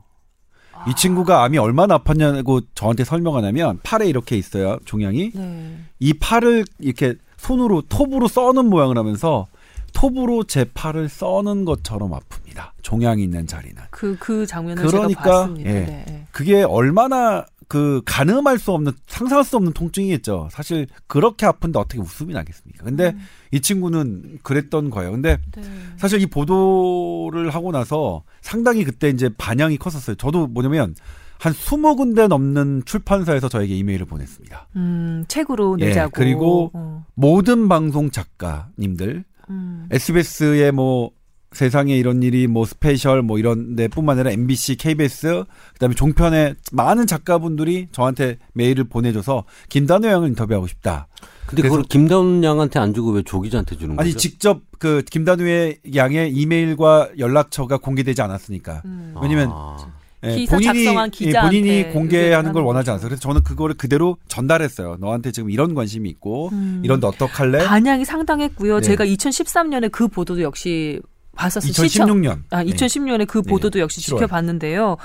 이 0.87 0.95
친구가 0.95 1.43
암이 1.43 1.57
얼마나 1.57 1.97
아팠냐고 1.97 2.63
저한테 2.75 3.03
설명하냐면 3.03 3.79
팔에 3.83 4.07
이렇게 4.07 4.37
있어요 4.37 4.77
종양이 4.85 5.31
네. 5.31 5.79
이 5.99 6.13
팔을 6.13 6.65
이렇게 6.79 7.15
손으로 7.37 7.83
톱으로 7.83 8.27
써는 8.27 8.65
모양을 8.65 8.97
하면서 8.97 9.47
톱으로 9.93 10.43
제 10.43 10.65
팔을 10.73 11.09
써는 11.09 11.65
것처럼 11.65 12.11
아픕니다. 12.11 12.71
종양이 12.81 13.23
있는 13.23 13.47
자리는. 13.47 13.81
그, 13.89 14.15
그 14.19 14.45
장면을 14.45 14.85
그러니까, 14.85 15.23
제가 15.23 15.39
봤습니다. 15.39 15.69
예. 15.69 15.73
네, 15.73 16.05
네. 16.07 16.27
그게 16.31 16.63
얼마나 16.63 17.45
그 17.67 18.01
가늠할 18.05 18.59
수 18.59 18.71
없는 18.71 18.93
상상할 19.07 19.43
수 19.43 19.57
없는 19.57 19.73
통증이겠죠. 19.73 20.49
사실 20.51 20.87
그렇게 21.07 21.45
아픈데 21.45 21.79
어떻게 21.79 21.99
웃음이 21.99 22.33
나겠습니까? 22.33 22.85
근데 22.85 23.09
음. 23.09 23.19
이 23.51 23.59
친구는 23.59 24.39
그랬던 24.41 24.89
거예요. 24.89 25.11
근데 25.11 25.37
네. 25.55 25.63
사실 25.97 26.21
이 26.21 26.25
보도를 26.27 27.49
하고 27.49 27.71
나서 27.71 28.23
상당히 28.41 28.85
그때 28.85 29.09
이제 29.09 29.29
반향이 29.37 29.77
컸었어요. 29.77 30.15
저도 30.15 30.47
뭐냐면 30.47 30.95
한 31.39 31.53
20군데 31.53 32.27
넘는 32.27 32.83
출판사에서 32.85 33.49
저에게 33.49 33.75
이메일을 33.75 34.05
보냈습니다. 34.05 34.67
음, 34.75 35.25
책으로 35.27 35.77
예, 35.81 35.87
내자고. 35.87 36.11
그리고 36.13 36.71
어. 36.73 37.05
모든 37.15 37.67
방송 37.69 38.09
작가님들, 38.11 39.23
음. 39.49 39.87
SBS의 39.91 40.71
뭐 40.71 41.11
세상에 41.53 41.95
이런 41.95 42.23
일이 42.23 42.45
뭐 42.47 42.65
special 42.65 43.21
뭐 43.21 43.39
이런 43.39 43.75
데뿐만 43.75 44.17
아니라 44.19 44.31
MBC, 44.31 44.75
KBS 44.75 45.45
그다음에 45.73 45.95
종편의 45.95 46.55
많은 46.73 47.07
작가분들이 47.07 47.87
저한테 47.93 48.37
메일을 48.53 48.83
보내줘서 48.83 49.45
김단호 49.69 50.09
양을 50.09 50.27
인터뷰하고 50.29 50.67
싶다. 50.67 51.07
근데 51.45 51.61
그걸 51.61 51.83
김다운 51.83 52.43
양한테 52.43 52.79
안 52.79 52.93
주고 52.93 53.11
왜 53.11 53.23
조 53.23 53.39
기자한테 53.39 53.77
주는 53.77 53.97
아니 53.97 54.09
거죠? 54.09 54.19
직접 54.19 54.61
그 54.77 55.01
김단우의 55.09 55.77
양의 55.95 56.33
이메일과 56.33 57.11
연락처가 57.17 57.77
공개되지 57.77 58.21
않았으니까 58.21 58.81
음. 58.83 59.15
왜냐면 59.21 59.49
아. 59.53 59.77
예, 60.23 60.35
기사 60.35 60.55
본인이 60.57 60.83
작성한 60.83 61.07
예, 61.07 61.25
기자한테 61.25 61.59
본인이 61.61 61.93
공개하는 61.93 62.51
걸 62.53 62.63
원하지. 62.63 62.89
않아서 62.89 63.07
그래서 63.07 63.21
저는 63.21 63.43
그거를 63.43 63.75
그대로 63.75 64.17
전달했어요. 64.27 64.97
너한테 64.99 65.31
지금 65.31 65.49
이런 65.51 65.75
관심이 65.75 66.09
있고 66.09 66.49
음. 66.53 66.81
이런데 66.83 67.05
어떡할래? 67.07 67.65
반향이 67.65 68.03
상당했고요. 68.05 68.77
네. 68.77 68.81
제가 68.81 69.05
2013년에 69.05 69.91
그 69.91 70.07
보도도 70.07 70.41
역시 70.41 70.99
봤었어요. 71.35 71.71
시청- 71.71 72.07
2016년 72.07 72.41
아, 72.49 72.63
2010년에 72.63 73.27
그 73.27 73.43
네. 73.43 73.49
보도도 73.49 73.79
역시 73.79 74.01
7월. 74.01 74.17
지켜봤는데요. 74.17 74.97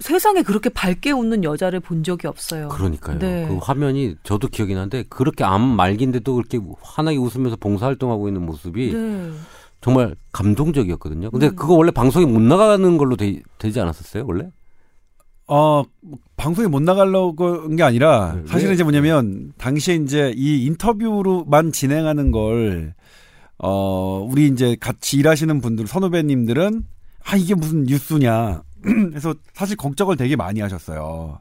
세상에 0.00 0.42
그렇게 0.42 0.68
밝게 0.68 1.12
웃는 1.12 1.44
여자를 1.44 1.80
본 1.80 2.02
적이 2.02 2.26
없어요. 2.26 2.68
그러니까요. 2.68 3.18
네. 3.18 3.46
그 3.48 3.56
화면이 3.58 4.16
저도 4.22 4.48
기억이 4.48 4.74
나는데 4.74 5.04
그렇게 5.08 5.44
암 5.44 5.62
말기인데도 5.62 6.34
그렇게 6.34 6.58
환하게 6.82 7.16
웃으면서 7.16 7.56
봉사활동하고 7.56 8.28
있는 8.28 8.44
모습이 8.44 8.92
네. 8.92 9.30
정말 9.84 10.16
감동적이었거든요. 10.32 11.30
근데 11.30 11.48
음. 11.48 11.56
그거 11.56 11.74
원래 11.74 11.90
방송에 11.90 12.24
못 12.24 12.40
나가는 12.40 12.96
걸로 12.96 13.16
되, 13.16 13.42
지 13.70 13.80
않았었어요, 13.80 14.24
원래? 14.26 14.48
어, 15.46 15.82
뭐 16.00 16.18
방송에 16.38 16.68
못 16.68 16.80
나가려고 16.80 17.64
한 17.64 17.76
게 17.76 17.82
아니라 17.82 18.32
네, 18.34 18.42
사실은 18.46 18.70
왜? 18.70 18.74
이제 18.76 18.82
뭐냐면 18.82 19.52
당시에 19.58 19.96
이제 19.96 20.32
이 20.38 20.64
인터뷰로만 20.64 21.72
진행하는 21.72 22.30
걸 22.30 22.94
어, 23.58 24.26
우리 24.26 24.46
이제 24.46 24.74
같이 24.80 25.18
일하시는 25.18 25.60
분들, 25.60 25.86
선후배님들은 25.86 26.82
아, 27.26 27.36
이게 27.36 27.54
무슨 27.54 27.84
뉴스냐. 27.84 28.62
그래서 28.80 29.34
사실 29.52 29.76
걱정을 29.76 30.16
되게 30.16 30.34
많이 30.34 30.60
하셨어요. 30.60 31.40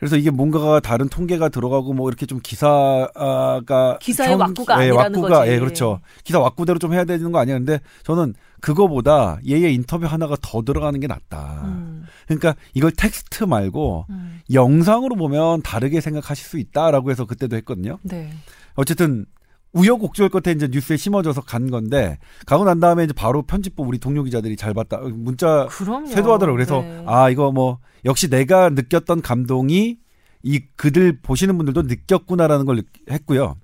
그래서 0.00 0.16
이게 0.16 0.30
뭔가가 0.30 0.80
다른 0.80 1.10
통계가 1.10 1.50
들어가고 1.50 1.92
뭐 1.92 2.08
이렇게 2.08 2.24
좀 2.24 2.40
기사가 2.42 3.98
기사의 4.00 4.34
왁구가 4.34 4.78
예, 4.78 4.88
아니라는 4.88 5.20
왁구가, 5.20 5.40
거지. 5.40 5.50
예, 5.52 5.58
그렇죠. 5.58 6.00
기사 6.24 6.40
왁구대로 6.40 6.78
좀 6.78 6.94
해야 6.94 7.04
되는 7.04 7.30
거 7.30 7.38
아니야. 7.38 7.58
근데 7.58 7.80
저는 8.02 8.32
그거보다 8.60 9.38
얘의 9.46 9.74
인터뷰 9.74 10.06
하나가 10.06 10.36
더 10.40 10.62
들어가는 10.62 10.98
게 11.00 11.06
낫다. 11.06 11.62
음, 11.66 12.06
그러니까 12.26 12.54
이걸 12.72 12.92
텍스트 12.92 13.44
말고 13.44 14.06
음. 14.08 14.40
영상으로 14.50 15.16
보면 15.16 15.60
다르게 15.60 16.00
생각하실 16.00 16.46
수 16.46 16.58
있다라고 16.58 17.10
해서 17.10 17.26
그때도 17.26 17.56
했거든요. 17.56 17.98
네. 18.02 18.32
어쨌든 18.76 19.26
우여곡절 19.72 20.28
끝에 20.30 20.52
이제 20.54 20.68
뉴스에 20.70 20.96
심어져서 20.96 21.42
간 21.42 21.70
건데 21.70 22.18
가고 22.46 22.64
난 22.64 22.80
다음에 22.80 23.04
이제 23.04 23.12
바로 23.12 23.42
편집부 23.42 23.82
우리 23.84 23.98
동료 23.98 24.22
기자들이 24.24 24.56
잘 24.56 24.74
봤다 24.74 24.98
문자. 24.98 25.68
쇄도하더라고 26.08 26.52
요 26.52 26.56
그래서 26.56 26.82
네. 26.82 27.04
아 27.06 27.30
이거 27.30 27.52
뭐 27.52 27.78
역시 28.04 28.28
내가 28.28 28.70
느꼈던 28.70 29.22
감동이 29.22 29.98
이 30.42 30.60
그들 30.76 31.20
보시는 31.22 31.56
분들도 31.56 31.82
느꼈구나라는 31.82 32.66
걸 32.66 32.76
느- 32.76 32.82
했고요. 33.12 33.56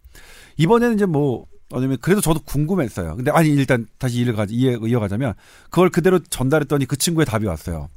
이번에는 0.58 0.94
이제 0.94 1.06
뭐 1.06 1.46
왜냐면 1.74 1.98
그래도 2.00 2.20
저도 2.20 2.40
궁금했어요. 2.44 3.16
근데 3.16 3.30
아니 3.32 3.48
일단 3.48 3.86
다시 3.98 4.20
이를 4.20 4.34
가지 4.36 4.54
이해 4.54 4.76
이어가자면 4.80 5.34
그걸 5.70 5.90
그대로 5.90 6.18
전달했더니 6.20 6.84
그 6.86 6.96
친구의 6.96 7.26
답이 7.26 7.46
왔어요. 7.46 7.88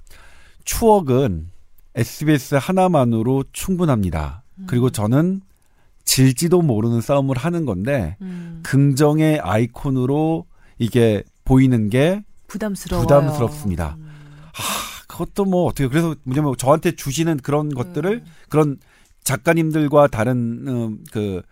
추억은 0.65 1.49
SBS 1.95 2.55
하나만으로 2.55 3.43
충분합니다. 3.51 4.43
그리고 4.67 4.89
저는 4.89 5.41
질지도 6.09 6.63
모르는 6.63 7.01
싸움을 7.01 7.37
하는 7.37 7.67
건데 7.67 8.17
음, 8.21 8.61
긍정의 8.63 9.39
아이콘으로 9.41 10.47
이게 10.79 11.23
보이는 11.45 11.87
게 11.87 12.23
부담스러워요. 12.47 13.05
부담스럽습니다. 13.05 13.95
음. 13.99 14.09
아, 14.47 15.03
그것도 15.07 15.45
뭐 15.45 15.65
어떻게 15.65 15.87
그래서 15.87 16.15
뭐냐면 16.23 16.55
저한테 16.57 16.95
주시는 16.95 17.37
그런 17.37 17.69
것들을 17.69 18.11
음. 18.11 18.25
그런 18.49 18.77
작가님들과 19.23 20.07
다른 20.07 20.65
음, 20.67 21.03
그 21.11 21.43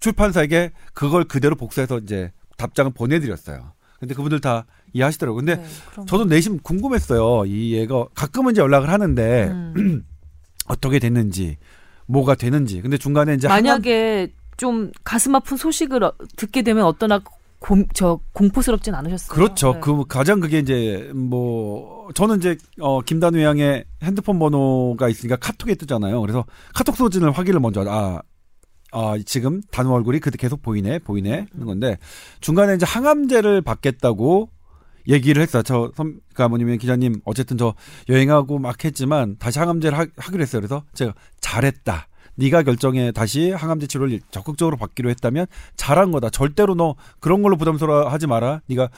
출판사에게 0.00 0.72
그걸 0.94 1.24
그대로 1.24 1.54
복사해서 1.54 1.98
이제 1.98 2.32
답장을 2.56 2.90
보내드렸어요. 2.94 3.74
근데 4.00 4.14
그분들 4.14 4.40
다 4.40 4.64
이해하시더라고요. 4.94 5.44
근데 5.44 5.56
네. 5.56 5.66
저도 6.06 6.24
내심 6.24 6.60
궁금했어요. 6.60 7.44
이 7.44 7.74
얘가 7.74 8.06
가끔은 8.14 8.52
이제 8.52 8.62
연락을 8.62 8.88
하는데 8.88 9.48
음. 9.48 10.06
어떻게 10.68 11.00
됐는지 11.00 11.58
뭐가 12.06 12.34
되는지. 12.34 12.80
근데 12.80 12.98
중간에 12.98 13.34
이제 13.34 13.48
하나- 13.48 13.56
만약에 13.60 14.32
좀 14.56 14.90
가슴 15.04 15.34
아픈 15.34 15.56
소식을 15.56 16.02
어- 16.04 16.12
듣게 16.36 16.62
되면 16.62 16.84
어떠나 16.84 17.20
공, 17.58 17.86
저 17.94 18.20
공포스럽진 18.32 18.94
않으셨어요? 18.94 19.34
그렇죠. 19.34 19.72
네. 19.74 19.80
그 19.80 20.04
가장 20.06 20.40
그게 20.40 20.58
이제 20.58 21.10
뭐 21.14 22.08
저는 22.14 22.36
이제 22.38 22.56
어 22.80 23.00
김단우 23.00 23.40
양의 23.40 23.84
핸드폰 24.02 24.38
번호가 24.38 25.08
있으니까 25.08 25.36
카톡에 25.36 25.74
뜨잖아요. 25.74 26.20
그래서 26.20 26.44
카톡 26.74 26.96
소진을 26.96 27.32
확인을 27.32 27.60
먼저 27.60 27.84
아. 27.88 28.20
아, 28.92 29.14
지금 29.26 29.60
단우 29.72 29.92
얼굴이 29.92 30.20
그때 30.20 30.38
계속 30.38 30.62
보이네, 30.62 31.00
보이네, 31.00 31.46
하는 31.52 31.66
건데, 31.66 31.98
중간에 32.40 32.76
이제 32.76 32.86
항암제를 32.86 33.60
받겠다고 33.60 34.48
얘기를 35.08 35.40
했어요. 35.42 35.62
저, 35.62 35.90
선, 35.96 36.20
그니까 36.28 36.48
뭐냐면 36.48 36.78
기자님, 36.78 37.20
어쨌든 37.24 37.56
저 37.56 37.74
여행하고 38.08 38.58
막 38.58 38.84
했지만, 38.84 39.36
다시 39.38 39.58
항암제를 39.58 39.98
하, 39.98 40.06
하기로 40.16 40.42
했어요. 40.42 40.60
그래서 40.60 40.84
제가 40.94 41.14
잘했다. 41.40 42.08
네가 42.36 42.62
결정해 42.64 43.12
다시 43.12 43.50
항암제 43.50 43.86
치료를 43.86 44.20
적극적으로 44.30 44.76
받기로 44.76 45.08
했다면 45.10 45.46
잘한 45.76 46.10
거다. 46.12 46.28
절대로 46.30 46.74
너 46.74 46.94
그런 47.18 47.42
걸로 47.42 47.56
부담스러워하지 47.56 48.26
마라. 48.26 48.60
네가 48.66 48.90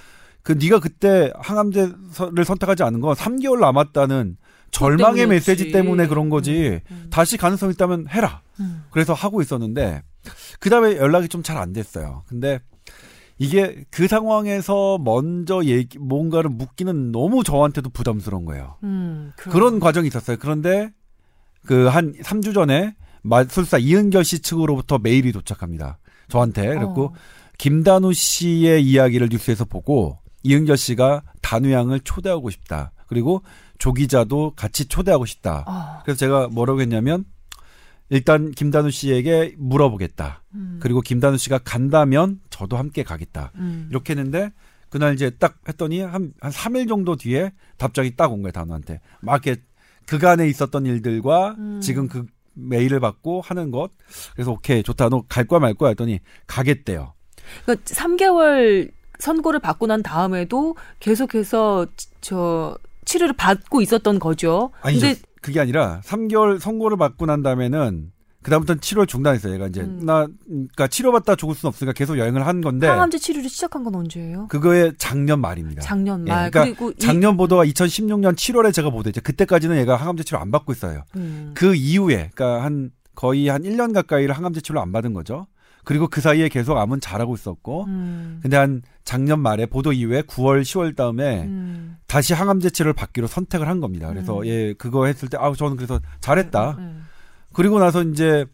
그 0.43 0.53
네가 0.53 0.81
그때 0.81 1.31
항암제를 1.39 2.45
선택하지 2.45 2.83
않은 2.83 3.01
건 3.01 3.15
3개월 3.15 3.61
남았다는 3.61 4.39
절망의 4.73 5.21
때문이었지. 5.23 5.51
메시지 5.51 5.73
때문에 5.73 6.09
그런 6.09 6.31
거지. 6.31 6.81
음. 6.91 7.07
다시 7.11 7.37
가능성 7.37 7.71
있다면 7.71 8.09
해라. 8.09 8.43
음. 8.61 8.85
그래서 8.91 9.13
하고 9.15 9.41
있었는데 9.41 10.03
그 10.59 10.69
다음에 10.69 10.97
연락이 10.97 11.29
좀 11.29 11.43
잘 11.43 11.59
안 11.59 11.73
됐어요. 11.73 12.25
근데 12.29 12.59
이게 13.39 13.85
그 13.91 14.09
상황에서 14.09 14.99
먼저 14.99 15.65
얘기 15.65 15.99
뭔가를 15.99 16.51
묻기는 16.51 17.13
너무 17.13 17.45
저한테도 17.45 17.91
부담스러운 17.91 18.45
거예요. 18.45 18.77
음. 18.83 19.33
그런 19.37 19.79
과정이 19.81 20.09
있었어요. 20.09 20.37
그런데 20.41 20.91
그 21.65 21.89
한 21.89 22.13
3주 22.15 22.55
전에 22.55 22.95
마술사 23.23 23.79
이은결 23.79 24.25
씨 24.25 24.41
측으로부터 24.41 24.99
메일이 24.99 25.33
도착합니다. 25.33 25.99
저한테. 26.29 26.67
그랬고 26.67 27.05
어. 27.07 27.13
김단우 27.59 28.13
씨의 28.13 28.85
이야기를 28.85 29.29
뉴스에서 29.31 29.65
보고 29.65 30.19
이은결 30.45 30.77
씨가 30.77 31.23
단우 31.43 31.71
양을 31.71 32.01
초대하고 32.01 32.51
싶다. 32.51 32.93
그리고 33.07 33.43
조 33.79 33.93
기자도 33.93 34.53
같이 34.57 34.87
초대하고 34.87 35.27
싶다. 35.27 35.65
어. 35.67 36.03
그래서 36.05 36.19
제가 36.19 36.49
뭐라고 36.49 36.81
했냐면 36.81 37.25
일단 38.11 38.53
김단우 38.53 38.91
씨에게 38.91 39.55
물어보겠다. 39.59 40.43
음. 40.55 40.79
그리고 40.81 41.01
김단우 41.01 41.37
씨가 41.37 41.59
간다면 41.59 42.41
저도 42.59 42.77
함께 42.77 43.03
가겠다. 43.05 43.53
음. 43.55 43.87
이렇게 43.91 44.13
했는데 44.15 44.51
그날 44.91 45.15
이제 45.15 45.31
딱 45.31 45.59
했더니 45.69 46.01
한, 46.01 46.33
한 46.41 46.51
3일 46.51 46.89
정도 46.89 47.15
뒤에 47.17 47.53
답장이 47.77 48.17
딱 48.17 48.33
온 48.33 48.43
거예요, 48.43 48.53
단우한테. 48.53 49.01
막 49.21 49.45
이렇게 49.47 49.63
그간에 50.07 50.49
있었던 50.49 50.87
일들과 50.87 51.55
음. 51.59 51.81
지금 51.81 52.09
그 52.09 52.27
메일을 52.55 52.99
받고 52.99 53.41
하는 53.43 53.71
것. 53.71 53.91
그래서 54.35 54.51
오케이, 54.53 54.83
좋다. 54.83 55.09
너 55.11 55.23
갈 55.29 55.45
거야 55.45 55.61
말 55.61 55.75
거야 55.75 55.91
했더니 55.91 56.19
가겠대요. 56.47 57.13
그러니까 57.65 57.85
3개월 57.95 58.91
선고를 59.21 59.61
받고 59.61 59.87
난 59.87 60.03
다음에도 60.03 60.75
계속해서 61.01 61.87
치- 61.97 62.09
저 62.21 62.77
치료를 63.05 63.35
받고 63.37 63.81
있었던 63.83 64.19
거죠. 64.19 64.71
아니죠. 64.81 65.07
근데 65.07 65.21
그게 65.43 65.61
아니라 65.61 66.01
3개월 66.05 66.59
선고를 66.59 66.97
받고 66.97 67.27
난 67.27 67.43
다음에는 67.43 68.11
그다음부터는 68.49 68.81
치료를 68.81 69.07
중단했어요. 69.07 69.55
얘가 69.55 69.67
이제 69.67 69.81
음. 69.83 70.05
나 70.05 70.27
그러니까 70.47 70.87
치료받다 70.89 71.37
죽을 71.37 71.55
수는 71.55 71.69
없으니까 71.69 71.93
계속 71.93 72.19
여행을 72.19 72.47
한 72.47 72.61
건데 72.61 72.87
항암제 72.87 73.19
치료를 73.19 73.49
시작한 73.49 73.85
건 73.85 73.95
언제예요? 73.95 74.49
그거의 74.49 74.93
작년 74.99 75.41
말입니다. 75.41 75.83
작년 75.83 76.27
예, 76.27 76.31
말. 76.33 76.51
그러니까 76.51 76.65
그리고 76.65 76.91
이- 76.93 76.99
작년 76.99 77.37
보도가 77.37 77.65
2016년 77.65 78.35
7월에 78.35 78.73
제가 78.73 78.91
보도했죠. 78.91 79.21
그때까지는 79.23 79.77
얘가 79.79 79.97
항암제 79.97 80.25
치료 80.25 80.39
안 80.39 80.51
받고 80.51 80.73
있어요. 80.73 81.03
음. 81.17 81.53
그 81.55 81.75
이후에 81.75 82.31
그러니까 82.35 82.65
한 82.65 82.91
거의 83.15 83.49
한 83.49 83.63
1년 83.63 83.93
가까이를 83.95 84.37
항암제 84.37 84.61
치료를 84.61 84.81
안 84.83 84.93
받은 84.93 85.13
거죠. 85.15 85.47
그리고 85.85 86.07
그 86.07 86.21
사이에 86.21 86.49
계속 86.51 86.77
암은 86.77 87.01
잘하고 87.01 87.35
있었고 87.35 87.85
음. 87.87 88.41
근데 88.43 88.59
한 88.59 88.83
작년 89.05 89.41
말에 89.41 89.65
보도 89.65 89.91
이후에 89.93 90.21
9월 90.23 90.61
10월 90.61 90.95
다음에 90.95 91.45
음. 91.45 91.97
다시 92.07 92.35
항암제 92.35 92.71
치료를 92.71 92.93
받기로 92.93 93.27
선택을 93.27 93.67
한 93.69 93.81
겁니다. 93.81 94.07
그래서 94.09 94.41
음. 94.41 94.47
예 94.47 94.75
그거 94.75 95.07
했을 95.07 95.29
때 95.31 95.39
아우 95.41 95.57
저는 95.57 95.77
그래서 95.77 95.99
잘했다. 96.21 96.77
음. 96.79 97.05
그리고 97.53 97.79
나서 97.79 98.03
이제 98.03 98.45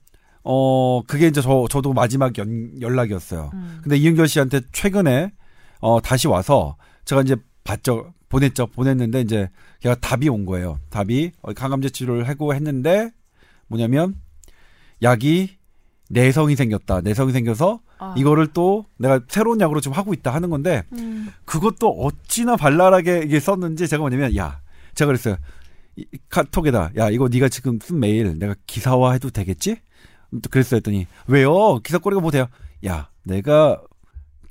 어 0.43 1.03
그게 1.07 1.27
이제 1.27 1.41
저 1.41 1.67
저도 1.71 1.93
마지막 1.93 2.37
연, 2.39 2.73
연락이었어요. 2.81 3.51
음. 3.55 3.81
근데 3.83 3.97
이은결 3.97 4.29
씨한테 4.29 4.61
최근에 4.73 5.33
어 5.81 6.01
다시 6.01 6.29
와서 6.29 6.77
제가 7.05 7.23
이제 7.23 7.37
봤죠 7.65 8.13
보냈죠 8.29 8.67
보냈는데 8.67 9.21
이제 9.21 9.49
걔가 9.81 9.95
답이 9.97 10.29
온 10.29 10.45
거예요. 10.45 10.79
답이 10.91 11.33
어, 11.43 11.51
항암제 11.57 11.91
치료를 11.91 12.29
하고 12.29 12.55
했는데 12.55 13.11
뭐냐면 13.69 14.15
약이 15.03 15.57
내성이 16.11 16.57
생겼다. 16.57 17.01
내성이 17.01 17.33
생겨서 17.33 17.81
아. 17.99 18.15
이거를 18.17 18.49
또 18.49 18.87
내가 18.99 19.21
새로운 19.29 19.61
약으로 19.61 19.81
지금 19.81 19.97
하고 19.97 20.13
있다 20.13 20.33
하는 20.33 20.51
건데 20.51 20.83
음. 20.93 21.29
그것도 21.45 21.89
어찌나 21.89 22.57
발랄하게 22.57 23.23
이게 23.25 23.41
썼는지 23.41 23.89
제가 23.89 24.01
뭐냐면 24.03 24.37
야 24.37 24.61
제가 24.95 25.07
그랬어요 25.07 25.37
카톡에다 26.29 26.91
야 26.97 27.11
이거 27.11 27.29
네가 27.29 27.49
지금 27.49 27.79
쓴 27.81 28.01
메일 28.01 28.39
내가 28.39 28.55
기사화해도 28.67 29.31
되겠지? 29.31 29.77
또 30.43 30.51
그랬어요 30.51 30.79
했더니 30.79 31.07
왜요 31.27 31.79
기사거리가 31.79 32.21
뭐 32.21 32.31
돼요? 32.31 32.49
야 32.87 33.09
내가 33.23 33.81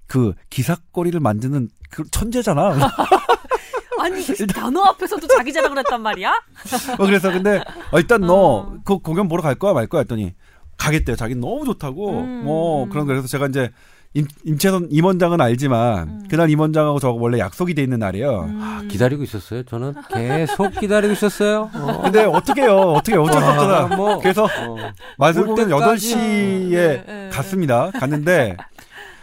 그 0.08 0.34
기사거리를 0.50 1.20
만드는 1.20 1.70
그 1.90 2.04
천재잖아. 2.10 2.76
아니 4.00 4.24
단어 4.48 4.84
앞에서도 4.84 5.26
자기 5.28 5.54
자랑을 5.54 5.78
했단 5.80 6.02
말이야? 6.02 6.32
어, 7.00 7.06
그래서 7.06 7.32
근데 7.32 7.64
어, 7.92 8.00
일단 8.00 8.22
너 8.22 8.36
어. 8.36 8.78
그 8.84 8.98
공연 8.98 9.28
보러 9.28 9.42
갈 9.42 9.56
거야 9.56 9.74
말 9.74 9.88
거야 9.88 10.02
했더니 10.02 10.34
가겠대요. 10.78 11.16
자기는 11.16 11.40
너무 11.40 11.66
좋다고. 11.66 12.22
음, 12.22 12.44
뭐 12.44 12.84
음. 12.84 12.90
그런 12.90 13.06
거 13.06 13.14
그래서 13.14 13.28
제가 13.28 13.48
이제 13.48 13.72
임, 14.16 14.28
임채선 14.46 14.90
임원장은 14.92 15.42
알지만 15.42 16.08
음. 16.08 16.24
그날 16.30 16.50
임원장하고 16.50 17.00
저 17.00 17.10
원래 17.12 17.40
약속이 17.40 17.74
돼 17.74 17.82
있는 17.82 18.00
날이에요. 18.00 18.42
음. 18.42 18.88
기다리고 18.90 19.24
있었어요. 19.24 19.64
저는 19.64 19.96
계속 20.14 20.70
기다리고 20.80 21.14
있었어요. 21.14 21.72
어. 21.74 22.02
근데 22.06 22.24
어떻게 22.24 22.62
해요? 22.62 22.94
어떻게 22.96 23.18
어쩔 23.18 23.42
수 23.42 23.48
없잖아. 23.48 23.96
뭐 23.96 24.20
그래서 24.20 24.44
어. 24.46 24.76
마술 25.18 25.44
올 25.44 25.48
공연 25.56 25.70
때까지. 25.70 26.16
8시에 26.16 26.70
네, 26.70 27.04
네, 27.08 27.30
갔습니다. 27.32 27.90
갔는데 27.92 28.56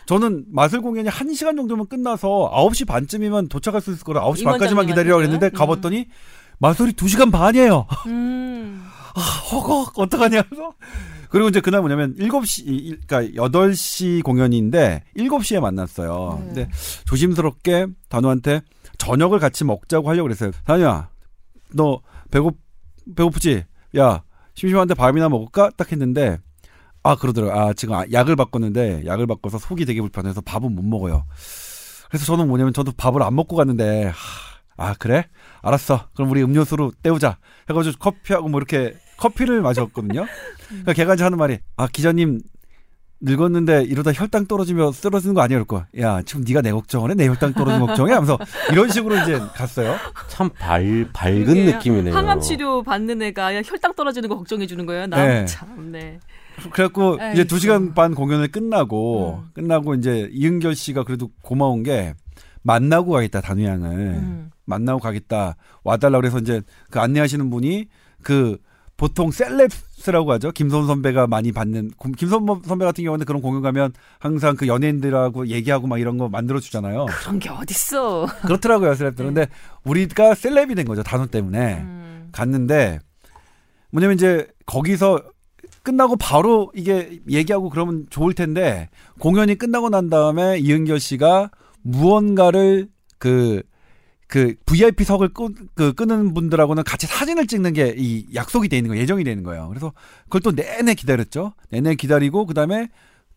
저는 0.06 0.46
마술 0.50 0.80
공연이 0.82 1.08
1시간 1.08 1.56
정도면 1.56 1.86
끝나서 1.86 2.50
9시 2.52 2.84
반쯤이면 2.88 3.48
도착할 3.48 3.80
수 3.80 3.92
있을 3.92 4.02
거라 4.02 4.22
9시 4.22 4.44
반까지만 4.44 4.86
기다리라고 4.86 5.22
했는데 5.22 5.46
음. 5.46 5.52
가봤더니 5.52 6.06
마술이 6.58 6.94
2시간 6.94 7.30
반이에요. 7.30 7.86
음. 8.06 8.84
허걱 9.52 9.98
어떡하냐 9.98 10.42
그리고 11.30 11.48
이제 11.48 11.60
그날 11.60 11.80
뭐냐면 11.80 12.14
7시 12.16 12.62
이- 12.66 12.96
그러니까 13.06 13.40
8시 13.42 14.22
공연인데 14.22 15.04
7시에 15.16 15.60
만났어요. 15.60 16.38
네. 16.40 16.46
근데 16.46 16.68
조심스럽게 17.06 17.86
단우한테 18.08 18.62
저녁을 18.98 19.38
같이 19.38 19.64
먹자고 19.64 20.08
하려고 20.08 20.24
그랬어요. 20.24 20.50
단우야. 20.64 21.08
너 21.72 22.00
배고 22.30 22.52
배고프지? 23.16 23.64
야, 23.98 24.22
심심한데 24.54 24.94
밥이나 24.94 25.28
먹을까? 25.28 25.70
딱 25.76 25.90
했는데 25.92 26.38
아, 27.02 27.14
그러더라고요. 27.16 27.58
아, 27.58 27.72
지금 27.72 27.94
아- 27.94 28.04
약을 28.12 28.36
바꿨는데 28.36 29.04
약을 29.06 29.26
바꿔서 29.26 29.58
속이 29.58 29.84
되게 29.86 30.00
불편해서 30.00 30.40
밥은 30.42 30.74
못 30.74 30.82
먹어요. 30.84 31.24
그래서 32.08 32.24
저는 32.26 32.48
뭐냐면 32.48 32.72
저도 32.74 32.92
밥을 32.92 33.22
안 33.22 33.34
먹고 33.36 33.56
갔는데 33.56 34.06
하, 34.06 34.12
아, 34.76 34.94
그래? 34.98 35.28
알았어. 35.62 36.08
그럼 36.14 36.30
우리 36.30 36.42
음료수로 36.42 36.92
때우자. 37.02 37.38
해가지고 37.70 37.96
커피하고 37.98 38.48
뭐 38.48 38.58
이렇게 38.58 38.96
커피를 39.20 39.60
마셨거든요. 39.60 40.26
그러니까 40.68 40.92
걔가 40.94 41.14
이제 41.14 41.24
하는 41.24 41.38
말이 41.38 41.58
아 41.76 41.86
기자님 41.86 42.40
늙었는데 43.22 43.84
이러다 43.84 44.12
혈당 44.12 44.46
떨어지면 44.46 44.92
쓰러지는 44.92 45.34
거 45.34 45.42
아니야? 45.42 45.58
그럴 45.62 45.66
거야. 45.66 45.86
야 46.00 46.22
지금 46.22 46.42
네가 46.42 46.62
내 46.62 46.72
걱정을 46.72 47.10
해? 47.10 47.14
내 47.14 47.26
혈당 47.26 47.52
떨어지는 47.52 47.86
걱정해? 47.86 48.14
하면서 48.14 48.38
이런 48.72 48.88
식으로 48.90 49.16
이제 49.18 49.38
갔어요. 49.54 49.96
참 50.28 50.48
밝, 50.58 50.82
밝은 51.12 51.44
느낌이네요. 51.66 52.16
항암 52.16 52.40
치료 52.40 52.82
받는 52.82 53.20
애가 53.20 53.62
혈당 53.62 53.94
떨어지는 53.94 54.28
거 54.28 54.38
걱정해 54.38 54.66
주는 54.66 54.86
거예요. 54.86 55.06
나 55.06 55.26
네. 55.26 55.44
참, 55.44 55.92
네. 55.92 56.18
그래갖고 56.72 57.18
아이고. 57.20 57.32
이제 57.34 57.44
두 57.44 57.58
시간 57.58 57.94
반 57.94 58.14
공연을 58.14 58.48
끝나고 58.48 59.42
음. 59.44 59.50
끝나고 59.52 59.94
이제 59.94 60.28
이은결 60.32 60.74
씨가 60.74 61.04
그래도 61.04 61.28
고마운 61.42 61.82
게 61.82 62.14
만나고 62.62 63.12
가겠다 63.12 63.40
단우양을 63.42 63.90
음. 63.90 64.50
만나고 64.64 65.00
가겠다 65.00 65.56
와달라 65.84 66.18
그래서 66.20 66.38
이제 66.38 66.62
그 66.90 67.00
안내하시는 67.00 67.50
분이 67.50 67.88
그 68.22 68.58
보통 69.00 69.30
셀럽스라고 69.30 70.30
하죠. 70.32 70.52
김선 70.52 70.86
선배가 70.86 71.26
많이 71.26 71.52
받는 71.52 71.92
고- 71.96 72.12
김선 72.12 72.44
선배 72.66 72.84
같은 72.84 73.02
경우는 73.02 73.24
그런 73.24 73.40
공연 73.40 73.62
가면 73.62 73.94
항상 74.18 74.56
그 74.56 74.66
연예인들하고 74.66 75.46
얘기하고 75.46 75.86
막 75.86 75.98
이런 75.98 76.18
거 76.18 76.28
만들어 76.28 76.60
주잖아요. 76.60 77.06
그런 77.06 77.38
게 77.38 77.48
어딨어. 77.48 78.26
그렇더라고요, 78.44 78.94
셀럽들은. 78.94 79.32
근데 79.32 79.50
우리가 79.84 80.34
셀럽이 80.34 80.74
된 80.74 80.84
거죠. 80.84 81.02
단어 81.02 81.24
때문에. 81.26 81.76
음. 81.80 82.28
갔는데 82.30 82.98
뭐냐면 83.90 84.16
이제 84.16 84.46
거기서 84.66 85.22
끝나고 85.82 86.16
바로 86.16 86.70
이게 86.74 87.20
얘기하고 87.30 87.70
그러면 87.70 88.04
좋을 88.10 88.34
텐데 88.34 88.90
공연이 89.18 89.54
끝나고 89.54 89.88
난 89.88 90.10
다음에 90.10 90.58
이은결 90.58 91.00
씨가 91.00 91.50
무언가를 91.80 92.88
그, 93.16 93.62
그 94.30 94.54
VIP석을 94.64 95.30
끄, 95.30 95.52
그 95.74 95.92
끄는 95.92 96.34
분들하고는 96.34 96.84
같이 96.84 97.06
사진을 97.08 97.48
찍는 97.48 97.72
게 97.72 97.94
이 97.96 98.26
약속이 98.34 98.68
돼 98.68 98.76
있는 98.76 98.90
거예요. 98.90 99.02
예정이 99.02 99.24
돼 99.24 99.32
있는 99.32 99.42
거예요. 99.44 99.68
그래서 99.68 99.92
그걸 100.24 100.40
또 100.40 100.52
내내 100.52 100.94
기다렸죠. 100.94 101.52
내내 101.70 101.96
기다리고 101.96 102.46
그다음에 102.46 102.88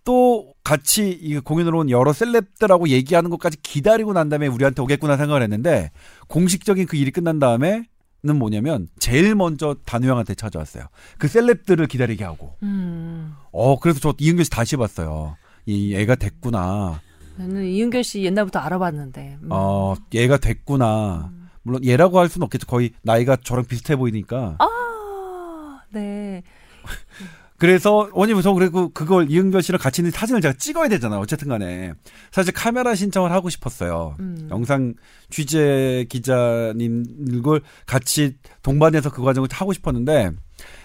또 0.06 0.54
같이 0.64 1.10
이 1.10 1.40
공연으로 1.40 1.80
온 1.80 1.90
여러 1.90 2.14
셀럽들하고 2.14 2.90
얘기하는 2.90 3.30
것까지 3.32 3.58
기다리고 3.64 4.14
난 4.14 4.30
다음에 4.30 4.48
우리한테 4.48 4.82
오겠구나 4.84 5.18
생각을 5.18 5.42
했는데 5.42 5.92
공식적인 6.28 6.86
그 6.86 6.96
일이 6.96 7.10
끝난 7.12 7.40
다음에 7.40 7.86
는 8.26 8.38
뭐냐면 8.38 8.88
제일 9.00 9.36
먼저 9.36 9.76
단우 9.86 10.08
형한테 10.08 10.34
찾아왔어요. 10.34 10.86
그 11.18 11.28
셀럽들을 11.28 11.86
기다리게 11.88 12.24
하고. 12.24 12.56
음. 12.64 13.34
어 13.52 13.78
그래서 13.80 14.00
저 14.00 14.14
이은결 14.18 14.46
씨 14.46 14.50
다시 14.50 14.78
봤어요. 14.78 15.36
이 15.66 15.94
애가 15.96 16.16
됐구나. 16.16 17.02
나는 17.36 17.66
이은결 17.66 18.04
씨 18.04 18.24
옛날부터 18.24 18.60
알아봤는데. 18.60 19.38
음. 19.44 19.48
어 19.52 19.96
얘가 20.14 20.38
됐구나. 20.38 21.32
물론 21.64 21.84
얘라고 21.86 22.20
할 22.20 22.30
수는 22.30 22.46
없겠죠. 22.46 22.68
거의 22.68 22.92
나이가 23.02 23.36
저랑 23.38 23.66
비슷해 23.66 23.96
보이니까. 23.96 24.58
아, 24.60 25.82
네. 25.92 26.44
그래서 27.58 28.10
왜냐면 28.14 28.42
저 28.42 28.52
그리고 28.52 28.90
그걸 28.90 29.32
이은결 29.32 29.62
씨랑 29.62 29.80
같이 29.80 30.02
있는 30.02 30.12
사진을 30.12 30.42
제가 30.42 30.56
찍어야 30.58 30.90
되잖아요. 30.90 31.22
어쨌든 31.22 31.48
간에 31.48 31.94
사실 32.30 32.52
카메라 32.54 32.94
신청을 32.94 33.32
하고 33.32 33.50
싶었어요. 33.50 34.16
음. 34.20 34.50
영상 34.52 34.94
취재 35.30 36.06
기자님들 36.10 37.62
같이 37.86 38.36
동반해서 38.64 39.12
그 39.12 39.22
과정을 39.22 39.48
하고 39.50 39.72
싶었는데 39.72 40.32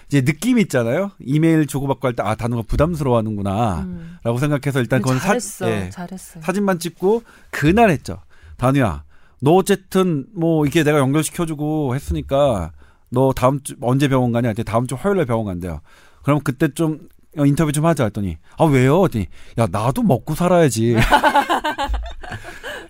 이제 0.09 0.21
느낌이 0.21 0.61
있잖아요. 0.63 1.11
이메일 1.19 1.65
주고받고 1.67 2.07
할 2.07 2.15
때 2.15 2.23
아 2.23 2.35
단어가 2.35 2.63
부담스러워하는구나. 2.63 3.81
음. 3.81 4.17
라고 4.23 4.37
생각해서 4.39 4.79
일단 4.79 5.01
그건 5.01 5.19
사, 5.19 5.27
잘했어. 5.27 5.69
예, 5.69 5.89
잘했어. 5.91 6.41
사진만 6.41 6.79
찍고 6.79 7.23
그날 7.51 7.89
했죠. 7.91 8.17
단우야, 8.57 9.03
너 9.41 9.51
어쨌든 9.53 10.25
뭐 10.35 10.65
이게 10.65 10.83
내가 10.83 10.97
연결시켜주고 10.99 11.93
했으니까 11.95 12.71
너 13.11 13.31
다음 13.33 13.61
주 13.63 13.75
언제 13.81 14.07
병원 14.07 14.31
가냐? 14.31 14.49
했더니 14.49 14.65
다음 14.65 14.87
주 14.87 14.95
화요일에 14.95 15.25
병원 15.25 15.45
간대요. 15.45 15.81
그럼 16.23 16.39
그때 16.43 16.67
좀 16.73 17.07
어, 17.37 17.45
인터뷰 17.45 17.71
좀 17.71 17.85
하자 17.85 18.05
했더니 18.05 18.37
아 18.57 18.65
왜요? 18.65 19.03
했더니 19.03 19.27
야 19.59 19.67
나도 19.71 20.01
먹고 20.03 20.33
살아야지. 20.35 20.95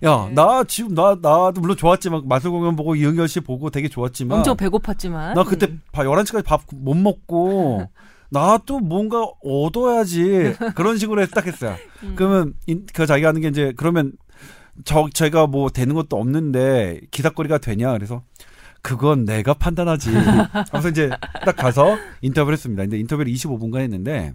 야 0.03 0.25
네. 0.29 0.33
나 0.33 0.63
지금 0.65 0.93
나 0.93 1.15
나도 1.21 1.59
물론 1.61 1.75
좋았지만 1.75 2.27
마술 2.27 2.51
공연 2.51 2.75
보고 2.75 2.95
이은결 2.95 3.27
씨 3.27 3.39
보고 3.41 3.69
되게 3.69 3.87
좋았지만 3.89 4.37
엄청 4.39 4.55
배고팠지만. 4.55 5.33
나 5.35 5.43
그때 5.43 5.67
음. 5.67 5.81
밥 5.91 6.03
11시까지 6.03 6.45
밥 6.45 6.61
못 6.73 6.95
먹고 6.95 7.83
나도 8.31 8.79
뭔가 8.79 9.23
얻어야지 9.43 10.53
그런 10.75 10.97
식으로 10.97 11.25
딱 11.27 11.47
했어요. 11.47 11.75
음. 12.03 12.13
그러면 12.15 12.53
인- 12.67 12.85
그 12.93 13.05
자기가 13.05 13.29
하는 13.29 13.41
게 13.41 13.47
이제 13.49 13.73
그러면 13.75 14.13
저 14.85 15.09
제가 15.13 15.47
뭐 15.47 15.69
되는 15.69 15.93
것도 15.95 16.15
없는데 16.17 17.01
기사거리가 17.11 17.57
되냐 17.57 17.91
그래서 17.93 18.21
그건 18.81 19.25
내가 19.25 19.53
판단하지. 19.55 20.11
하면서 20.71 20.89
이제 20.89 21.09
딱 21.45 21.55
가서 21.57 21.97
인터뷰를 22.21 22.53
했습니다. 22.53 22.83
근데 22.83 22.97
인터뷰를 22.99 23.29
25분간 23.33 23.79
했는데 23.79 24.33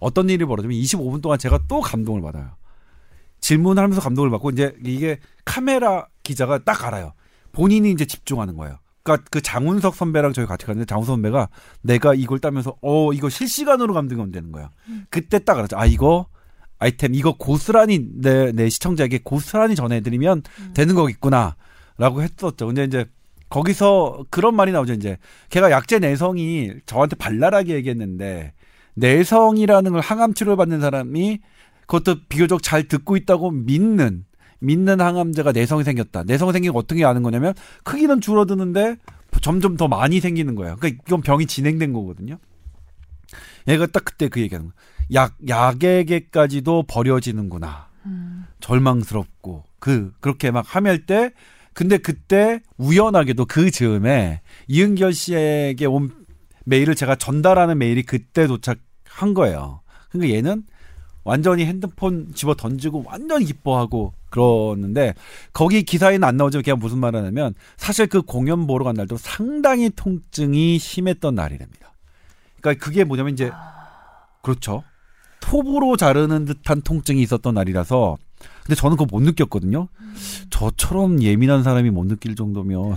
어떤 0.00 0.28
일이 0.30 0.44
벌어지면 0.44 0.76
25분 0.76 1.22
동안 1.22 1.38
제가 1.38 1.60
또 1.68 1.80
감동을 1.80 2.20
받아요. 2.22 2.50
질문하면서 3.40 4.00
감동을 4.00 4.30
받고 4.30 4.50
이제 4.50 4.74
이게 4.84 5.18
카메라 5.44 6.06
기자가 6.22 6.58
딱 6.58 6.84
알아요. 6.84 7.12
본인이 7.52 7.90
이제 7.90 8.04
집중하는 8.04 8.56
거예요. 8.56 8.78
그러니까 9.02 9.26
그 9.30 9.40
장훈석 9.40 9.94
선배랑 9.94 10.32
저희 10.32 10.46
같이 10.46 10.66
갔는데 10.66 10.86
장훈석 10.86 11.14
선배가 11.14 11.48
내가 11.82 12.14
이걸 12.14 12.38
따면서 12.38 12.76
어 12.82 13.12
이거 13.12 13.28
실시간으로 13.28 13.94
감동이 13.94 14.30
되는 14.30 14.52
거야. 14.52 14.70
그때 15.10 15.38
딱 15.38 15.58
알았죠. 15.58 15.78
아 15.78 15.86
이거 15.86 16.26
아이템 16.78 17.14
이거 17.14 17.36
고스란히 17.36 18.06
내, 18.20 18.52
내 18.52 18.68
시청자에게 18.68 19.20
고스란히 19.24 19.74
전해드리면 19.74 20.42
되는 20.74 20.94
거겠구나라고 20.94 22.22
했었죠. 22.22 22.66
근데 22.66 22.84
이제 22.84 23.06
거기서 23.48 24.26
그런 24.30 24.54
말이 24.54 24.72
나오죠. 24.72 24.92
이제 24.92 25.16
걔가 25.48 25.70
약제 25.70 25.98
내성이 25.98 26.72
저한테 26.86 27.16
발랄하게 27.16 27.74
얘기했는데 27.74 28.52
내성이라는 28.94 29.92
걸 29.92 30.00
항암 30.00 30.34
치료를 30.34 30.56
받는 30.56 30.80
사람이 30.80 31.40
그것도 31.88 32.20
비교적 32.28 32.62
잘 32.62 32.86
듣고 32.86 33.16
있다고 33.16 33.50
믿는 33.50 34.24
믿는 34.60 35.00
항암제가 35.00 35.52
내성이 35.52 35.84
생겼다. 35.84 36.24
내성이 36.24 36.52
생긴 36.52 36.72
거 36.72 36.78
어떻게 36.78 37.04
아는 37.04 37.22
거냐면 37.22 37.54
크기는 37.82 38.20
줄어드는데 38.20 38.96
점점 39.40 39.76
더 39.76 39.88
많이 39.88 40.20
생기는 40.20 40.54
거예요. 40.54 40.76
그러니까 40.76 41.02
이건 41.06 41.22
병이 41.22 41.46
진행된 41.46 41.92
거거든요. 41.92 42.38
얘가 43.68 43.86
딱 43.86 44.04
그때 44.04 44.28
그 44.28 44.40
얘기하는 44.40 44.70
거야. 44.70 44.74
약 45.14 45.36
약에게까지도 45.48 46.84
버려지는구나. 46.88 47.88
음. 48.06 48.46
절망스럽고 48.60 49.64
그 49.78 50.12
그렇게 50.20 50.50
막 50.50 50.64
하멜 50.66 51.06
때 51.06 51.32
근데 51.72 51.96
그때 51.96 52.60
우연하게도 52.76 53.46
그 53.46 53.70
즈음에 53.70 54.42
이은결 54.66 55.12
씨에게 55.12 55.86
온 55.86 56.10
메일을 56.64 56.94
제가 56.94 57.14
전달하는 57.14 57.78
메일이 57.78 58.02
그때 58.02 58.46
도착한 58.46 59.32
거예요. 59.32 59.80
그러니까 60.10 60.36
얘는 60.36 60.64
완전히 61.28 61.66
핸드폰 61.66 62.32
집어 62.34 62.54
던지고 62.54 63.04
완전히 63.06 63.44
기뻐하고 63.44 64.14
그러는데 64.30 65.12
거기 65.52 65.82
기사에는 65.82 66.26
안 66.26 66.38
나오지만 66.38 66.62
걔가 66.62 66.76
무슨 66.76 67.00
말을 67.00 67.20
하냐면 67.20 67.54
사실 67.76 68.06
그 68.06 68.22
공연 68.22 68.66
보러 68.66 68.86
간 68.86 68.94
날도 68.94 69.18
상당히 69.18 69.90
통증이 69.90 70.78
심했던 70.78 71.34
날이랍니다. 71.34 71.92
그러니까 72.62 72.82
그게 72.82 73.04
뭐냐면 73.04 73.34
이제 73.34 73.50
그렇죠. 74.40 74.84
톱으로 75.40 75.98
자르는 75.98 76.46
듯한 76.46 76.80
통증이 76.80 77.20
있었던 77.20 77.52
날이라서 77.52 78.16
근데 78.68 78.78
저는 78.78 78.98
그거 78.98 79.08
못 79.10 79.22
느꼈거든요. 79.22 79.88
저처럼 80.50 81.22
예민한 81.22 81.62
사람이 81.62 81.88
못 81.88 82.04
느낄 82.04 82.36
정도면 82.36 82.96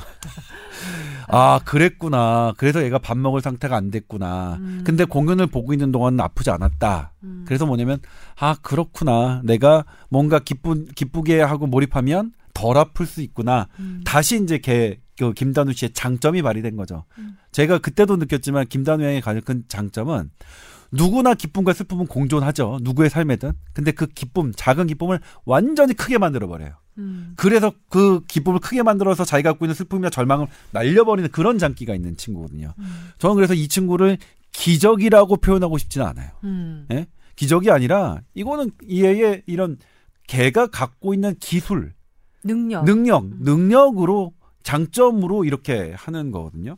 아 1.30 1.61
그랬구나. 1.63 2.53
그래서 2.57 2.84
얘가 2.84 2.99
밥 2.99 3.17
먹을 3.17 3.39
상태가 3.39 3.78
안 3.78 3.89
됐구나. 3.89 4.57
음. 4.59 4.82
근데 4.86 5.05
공연을 5.05 5.47
보고 5.47 5.72
있는 5.72 5.93
동안 5.93 6.19
아프지 6.19 6.49
않았다. 6.49 7.13
음. 7.24 7.45
그래서 7.47 7.65
뭐냐면 7.65 7.99
아 8.38 8.57
그렇구나. 8.61 9.41
내가 9.45 9.86
뭔가 10.09 10.39
기쁘 10.39 10.88
기쁘게 10.93 11.39
하고 11.39 11.67
몰입하면 11.67 12.34
덜 12.53 12.78
아플 12.78 13.05
수 13.05 13.22
있구나. 13.22 13.69
음. 13.80 14.01
다시 14.05 14.43
이제 14.43 14.57
걔, 14.57 14.99
그 15.17 15.32
김단우 15.32 15.72
씨의 15.72 15.93
장점이 15.93 16.41
발휘된 16.41 16.76
거죠. 16.76 17.05
음. 17.17 17.38
제가 17.53 17.78
그때도 17.78 18.17
느꼈지만 18.17 18.67
김단우 18.67 19.01
양의 19.05 19.22
가장 19.22 19.41
큰 19.41 19.63
장점은 19.69 20.32
누구나 20.91 21.33
기쁨과 21.33 21.73
슬픔은 21.73 22.07
공존하죠. 22.07 22.79
누구의 22.81 23.09
삶에든. 23.09 23.53
근데 23.73 23.91
그 23.91 24.07
기쁨, 24.07 24.51
작은 24.55 24.87
기쁨을 24.87 25.19
완전히 25.45 25.93
크게 25.93 26.17
만들어 26.17 26.47
버려요. 26.47 26.73
음. 26.97 27.33
그래서 27.37 27.71
그 27.89 28.21
기쁨을 28.27 28.59
크게 28.59 28.83
만들어서 28.83 29.23
자기가 29.23 29.51
갖고 29.51 29.65
있는 29.65 29.73
슬픔이나 29.73 30.09
절망을 30.09 30.47
날려버리는 30.71 31.31
그런 31.31 31.57
장기가 31.57 31.95
있는 31.95 32.17
친구거든요. 32.17 32.73
음. 32.77 33.09
저는 33.19 33.35
그래서 33.35 33.53
이 33.53 33.67
친구를 33.67 34.17
기적이라고 34.51 35.37
표현하고 35.37 35.77
싶지는 35.77 36.05
않아요. 36.07 36.31
음. 36.43 36.85
예? 36.91 37.07
기적이 37.35 37.71
아니라 37.71 38.19
이거는 38.33 38.71
얘의 38.89 39.43
이런 39.45 39.77
걔가 40.27 40.67
갖고 40.67 41.13
있는 41.13 41.35
기술, 41.39 41.93
능력. 42.43 42.85
능력, 42.85 43.25
능력으로 43.39 44.33
장점으로 44.63 45.45
이렇게 45.45 45.93
하는 45.95 46.31
거거든요. 46.31 46.77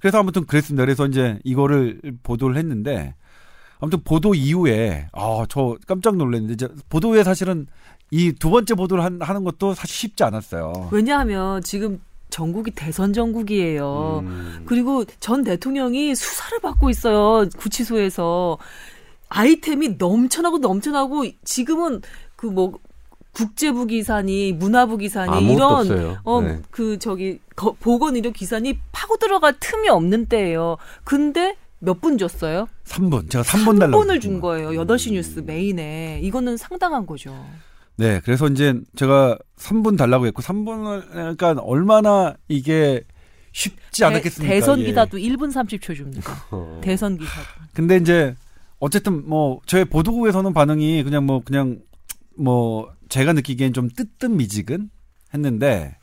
그래서 0.00 0.18
아무튼 0.18 0.46
그랬습니다. 0.46 0.84
그래서 0.84 1.06
이제 1.06 1.38
이거를 1.44 2.00
보도를 2.22 2.56
했는데 2.56 3.14
아무튼 3.80 4.00
보도 4.04 4.34
이후에 4.34 5.08
아 5.12 5.44
저 5.48 5.76
깜짝 5.86 6.16
놀랐는데 6.16 6.54
이제 6.54 6.68
보도 6.88 7.10
후에 7.10 7.24
사실은 7.24 7.66
이 8.10 8.32
두 8.32 8.50
번째 8.50 8.74
보도를 8.74 9.02
한, 9.04 9.20
하는 9.22 9.44
것도 9.44 9.74
사실 9.74 9.94
쉽지 9.96 10.24
않았어요. 10.24 10.88
왜냐하면 10.92 11.62
지금 11.62 12.00
전국이 12.28 12.70
대선 12.72 13.12
전국이에요. 13.12 14.20
음. 14.24 14.62
그리고 14.66 15.04
전 15.20 15.42
대통령이 15.44 16.14
수사를 16.14 16.58
받고 16.60 16.90
있어요. 16.90 17.48
구치소에서 17.56 18.58
아이템이 19.28 19.90
넘쳐나고 19.98 20.58
넘쳐나고 20.58 21.24
지금은 21.44 22.02
그뭐 22.36 22.74
국제부 23.32 23.86
기사니 23.86 24.52
문화부 24.54 24.96
기사니 24.96 25.52
이런 25.52 25.72
없어요. 25.72 26.18
어 26.24 26.40
네. 26.40 26.60
그 26.70 26.98
저기 26.98 27.38
거- 27.54 27.76
보건 27.78 28.16
의료 28.16 28.32
기사니 28.32 28.76
파고 28.90 29.16
들어갈 29.18 29.54
틈이 29.60 29.88
없는 29.88 30.26
때예요. 30.26 30.76
근데 31.04 31.54
몇 31.80 32.00
분 32.00 32.18
줬어요? 32.18 32.66
3분. 32.84 33.30
제가 33.30 33.42
3분 33.44 33.78
달라고. 33.78 34.02
3분을 34.04 34.20
준 34.20 34.40
거예요. 34.40 34.70
8시 34.70 35.12
뉴스 35.12 35.40
메인에. 35.40 36.20
이거는 36.22 36.56
상당한 36.56 37.06
거죠. 37.06 37.34
네. 37.96 38.20
그래서 38.24 38.46
이제 38.48 38.74
제가 38.96 39.38
3분 39.56 39.96
달라고 39.98 40.26
했고 40.26 40.42
3분을 40.42 41.10
그러니까 41.10 41.52
얼마나 41.62 42.34
이게 42.48 43.02
쉽지 43.52 44.04
않았겠습니까? 44.04 44.54
대선 44.54 44.80
예. 44.80 44.84
기사도 44.84 45.18
1분 45.18 45.52
30초 45.52 45.94
줍니다. 45.96 46.32
어. 46.52 46.80
대선 46.82 47.18
기사도. 47.18 47.46
근데 47.74 47.96
이제 47.96 48.34
어쨌든 48.78 49.28
뭐 49.28 49.60
저의 49.66 49.84
보도국에서는 49.86 50.52
반응이 50.54 51.02
그냥 51.02 51.26
뭐 51.26 51.42
그냥 51.44 51.80
뭐 52.38 52.90
제가 53.08 53.32
느끼기엔 53.32 53.72
좀 53.72 53.88
뜨뜻미지근 53.90 54.88
했는데 55.34 55.96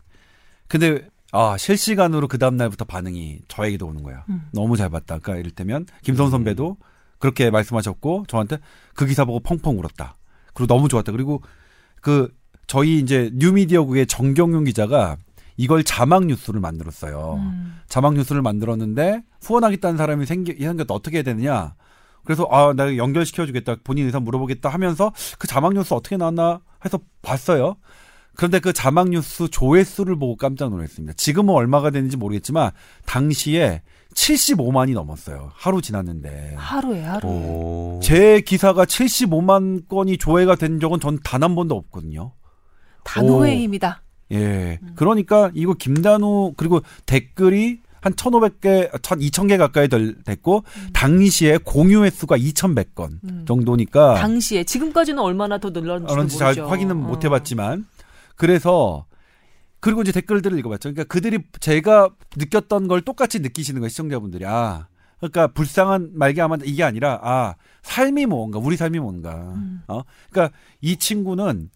근데 0.67 1.07
아 1.32 1.57
실시간으로 1.57 2.28
그 2.28 2.38
다음 2.38 2.57
날부터 2.57 2.86
반응이 2.86 3.39
저에게도 3.47 3.86
오는 3.86 4.03
거야. 4.03 4.23
음. 4.30 4.47
너무 4.51 4.78
잘 4.78 4.89
봤다. 4.89 5.19
그러니까 5.19 5.36
이를테면 5.38 5.86
김선 6.03 6.30
선배도 6.30 6.78
그렇게 7.19 7.49
말씀하셨고 7.49 8.25
저한테 8.28 8.59
그 8.93 9.05
기사 9.05 9.25
보고 9.25 9.39
펑펑 9.39 9.80
울었다. 9.80 10.15
그리고 10.53 10.73
너무 10.73 10.88
좋았다. 10.88 11.11
그리고 11.11 11.41
그 12.01 12.34
저희 12.67 12.99
이제 12.99 13.32
뉴미디어국의 13.34 14.07
정경윤 14.07 14.65
기자가 14.65 15.17
이걸 15.57 15.84
자막 15.84 16.25
뉴스를 16.25 16.59
만들었어요. 16.61 17.36
음. 17.39 17.80
자막 17.88 18.13
뉴스를 18.13 18.41
만들었는데 18.41 19.23
후원하겠다는 19.41 19.97
사람이 19.97 20.25
생기 20.25 20.55
생겼다 20.59 20.93
어떻게 20.93 21.17
해야 21.17 21.23
되느냐. 21.23 21.75
그래서 22.23 22.47
아 22.51 22.73
내가 22.73 22.97
연결시켜 22.97 23.45
주겠다 23.45 23.78
본인 23.84 24.05
의사 24.05 24.19
물어보겠다 24.19 24.69
하면서 24.69 25.13
그 25.39 25.47
자막 25.47 25.73
뉴스 25.73 25.93
어떻게 25.93 26.17
나왔나 26.17 26.61
해서 26.86 26.99
봤어요. 27.21 27.78
그런데 28.38 28.59
그 28.59 28.71
자막 28.71 29.09
뉴스 29.09 29.47
조회수를 29.49 30.17
보고 30.17 30.35
깜짝 30.35 30.69
놀랐습니다. 30.69 31.13
지금은 31.17 31.53
얼마가 31.53 31.89
되는지 31.89 32.17
모르겠지만 32.17 32.71
당시에 33.05 33.81
75만이 34.13 34.93
넘었어요. 34.93 35.51
하루 35.53 35.81
지났는데. 35.81 36.53
하루에 36.55 37.01
하루. 37.03 37.27
오. 37.27 37.99
제 38.01 38.41
기사가 38.41 38.85
75만 38.85 39.88
건이 39.88 40.17
조회가 40.17 40.55
된 40.55 40.79
적은 40.79 40.99
전 40.99 41.19
단 41.23 41.43
한 41.43 41.55
번도 41.55 41.75
없거든요. 41.75 42.31
단호의 43.03 43.55
오. 43.55 43.59
힘이다. 43.61 44.01
예. 44.33 44.79
그러니까 44.95 45.49
이거 45.53 45.73
김단우 45.73 46.53
그리고 46.57 46.81
댓글이 47.05 47.79
한 48.01 48.13
1,500개, 48.13 48.91
1,000, 48.93 49.19
2,000개 49.19 49.57
가까이 49.57 49.88
될, 49.88 50.21
됐고 50.23 50.63
당시에 50.93 51.57
공유 51.63 52.03
횟수가 52.03 52.38
2,100건 52.38 53.19
음. 53.23 53.45
정도니까 53.47 54.15
당시에 54.15 54.63
지금까지는 54.63 55.19
얼마나 55.19 55.57
더 55.57 55.71
늘었는지 55.71 56.38
잘 56.38 56.59
확인은 56.59 56.95
못 56.97 57.25
해봤지만 57.25 57.85
그래서 58.38 59.05
그리고 59.79 60.01
이제 60.01 60.11
댓글들을 60.11 60.57
읽어봤죠. 60.59 60.93
그러니까 60.93 61.03
그들이 61.03 61.39
제가 61.59 62.09
느꼈던 62.38 62.88
걸 62.88 63.01
똑같이 63.01 63.39
느끼시는 63.39 63.81
거예요, 63.81 63.89
시청자분들이. 63.89 64.45
아, 64.45 64.88
그러니까 65.17 65.47
불쌍한 65.47 66.11
말기암은 66.13 66.61
이게 66.65 66.83
아니라 66.83 67.19
아 67.21 67.55
삶이 67.83 68.25
뭔가 68.27 68.59
우리 68.59 68.77
삶이 68.77 68.99
뭔가. 68.99 69.35
음. 69.35 69.81
어, 69.88 70.03
그러니까 70.29 70.55
이 70.81 70.97
친구는 70.97 71.69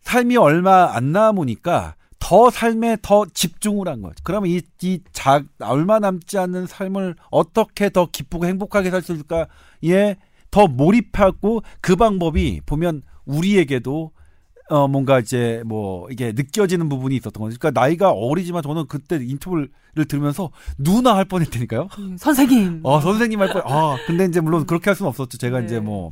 삶이 0.00 0.36
얼마 0.36 0.94
안 0.94 1.12
남으니까 1.12 1.94
더 2.18 2.50
삶에 2.50 2.98
더 3.02 3.24
집중을 3.26 3.88
한 3.88 4.00
거죠. 4.00 4.14
그러면 4.22 4.50
이, 4.50 4.62
이 4.82 5.00
자, 5.12 5.42
얼마 5.58 5.98
남지 5.98 6.38
않는 6.38 6.66
삶을 6.66 7.16
어떻게 7.30 7.90
더 7.90 8.08
기쁘고 8.10 8.46
행복하게 8.46 8.90
살 8.90 9.02
수 9.02 9.12
있을까에 9.12 10.16
더 10.50 10.66
몰입하고 10.68 11.62
그 11.80 11.96
방법이 11.96 12.60
보면 12.64 13.02
우리에게도 13.24 14.12
어 14.72 14.88
뭔가 14.88 15.18
이제 15.18 15.62
뭐 15.66 16.08
이게 16.10 16.32
느껴지는 16.32 16.88
부분이 16.88 17.14
있었던 17.16 17.42
거죠. 17.42 17.58
그러니까 17.58 17.78
나이가 17.78 18.10
어리지만 18.10 18.62
저는 18.62 18.86
그때 18.88 19.16
인터뷰를 19.20 19.68
들으면서 20.08 20.50
누나 20.78 21.14
할 21.14 21.26
뻔했다니까요. 21.26 21.88
음, 21.98 22.16
선생님. 22.18 22.80
어 22.82 22.98
선생님 23.02 23.38
할 23.40 23.52
뻔. 23.52 23.62
아 23.66 23.96
근데 24.06 24.24
이제 24.24 24.40
물론 24.40 24.64
그렇게 24.64 24.88
할 24.88 24.96
수는 24.96 25.08
없었죠. 25.10 25.36
제가 25.36 25.60
네. 25.60 25.66
이제 25.66 25.78
뭐 25.80 26.10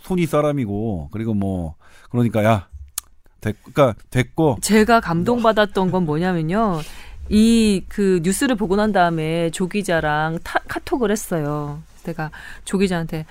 손이 0.00 0.26
사람이고 0.26 1.10
그리고 1.12 1.32
뭐 1.34 1.76
그러니까 2.10 2.42
야 2.42 2.68
됐, 3.40 3.56
그러니까 3.62 3.94
됐고 4.10 4.58
제가 4.60 5.00
감동받았던 5.00 5.90
건 5.92 6.04
뭐냐면요. 6.04 6.80
이 7.30 7.82
그 7.88 8.20
뉴스를 8.24 8.56
보고 8.56 8.74
난 8.74 8.90
다음에 8.92 9.50
조 9.50 9.68
기자랑 9.68 10.40
타, 10.42 10.58
카톡을 10.66 11.10
했어요. 11.12 11.80
내가 12.02 12.30
조 12.64 12.78
기자한테 12.78 13.26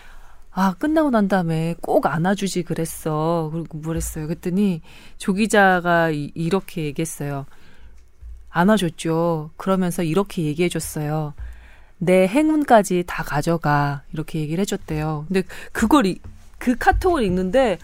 아 0.53 0.73
끝나고 0.77 1.11
난 1.11 1.27
다음에 1.27 1.75
꼭 1.81 2.05
안아주지 2.07 2.63
그랬어. 2.63 3.49
그리고 3.53 3.77
뭐랬어요. 3.77 4.27
그랬더니 4.27 4.81
조 5.17 5.33
기자가 5.33 6.09
이, 6.11 6.31
이렇게 6.35 6.83
얘기했어요. 6.85 7.45
안아줬죠. 8.49 9.51
그러면서 9.55 10.03
이렇게 10.03 10.43
얘기해 10.43 10.67
줬어요. 10.69 11.33
내 11.97 12.27
행운까지 12.27 13.05
다 13.07 13.23
가져가. 13.23 14.01
이렇게 14.11 14.39
얘기를 14.39 14.61
해줬대요. 14.61 15.25
근데 15.27 15.43
그걸, 15.71 16.05
이- 16.05 16.19
그 16.57 16.75
카톡을 16.77 17.23
읽는데 17.23 17.77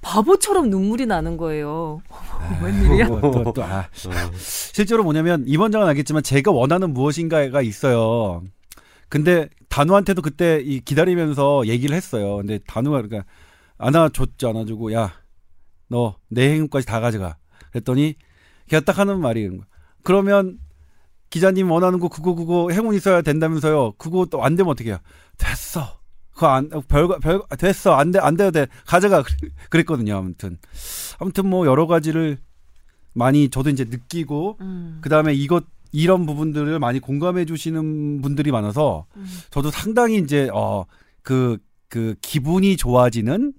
바보처럼 0.00 0.70
눈물이 0.70 1.04
나는 1.06 1.36
거예요. 1.36 2.00
웬일이야? 2.62 3.08
또, 3.08 3.20
또, 3.20 3.52
또, 3.52 3.62
아. 3.64 3.88
실제로 4.36 5.02
뭐냐면 5.04 5.44
이번 5.46 5.70
장은 5.72 5.86
알겠지만 5.88 6.22
제가 6.22 6.50
원하는 6.50 6.94
무엇인가가 6.94 7.60
있어요. 7.60 8.42
근데 9.08 9.48
단우한테도 9.68 10.22
그때 10.22 10.60
이 10.64 10.80
기다리면서 10.80 11.66
얘기를 11.66 11.94
했어요. 11.96 12.36
근데 12.38 12.58
단우가 12.66 13.02
그러니까 13.02 13.24
안아줬지 13.78 14.46
안아주고 14.46 14.92
야 14.92 15.12
너 15.88 16.16
내 16.28 16.50
행운까지 16.52 16.84
다 16.86 16.98
가져가. 17.00 17.36
그랬더니 17.70 18.16
걔가 18.68 18.84
딱 18.84 18.98
하는 18.98 19.20
말이 19.20 19.42
이런 19.42 19.58
거야. 19.58 19.66
그러면 20.02 20.58
기자님 21.30 21.70
원하는 21.70 22.00
거 22.00 22.08
그거 22.08 22.34
그거 22.34 22.70
행운 22.70 22.94
있어야 22.94 23.22
된다면서요. 23.22 23.92
그거 23.92 24.26
또 24.26 24.42
안 24.42 24.56
되면 24.56 24.70
어떻게 24.72 24.90
해요? 24.90 24.98
됐어. 25.38 26.00
그거 26.34 26.48
안 26.48 26.68
별거 26.88 27.18
별 27.20 27.40
됐어 27.58 27.94
안 27.94 28.10
돼 28.10 28.18
안 28.20 28.36
돼도 28.36 28.50
돼 28.50 28.66
가져가 28.84 29.22
그랬- 29.22 29.52
그랬거든요. 29.70 30.16
아무튼 30.16 30.58
아무튼 31.20 31.48
뭐 31.48 31.66
여러 31.66 31.86
가지를 31.86 32.38
많이 33.12 33.48
저도 33.48 33.70
이제 33.70 33.84
느끼고 33.84 34.58
음. 34.60 34.98
그 35.00 35.08
다음에 35.08 35.34
이것 35.34 35.64
이런 35.96 36.26
부분들을 36.26 36.78
많이 36.78 37.00
공감해 37.00 37.46
주시는 37.46 38.20
분들이 38.20 38.52
많아서 38.52 39.06
음. 39.16 39.26
저도 39.48 39.70
상당히 39.70 40.18
이제 40.18 40.50
어그 40.52 41.56
그 41.88 42.14
기분이 42.20 42.76
좋아지는 42.76 43.54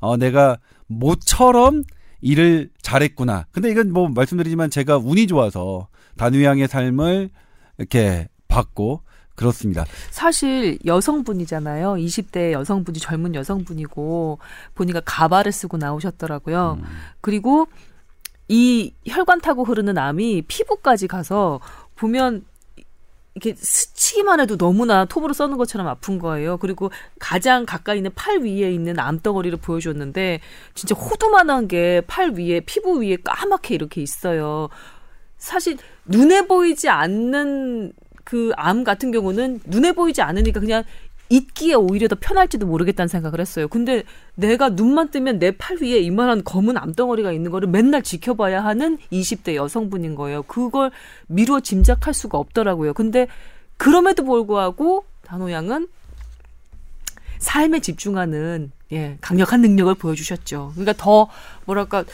어 0.00 0.16
내가 0.16 0.58
모처럼 0.88 1.84
일을 2.22 2.70
잘했구나. 2.82 3.46
근데 3.52 3.70
이건 3.70 3.92
뭐 3.92 4.08
말씀드리지만 4.08 4.68
제가 4.68 4.98
운이 4.98 5.28
좋아서 5.28 5.86
단우양의 6.16 6.66
삶을 6.66 7.30
이렇게 7.78 8.26
봤고 8.48 9.02
그렇습니다. 9.36 9.84
사실 10.10 10.80
여성분이잖아요. 10.84 11.94
20대 11.94 12.50
여성분이 12.50 12.98
젊은 12.98 13.36
여성분이고 13.36 14.40
보니까 14.74 15.02
가발을 15.04 15.52
쓰고 15.52 15.76
나오셨더라고요. 15.76 16.78
음. 16.80 16.84
그리고 17.20 17.68
이 18.48 18.92
혈관 19.06 19.40
타고 19.40 19.64
흐르는 19.64 19.98
암이 19.98 20.42
피부까지 20.48 21.08
가서 21.08 21.60
보면 21.96 22.44
이렇게 23.34 23.54
스치기만 23.54 24.40
해도 24.40 24.56
너무나 24.56 25.04
톱으로 25.04 25.34
써는 25.34 25.58
것처럼 25.58 25.86
아픈 25.88 26.18
거예요. 26.18 26.56
그리고 26.56 26.90
가장 27.18 27.66
가까이 27.66 27.98
있는 27.98 28.10
팔 28.14 28.38
위에 28.40 28.72
있는 28.72 28.98
암덩어리를 28.98 29.58
보여줬는데 29.58 30.40
진짜 30.74 30.94
호두만한 30.94 31.68
게 31.68 32.00
팔 32.06 32.30
위에 32.30 32.60
피부 32.60 33.02
위에 33.02 33.16
까맣게 33.22 33.74
이렇게 33.74 34.00
있어요. 34.00 34.68
사실 35.36 35.76
눈에 36.06 36.46
보이지 36.46 36.88
않는 36.88 37.92
그 38.24 38.52
암 38.56 38.84
같은 38.84 39.12
경우는 39.12 39.60
눈에 39.66 39.92
보이지 39.92 40.22
않으니까 40.22 40.58
그냥 40.60 40.82
잊기에 41.28 41.74
오히려 41.74 42.08
더 42.08 42.16
편할지도 42.18 42.66
모르겠다는 42.66 43.08
생각을 43.08 43.40
했어요. 43.40 43.68
근데 43.68 44.04
내가 44.34 44.68
눈만 44.68 45.10
뜨면 45.10 45.38
내 45.38 45.50
팔 45.50 45.78
위에 45.82 45.98
이만한 45.98 46.44
검은 46.44 46.76
암덩어리가 46.76 47.32
있는 47.32 47.50
거를 47.50 47.68
맨날 47.68 48.02
지켜봐야 48.02 48.64
하는 48.64 48.98
20대 49.12 49.54
여성분인 49.54 50.14
거예요. 50.14 50.42
그걸 50.42 50.90
미루어 51.26 51.60
짐작할 51.60 52.14
수가 52.14 52.38
없더라고요. 52.38 52.92
근데 52.94 53.26
그럼에도 53.76 54.24
불구하고 54.24 55.04
단호양은 55.22 55.88
삶에 57.38 57.80
집중하는 57.80 58.70
예, 58.92 59.18
강력한 59.20 59.60
능력을 59.60 59.92
보여주셨죠. 59.94 60.72
그러니까 60.74 60.92
더 60.96 61.28
뭐랄까 61.64 62.04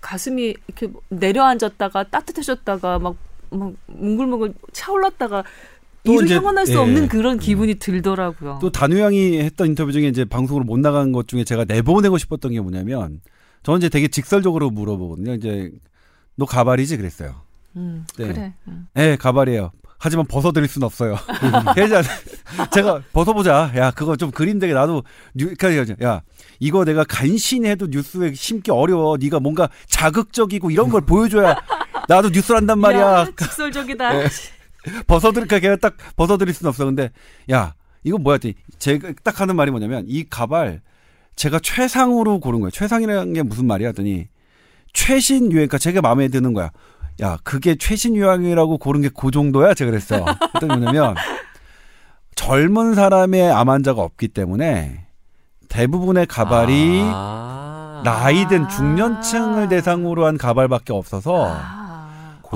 가슴이 0.00 0.54
이렇게 0.66 0.88
내려앉았다가 1.08 2.04
따뜻해졌다가 2.04 2.98
막, 2.98 3.16
막 3.50 3.72
뭉글뭉글 3.86 4.54
차올랐다가 4.72 5.42
또 5.42 5.46
이제, 6.14 6.36
형언할 6.36 6.66
수 6.66 6.72
예. 6.72 6.76
없는 6.76 7.08
그런 7.08 7.38
기분이 7.38 7.76
들더라고요. 7.76 8.58
또 8.60 8.70
단우양이 8.70 9.38
했던 9.38 9.68
인터뷰 9.68 9.92
중에 9.92 10.08
이제 10.08 10.24
방송으로 10.24 10.64
못 10.64 10.78
나간 10.78 11.12
것 11.12 11.28
중에 11.28 11.44
제가 11.44 11.64
내보내고 11.64 12.18
싶었던 12.18 12.52
게 12.52 12.60
뭐냐면 12.60 13.20
저는 13.62 13.78
이제 13.78 13.88
되게 13.88 14.08
직설적으로 14.08 14.70
물어보거든요. 14.70 15.34
이제 15.34 15.70
너 16.36 16.46
가발이지 16.46 16.96
그랬어요. 16.96 17.34
음, 17.76 18.06
네. 18.16 18.26
그래. 18.26 18.54
음. 18.68 18.86
네, 18.94 19.16
가발이에요. 19.16 19.70
하지만 19.98 20.26
벗어드릴 20.26 20.68
순 20.68 20.82
없어요. 20.82 21.16
그래서 21.74 22.02
제가 22.72 23.02
벗어보자. 23.12 23.72
야, 23.76 23.90
그거 23.90 24.16
좀 24.16 24.30
그림되게 24.30 24.72
나도 24.72 25.02
뉴, 25.34 25.54
그러니까 25.56 25.94
야, 26.06 26.22
이거 26.60 26.84
내가 26.84 27.04
간신히 27.04 27.68
해도 27.68 27.86
뉴스에 27.86 28.34
심기 28.34 28.70
어려워. 28.70 29.16
네가 29.16 29.40
뭔가 29.40 29.68
자극적이고 29.88 30.70
이런 30.70 30.90
걸 30.90 31.00
보여줘야 31.00 31.56
나도 32.08 32.30
뉴스를 32.30 32.58
한단 32.58 32.78
말이야. 32.78 33.00
야, 33.00 33.26
직설적이다. 33.36 34.12
네. 34.18 34.28
벗어드릴까 35.06 35.58
걔가 35.60 35.76
딱 35.76 35.96
벗어드릴 36.16 36.54
순 36.54 36.66
없어. 36.68 36.84
근데 36.84 37.10
야, 37.50 37.74
이거 38.04 38.18
뭐야? 38.18 38.38
제가 38.78 39.12
딱 39.22 39.40
하는 39.40 39.56
말이 39.56 39.70
뭐냐면 39.70 40.04
이 40.08 40.24
가발 40.28 40.80
제가 41.34 41.58
최상으로 41.60 42.40
고른 42.40 42.60
거예요. 42.60 42.70
최상이라는 42.70 43.32
게 43.34 43.42
무슨 43.42 43.66
말이야? 43.66 43.88
했더니 43.88 44.28
최신 44.92 45.44
유행, 45.52 45.68
그러니까 45.68 45.78
제가 45.78 46.00
마음에 46.00 46.28
드는 46.28 46.54
거야. 46.54 46.70
야, 47.22 47.38
그게 47.44 47.76
최신 47.76 48.14
유행이라고 48.16 48.78
고른 48.78 49.02
게 49.02 49.08
그 49.14 49.30
정도야? 49.30 49.74
제가 49.74 49.90
그랬어. 49.90 50.24
그랬더니 50.24 50.80
뭐냐면 50.80 51.14
젊은 52.36 52.94
사람의 52.94 53.50
암 53.50 53.68
환자가 53.70 54.02
없기 54.02 54.28
때문에 54.28 55.06
대부분의 55.68 56.26
가발이 56.26 57.00
아, 57.04 58.02
나이든 58.04 58.68
중년층을 58.68 59.68
대상으로 59.68 60.26
한 60.26 60.38
가발밖에 60.38 60.92
없어서 60.92 61.46
아, 61.50 61.85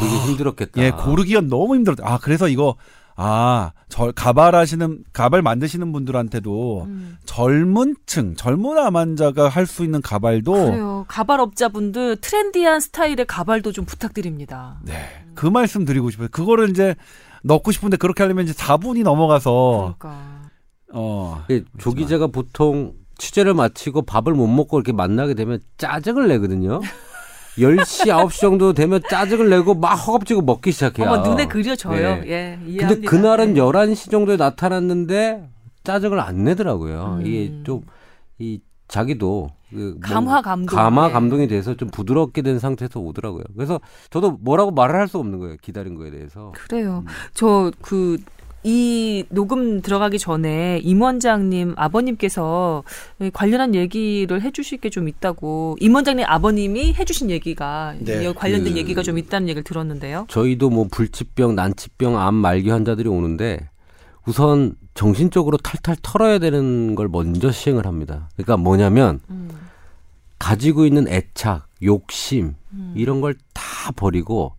고르기 0.01 0.19
힘들었겠다. 0.29 0.83
예, 0.83 0.91
고르기가 0.91 1.41
너무 1.43 1.75
힘들었다. 1.77 2.03
아, 2.07 2.19
그래서 2.19 2.49
이거, 2.49 2.77
아, 3.17 3.73
저, 3.89 4.13
가발 4.15 4.55
하시는, 4.55 5.05
가발 5.13 5.43
만드시는 5.43 5.93
분들한테도 5.93 6.85
음. 6.87 7.19
젊은 7.27 7.95
층, 8.07 8.35
젊은 8.35 8.79
암 8.79 8.97
환자가 8.97 9.49
할 9.49 9.67
수 9.67 9.85
있는 9.85 10.01
가발도, 10.01 10.53
그래요. 10.53 11.05
가발 11.09 11.41
업자분들 11.41 12.17
트렌디한 12.21 12.81
스타일의 12.81 13.27
가발도 13.27 13.73
좀 13.73 13.85
부탁드립니다. 13.85 14.79
네, 14.85 14.95
그 15.35 15.47
말씀 15.47 15.85
드리고 15.85 16.11
싶어요. 16.11 16.29
그거를 16.31 16.71
이제 16.71 16.95
넣고 17.43 17.73
싶은데 17.73 17.97
그렇게 17.97 18.23
하려면 18.23 18.45
이제 18.45 18.53
4분이 18.55 19.03
넘어가서, 19.03 19.97
그러니까. 19.99 20.41
어, 20.93 21.45
예, 21.51 21.63
조 21.79 21.93
기자가 21.93 22.27
보통 22.27 22.95
취재를 23.19 23.53
마치고 23.55 24.03
밥을 24.03 24.33
못 24.35 24.47
먹고 24.47 24.79
이렇게 24.79 24.93
만나게 24.93 25.35
되면 25.35 25.61
짜증을 25.77 26.27
내거든요. 26.29 26.81
10시, 27.59 28.07
9시 28.07 28.41
정도 28.41 28.73
되면 28.73 29.01
짜증을 29.09 29.51
내고 29.51 29.75
막 29.75 29.95
허겁지겁 29.95 30.45
먹기 30.45 30.73
시작해요. 30.73 31.09
어머 31.11 31.29
눈에 31.29 31.47
그려져요. 31.47 32.17
네. 32.17 32.23
예, 32.27 32.59
근데 32.61 32.71
이해합니다. 32.73 33.11
그날은 33.11 33.55
네. 33.55 33.61
11시 33.61 34.11
정도에 34.11 34.37
나타났는데 34.37 35.49
짜증을 35.85 36.21
안 36.21 36.45
내더라고요. 36.45 37.19
음. 37.21 37.27
이게 37.27 37.53
좀, 37.65 37.83
이, 38.39 38.61
자기도 38.89 39.49
그뭐 39.71 39.95
감화 40.01 40.43
감동. 40.43 40.77
감화 40.77 41.09
예. 41.09 41.13
감동이 41.13 41.47
돼서 41.47 41.75
좀 41.77 41.91
부드럽게 41.91 42.43
된 42.43 42.59
상태에서 42.59 42.99
오더라고요. 43.01 43.45
그래서 43.55 43.81
저도 44.11 44.33
뭐라고 44.41 44.73
말을 44.73 44.97
할 44.97 45.07
수 45.09 45.19
없는 45.19 45.39
거예요. 45.39 45.57
기다린 45.63 45.95
거에 45.95 46.11
대해서. 46.11 46.53
그래요. 46.57 47.05
저그 47.35 48.19
이 48.63 49.25
녹음 49.31 49.81
들어가기 49.81 50.19
전에 50.19 50.81
임 50.83 51.01
원장님 51.01 51.75
아버님께서 51.77 52.83
관련한 53.33 53.75
얘기를 53.75 54.43
해주실 54.43 54.79
게 54.79 54.91
좀 54.91 55.09
있다고 55.09 55.77
임 55.81 55.95
원장님 55.95 56.25
아버님이 56.29 56.93
해주신 56.95 57.31
얘기가 57.31 57.95
네, 58.01 58.25
이 58.29 58.33
관련된 58.35 58.75
그- 58.75 58.79
얘기가 58.79 59.03
좀 59.03 59.17
있다는 59.19 59.49
얘기를 59.49 59.63
들었는데요. 59.65 60.27
저희도 60.29 60.69
뭐 60.71 60.87
불치병, 60.91 61.55
난치병, 61.55 62.19
암 62.19 62.35
말기 62.35 62.69
환자들이 62.71 63.09
오는데 63.09 63.69
우선 64.27 64.75
정신적으로 64.95 65.57
탈탈 65.57 65.97
털어야 66.03 66.39
되는 66.39 66.95
걸 66.95 67.09
먼저 67.09 67.51
시행을 67.51 67.87
합니다. 67.87 68.29
그러니까 68.37 68.57
뭐냐면 68.59 69.21
음, 69.31 69.49
가지고 70.39 70.85
있는 70.85 71.09
애착, 71.09 71.67
욕심 71.83 72.55
음. 72.73 72.93
이런 72.97 73.21
걸 73.23 73.35
다 73.55 73.93
버리고 73.93 74.53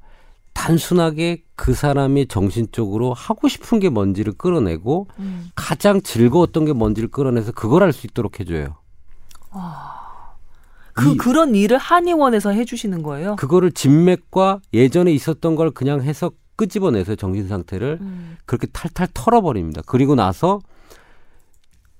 단순하게 0.66 1.44
그 1.56 1.74
사람이 1.74 2.28
정신적으로 2.28 3.14
하고 3.14 3.48
싶은 3.48 3.80
게 3.80 3.90
뭔지를 3.90 4.34
끌어내고 4.34 5.08
음. 5.20 5.50
가장 5.56 6.02
즐거웠던 6.02 6.66
게 6.66 6.74
뭔지를 6.74 7.10
끌어내서 7.10 7.52
그걸 7.54 7.84
할 7.84 7.92
수 7.94 8.06
있도록 8.08 8.40
해줘요. 8.40 8.76
그 10.94 11.12
이- 11.14 11.18
그런 11.18 11.56
일을 11.56 11.78
한의원에서 11.78 12.52
해주시는 12.52 13.02
거예요. 13.04 13.36
그거를 13.38 13.72
진맥과 13.72 14.60
예전에 14.74 15.12
있었던 15.14 15.56
걸 15.56 15.72
그냥 15.72 16.02
해서 16.04 16.32
끄집어내서 16.58 17.16
정신 17.16 17.48
상태를 17.48 17.98
음, 18.02 18.38
그렇게 18.46 18.68
탈탈 18.68 19.08
털어버립니다. 19.14 19.82
그리고 19.88 20.16
나서 20.16 20.60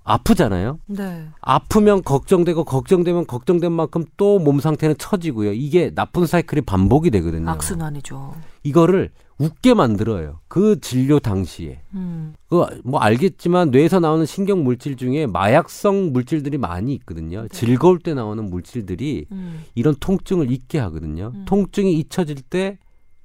아프잖아요. 0.04 0.80
네. 0.88 1.28
아프면 1.42 2.02
걱정되고 2.04 2.64
걱정되면 2.64 3.28
걱정된 3.28 3.72
만큼 3.72 4.04
또 4.18 4.40
몸 4.40 4.60
상태는 4.60 4.96
처지고요. 4.98 5.54
이게 5.54 5.94
나쁜 5.94 6.26
사이클이 6.26 6.62
반복이 6.62 7.12
되거든요. 7.12 7.50
악순환이죠. 7.50 8.34
이거를 8.64 9.12
웃게 9.38 9.74
만들어요. 9.74 10.40
그 10.48 10.80
진료 10.82 11.20
당시에. 11.20 11.82
음, 11.94 12.34
그뭐 12.48 13.00
알겠지만 13.00 13.72
뇌에서 13.72 14.00
나오는 14.00 14.26
신경 14.26 14.64
물질 14.64 14.96
중에 14.98 15.26
마약성 15.28 16.12
물질들이 16.14 16.58
많이 16.58 16.94
있거든요. 16.96 17.48
즐거울 17.50 18.00
때 18.00 18.14
나오는 18.14 18.44
물질들이 18.50 19.26
음. 19.32 19.62
이런 19.76 19.96
통증을 20.00 20.52
잊게 20.52 20.80
하거든요. 20.80 21.32
음. 21.36 21.46
통증이 21.46 21.94
잊혀질 21.94 22.42
때 22.44 22.78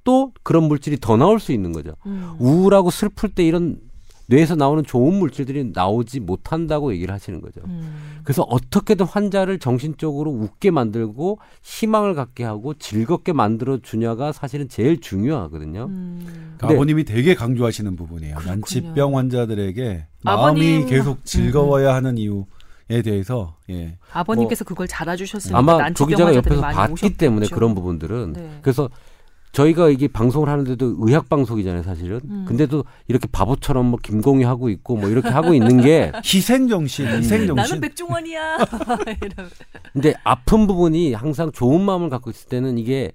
또 0.07 0.31
그런 0.41 0.63
물질이 0.69 0.99
더 1.01 1.17
나올 1.17 1.37
수 1.37 1.51
있는 1.51 1.73
거죠. 1.73 1.91
음. 2.05 2.37
우울하고 2.39 2.91
슬플 2.91 3.27
때 3.27 3.45
이런 3.45 3.77
뇌에서 4.29 4.55
나오는 4.55 4.83
좋은 4.83 5.13
물질들이 5.19 5.71
나오지 5.73 6.19
못한다고 6.19 6.93
얘기를 6.93 7.13
하시는 7.13 7.39
거죠. 7.41 7.61
음. 7.65 8.19
그래서 8.23 8.43
어떻게든 8.43 9.05
환자를 9.05 9.57
정신적으로 9.59 10.31
웃게 10.31 10.69
만들고 10.69 11.39
희망을 11.63 12.13
갖게 12.13 12.43
하고 12.43 12.73
즐겁게 12.73 13.31
만들어 13.31 13.77
주냐가 13.81 14.33
사실은 14.33 14.67
제일 14.67 14.99
중요하거든요. 14.99 15.85
음. 15.89 16.19
그러니까 16.57 16.67
네. 16.67 16.73
아버님이 16.75 17.03
되게 17.05 17.35
강조하시는 17.35 17.95
부분이에요. 17.95 18.35
그렇군요. 18.35 18.55
난치병 18.55 19.17
환자들에게 19.17 20.07
아버님- 20.25 20.75
마음이 20.79 20.85
계속 20.89 21.23
즐거워야 21.25 21.95
하는 21.95 22.17
이유 22.17 22.45
에 22.89 23.01
대해서 23.01 23.57
예. 23.69 23.97
아버님께서 24.13 24.63
그걸 24.63 24.87
잘 24.87 25.09
알아주셨으니까 25.09 25.57
아마 25.59 25.75
난치병 25.77 25.93
조 25.93 26.05
기자가 26.09 26.27
환자들이 26.27 26.55
옆에서 26.55 26.61
봤기 26.77 26.93
오셨겠죠. 26.93 27.17
때문에 27.17 27.47
그런 27.47 27.75
부분들은 27.75 28.31
네. 28.31 28.59
그래서 28.61 28.89
저희가 29.57 29.89
이게 29.89 30.07
방송을 30.07 30.49
하는데도 30.49 30.97
의학 30.99 31.29
방송이잖아요, 31.29 31.81
사실은. 31.81 32.19
음. 32.25 32.45
근데도 32.47 32.83
이렇게 33.07 33.27
바보처럼 33.31 33.87
뭐 33.87 33.97
김공희 34.01 34.43
하고 34.43 34.69
있고 34.69 34.97
뭐 34.97 35.09
이렇게 35.09 35.29
하고 35.29 35.55
있는 35.55 35.81
게 35.81 36.11
희생 36.23 36.67
정신, 36.67 37.07
희생 37.07 37.47
나는 37.47 37.55
정신. 37.55 37.81
백종원이야. 37.81 38.57
이러면. 39.23 39.51
근데 39.93 40.13
아픈 40.23 40.67
부분이 40.67 41.13
항상 41.13 41.51
좋은 41.51 41.81
마음을 41.81 42.09
갖고 42.09 42.29
있을 42.29 42.49
때는 42.49 42.77
이게 42.77 43.13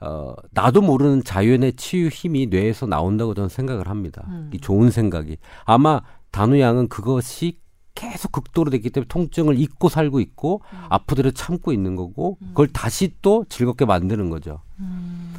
어 0.00 0.34
나도 0.52 0.80
모르는 0.80 1.24
자연의 1.24 1.74
치유 1.74 2.08
힘이 2.08 2.46
뇌에서 2.46 2.86
나온다고 2.86 3.34
저는 3.34 3.50
생각을 3.50 3.88
합니다. 3.88 4.24
음. 4.28 4.50
이 4.54 4.58
좋은 4.58 4.90
생각이 4.90 5.36
아마 5.66 6.00
단우 6.30 6.58
양은 6.58 6.88
그것이 6.88 7.58
계속 7.94 8.32
극도로 8.32 8.70
됐기 8.70 8.88
때문에 8.88 9.08
통증을 9.08 9.58
잊고 9.58 9.90
살고 9.90 10.20
있고 10.20 10.62
음. 10.72 10.78
아프더라도 10.88 11.34
참고 11.34 11.70
있는 11.70 11.96
거고 11.96 12.38
그걸 12.48 12.68
다시 12.68 13.14
또 13.20 13.44
즐겁게 13.50 13.84
만드는 13.84 14.30
거죠. 14.30 14.60
음. 14.80 15.31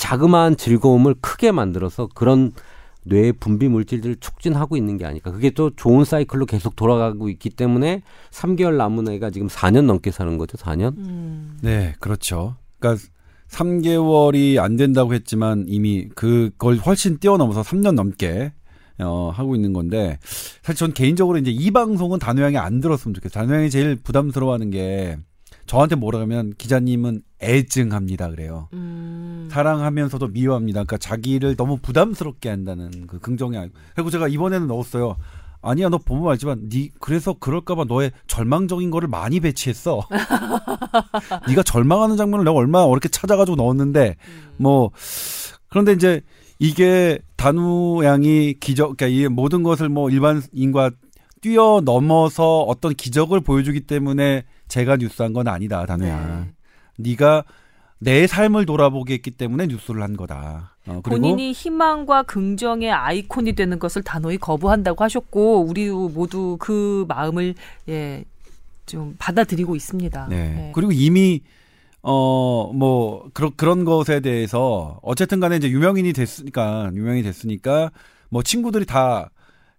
자그마한 0.00 0.56
즐거움을 0.56 1.14
크게 1.20 1.52
만들어서 1.52 2.08
그런 2.14 2.52
뇌의 3.04 3.34
분비 3.34 3.68
물질들을 3.68 4.16
촉진하고 4.16 4.76
있는 4.76 4.96
게 4.96 5.04
아닐까. 5.04 5.30
그게 5.30 5.50
또 5.50 5.70
좋은 5.76 6.04
사이클로 6.04 6.46
계속 6.46 6.74
돌아가고 6.74 7.28
있기 7.28 7.50
때문에 7.50 8.02
3개월 8.30 8.76
남은 8.76 9.08
애가 9.08 9.30
지금 9.30 9.48
4년 9.48 9.84
넘게 9.84 10.10
사는 10.10 10.36
거죠. 10.38 10.56
4년. 10.56 10.96
음. 10.96 11.58
네, 11.62 11.94
그렇죠. 12.00 12.56
그러니까 12.78 13.02
3개월이 13.48 14.58
안 14.58 14.76
된다고 14.76 15.12
했지만 15.12 15.66
이미 15.68 16.08
그걸 16.14 16.76
훨씬 16.76 17.18
뛰어넘어서 17.18 17.62
3년 17.62 17.94
넘게 17.94 18.52
어, 19.00 19.30
하고 19.34 19.54
있는 19.54 19.72
건데 19.72 20.18
사실 20.62 20.78
전 20.78 20.92
개인적으로 20.92 21.38
이제 21.38 21.50
이 21.50 21.70
방송은 21.70 22.18
단호양이 22.18 22.56
안 22.58 22.80
들었으면 22.80 23.14
좋겠어요. 23.14 23.42
단호양이 23.42 23.70
제일 23.70 23.96
부담스러워하는 23.96 24.70
게 24.70 25.18
저한테 25.66 25.96
뭐라 25.96 26.20
하면 26.20 26.52
기자님은 26.56 27.22
애증합니다 27.42 28.30
그래요. 28.30 28.68
음. 28.72 29.48
사랑하면서도 29.50 30.28
미워합니다. 30.28 30.84
그러니까 30.84 30.98
자기를 30.98 31.56
너무 31.56 31.78
부담스럽게 31.78 32.48
한다는 32.48 33.06
그 33.06 33.18
긍정이 33.18 33.56
아니고. 33.56 33.74
그리고 33.94 34.10
제가 34.10 34.28
이번에는 34.28 34.66
넣었어요. 34.66 35.16
아니야, 35.62 35.90
너 35.90 35.98
보면 35.98 36.30
알지만, 36.30 36.68
니 36.70 36.90
그래서 37.00 37.34
그럴까봐 37.34 37.84
너의 37.84 38.12
절망적인 38.26 38.90
거를 38.90 39.08
많이 39.08 39.40
배치했어. 39.40 40.06
네가 41.48 41.62
절망하는 41.62 42.16
장면을 42.16 42.44
내가 42.44 42.56
얼마나 42.56 42.86
어렵게 42.86 43.08
찾아가지고 43.08 43.56
넣었는데, 43.56 44.16
뭐 44.56 44.90
그런데 45.68 45.92
이제 45.92 46.22
이게 46.58 47.18
단우 47.36 48.02
양이 48.04 48.54
기적, 48.54 48.96
그러니까 48.96 49.06
이 49.08 49.28
모든 49.28 49.62
것을 49.62 49.90
뭐 49.90 50.08
일반인과 50.08 50.92
뛰어넘어서 51.42 52.60
어떤 52.62 52.94
기적을 52.94 53.40
보여주기 53.40 53.80
때문에 53.80 54.44
제가 54.68 54.96
뉴스한 54.96 55.32
건 55.32 55.48
아니다, 55.48 55.84
단우 55.84 56.06
양. 56.06 56.44
네. 56.44 56.52
네가 57.02 57.44
내 57.98 58.26
삶을 58.26 58.64
돌아보게 58.64 59.14
했기 59.14 59.30
때문에 59.30 59.66
뉴스를 59.66 60.02
한 60.02 60.16
거다. 60.16 60.74
어, 60.86 61.00
본인이 61.04 61.52
희망과 61.52 62.22
긍정의 62.22 62.90
아이콘이 62.90 63.52
되는 63.52 63.78
것을 63.78 64.02
단호히 64.02 64.38
거부한다고 64.38 65.04
하셨고 65.04 65.60
우리 65.66 65.90
모두 65.90 66.56
그 66.58 67.04
마음을 67.08 67.54
예. 67.88 68.24
좀 68.86 69.14
받아들이고 69.18 69.76
있습니다. 69.76 70.26
네. 70.30 70.48
네. 70.48 70.72
그리고 70.74 70.90
이미 70.92 71.42
어 72.02 72.72
뭐 72.72 73.28
그런 73.34 73.52
그런 73.56 73.84
것에 73.84 74.20
대해서 74.20 74.98
어쨌든 75.02 75.38
간에 75.38 75.56
이제 75.56 75.68
유명인이 75.68 76.12
됐으니까 76.12 76.90
유명이 76.94 77.22
됐으니까 77.22 77.90
뭐 78.30 78.42
친구들이 78.42 78.86
다 78.86 79.30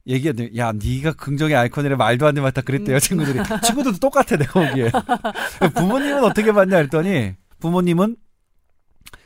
얘기하대 0.07 0.51
야 0.57 0.71
네가 0.71 1.13
긍정의 1.13 1.55
아이콘이라 1.55 1.95
말도 1.95 2.25
안돼 2.25 2.41
맞다 2.41 2.61
그랬대요 2.61 2.97
음. 2.97 2.99
친구들이 2.99 3.39
친구들도 3.63 3.99
똑같아 3.99 4.35
내가 4.37 4.67
보기에 4.67 4.91
부모님은 5.75 6.23
어떻게 6.23 6.51
봤냐 6.51 6.77
했더니 6.77 7.35
부모님은 7.59 8.15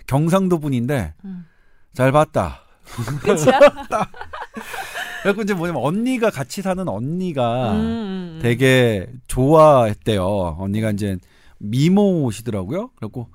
경상도 0.08 0.60
분인데 0.60 1.14
음. 1.24 1.46
잘 1.94 2.12
봤다? 2.12 2.62
그래고 5.24 5.42
이제 5.42 5.54
뭐냐면 5.56 5.82
언니가 5.82 6.30
같이 6.30 6.62
사는 6.62 6.88
언니가 6.88 7.72
음, 7.72 7.78
음. 7.80 8.40
되게 8.44 9.08
좋아했대요. 9.28 10.58
언니가 10.60 10.92
이제 10.92 11.18
미모시더라고요. 11.70 12.89
그래갖고 12.95 13.30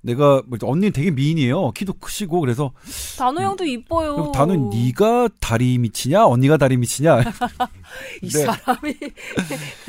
내가 0.00 0.42
뭐 0.46 0.58
언니 0.62 0.90
되게 0.90 1.10
미인이에요. 1.10 1.72
키도 1.72 1.94
크시고 1.94 2.40
그래서 2.40 2.72
단호 3.18 3.42
형도 3.42 3.64
이뻐요. 3.64 4.14
그리고 4.14 4.32
단은 4.32 4.70
네가 4.70 5.28
다리 5.40 5.78
미치냐 5.78 6.26
언니가 6.26 6.56
다리 6.56 6.76
미치냐 6.76 7.20
이 8.22 8.28
네. 8.28 8.44
사람이 8.44 8.94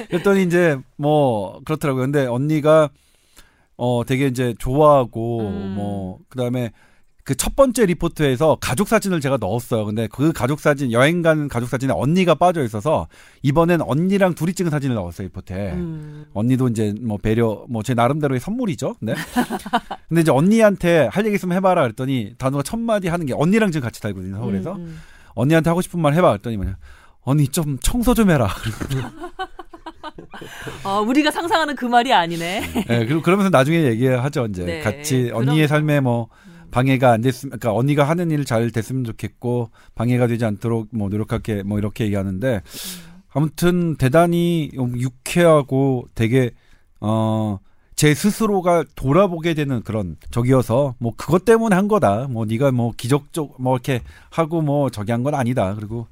그랬더니 0.09 0.43
이제 0.43 0.77
뭐 0.95 1.59
그렇더라고요. 1.65 2.03
근데 2.05 2.25
언니가 2.25 2.89
어 3.75 4.03
되게 4.05 4.27
이제 4.27 4.55
좋아하고 4.57 5.41
음. 5.41 5.73
뭐 5.75 6.19
그다음에 6.29 6.71
그 7.27 7.35
첫 7.35 7.57
번째 7.57 7.85
리포트에서 7.87 8.57
가족 8.61 8.87
사진을 8.87 9.19
제가 9.19 9.35
넣었어요. 9.37 9.83
근데 9.85 10.07
그 10.09 10.31
가족 10.31 10.61
사진 10.61 10.93
여행 10.93 11.21
간 11.21 11.49
가족 11.49 11.67
사진에 11.67 11.91
언니가 11.93 12.35
빠져 12.35 12.63
있어서 12.63 13.09
이번엔 13.43 13.81
언니랑 13.81 14.33
둘이 14.33 14.53
찍은 14.53 14.71
사진을 14.71 14.95
넣었어요 14.95 15.27
리포트에. 15.27 15.73
음. 15.73 16.25
언니도 16.33 16.69
이제 16.69 16.93
뭐 17.01 17.17
배려 17.17 17.65
뭐 17.67 17.83
제 17.83 17.93
나름대로의 17.93 18.39
선물이죠. 18.39 18.95
네. 19.01 19.13
근데 20.07 20.21
이제 20.21 20.31
언니한테 20.31 21.09
할 21.11 21.25
얘기 21.25 21.35
있으면 21.35 21.57
해봐라 21.57 21.81
그랬더니 21.81 22.35
단호가 22.37 22.63
첫 22.63 22.79
마디 22.79 23.09
하는 23.09 23.25
게 23.25 23.33
언니랑 23.33 23.71
지금 23.71 23.83
같이 23.85 23.99
살거든요 23.99 24.37
서울에서 24.37 24.71
음, 24.75 24.77
음. 24.79 24.99
언니한테 25.35 25.69
하고 25.69 25.81
싶은 25.81 25.99
말 25.99 26.13
해봐 26.13 26.29
그랬더니 26.29 26.55
뭐냐 26.55 26.77
언니 27.23 27.49
좀 27.49 27.77
청소 27.81 28.13
좀 28.13 28.29
해라. 28.31 28.47
어, 30.85 31.01
우리가 31.01 31.31
상상하는 31.31 31.75
그 31.75 31.85
말이 31.85 32.13
아니네. 32.13 32.61
네, 32.87 33.05
그리고 33.05 33.21
그러면서 33.21 33.49
나중에 33.49 33.83
얘기하죠 33.83 34.45
이제 34.45 34.63
네, 34.63 34.81
같이 34.81 35.23
그럼- 35.23 35.49
언니의 35.49 35.67
삶에 35.67 35.99
뭐 35.99 36.29
방해가 36.71 37.11
안 37.11 37.21
됐으면 37.21 37.57
그러니까 37.59 37.73
언니가 37.77 38.03
하는 38.03 38.31
일 38.31 38.45
잘 38.45 38.71
됐으면 38.71 39.03
좋겠고 39.03 39.71
방해가 39.95 40.27
되지 40.27 40.45
않도록 40.45 40.89
뭐 40.91 41.09
노력할게 41.09 41.63
뭐 41.63 41.77
이렇게 41.79 42.05
얘기하는데 42.05 42.61
아무튼 43.29 43.95
대단히 43.97 44.69
유쾌하고 44.73 46.07
되게 46.15 46.51
어. 46.99 47.59
제 47.95 48.13
스스로가 48.13 48.83
돌아보게 48.95 49.55
되는 49.55 49.81
그런 49.81 50.17
적이어서 50.29 50.93
뭐 50.99 51.13
그것 51.17 51.45
때문에 51.45 51.75
한 51.75 51.87
거다. 51.87 52.27
뭐 52.29 52.45
네가 52.45 52.71
뭐 52.71 52.93
기적적 52.95 53.55
뭐 53.59 53.73
이렇게 53.75 54.01
하고 54.29 54.61
뭐 54.61 54.91
저기 54.91 55.11
한 55.11 55.23
건 55.23 55.33
아니다. 55.33 55.73
그리고 55.73 56.05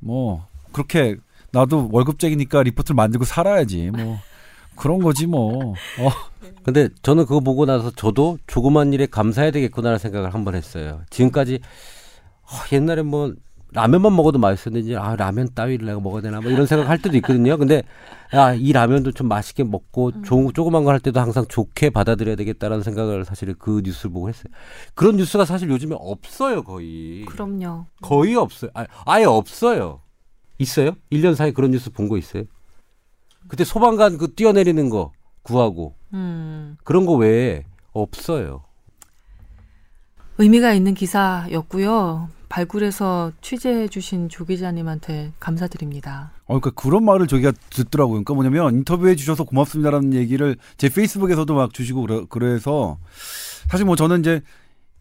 뭐 0.00 0.46
그렇게 0.72 1.16
나도 1.52 1.90
월급쟁이니까 1.92 2.62
리포트를 2.62 2.94
만들고 2.94 3.26
살아야지. 3.26 3.90
뭐 3.90 4.18
그런 4.78 5.00
거지 5.00 5.26
뭐. 5.26 5.72
어. 5.72 6.10
근데 6.62 6.88
저는 7.02 7.24
그거 7.26 7.40
보고 7.40 7.66
나서 7.66 7.90
저도 7.90 8.38
조그만 8.46 8.92
일에 8.92 9.06
감사해야 9.06 9.50
되겠구나라는 9.50 9.98
생각을 9.98 10.34
한번 10.34 10.54
했어요. 10.54 11.00
지금까지 11.10 11.60
어, 12.42 12.48
옛날에 12.72 13.02
뭐 13.02 13.34
라면만 13.72 14.16
먹어도 14.16 14.38
맛있었는데 14.38 14.96
아 14.96 15.14
라면 15.16 15.50
따위를 15.54 15.84
내가 15.86 16.00
먹어야 16.00 16.22
되나 16.22 16.40
뭐 16.40 16.50
이런 16.50 16.66
생각 16.66 16.88
할 16.88 16.96
때도 17.02 17.16
있거든요. 17.18 17.58
근데 17.58 17.82
야이 18.32 18.72
라면도 18.72 19.12
좀 19.12 19.28
맛있게 19.28 19.62
먹고 19.64 20.22
조, 20.22 20.50
조그만 20.52 20.84
거할 20.84 21.00
때도 21.00 21.20
항상 21.20 21.44
좋게 21.46 21.90
받아들여야 21.90 22.36
되겠다라는 22.36 22.82
생각을 22.82 23.24
사실 23.26 23.54
그 23.58 23.82
뉴스를 23.84 24.10
보고 24.10 24.28
했어요. 24.30 24.44
그런 24.94 25.16
뉴스가 25.16 25.44
사실 25.44 25.68
요즘에 25.68 25.96
없어요 25.98 26.62
거의. 26.62 27.26
그럼요. 27.26 27.84
거의 28.00 28.34
없어요. 28.36 28.70
아, 28.74 28.86
아예 29.04 29.24
없어요. 29.24 30.00
있어요? 30.58 30.92
1년 31.12 31.34
사이에 31.34 31.52
그런 31.52 31.70
뉴스 31.70 31.90
본 31.90 32.08
거 32.08 32.16
있어요? 32.16 32.44
그때 33.48 33.64
소방관 33.64 34.18
그 34.18 34.34
뛰어내리는 34.34 34.88
거 34.90 35.12
구하고 35.42 35.94
음. 36.12 36.76
그런 36.84 37.06
거 37.06 37.14
외에 37.14 37.64
없어요. 37.92 38.62
의미가 40.38 40.72
있는 40.72 40.94
기사였고요. 40.94 42.28
발굴해서 42.48 43.32
취재해 43.40 43.88
주신 43.88 44.28
조 44.28 44.44
기자님한테 44.44 45.32
감사드립니다. 45.38 46.32
어, 46.46 46.58
그러니까 46.58 46.70
그런 46.80 47.04
말을 47.04 47.26
저기가 47.26 47.52
듣더라고요. 47.70 48.24
그러니까 48.24 48.34
뭐냐면 48.34 48.74
인터뷰해 48.74 49.16
주셔서 49.16 49.44
고맙습니다라는 49.44 50.14
얘기를 50.14 50.56
제 50.76 50.88
페이스북에서도 50.88 51.52
막 51.54 51.74
주시고 51.74 52.02
그래, 52.02 52.24
그래서 52.30 52.98
사실 53.68 53.84
뭐 53.84 53.96
저는 53.96 54.20
이제 54.20 54.40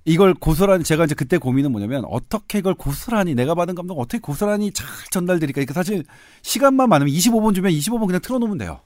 이걸 0.07 0.33
고스란히 0.33 0.85
제가 0.85 1.03
이제 1.03 1.13
그때 1.15 1.37
고민은 1.37 1.71
뭐냐면 1.71 2.05
어떻게 2.05 2.59
이걸 2.59 2.73
고스란히 2.73 3.35
내가 3.35 3.55
받은 3.55 3.75
감동 3.75 3.99
어떻게 3.99 4.19
고스란히 4.19 4.71
잘 4.71 4.87
전달드릴까. 5.11 5.55
그러니까 5.55 5.73
사실 5.73 6.05
시간만 6.43 6.87
많으면 6.87 7.13
25분 7.13 7.53
주면 7.53 7.73
25분 7.73 8.07
그냥 8.07 8.21
틀어놓으면 8.21 8.57
돼요. 8.57 8.79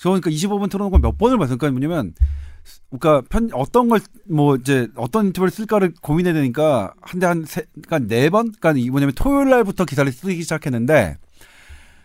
그러니까 0.00 0.30
25분 0.30 0.70
틀어놓고 0.70 0.98
몇 0.98 1.18
번을 1.18 1.36
봤어요. 1.36 1.58
그러니까 1.58 1.78
뭐냐면 1.78 2.14
그러니까 2.90 3.22
편 3.28 3.50
어떤 3.52 3.88
걸 3.88 4.00
뭐 4.26 4.56
이제 4.56 4.88
어떤 4.96 5.26
인터뷰를 5.26 5.50
쓸까를 5.50 5.92
고민해야 6.00 6.32
되니까 6.34 6.94
한데 7.02 7.26
한세 7.26 7.66
그러니까 7.82 7.98
네 7.98 8.30
번? 8.30 8.52
그러니까 8.52 8.72
이 8.80 8.88
뭐냐면 8.88 9.14
토요일 9.14 9.50
날부터 9.50 9.84
기사를 9.84 10.10
쓰기 10.10 10.40
시작했는데 10.42 11.18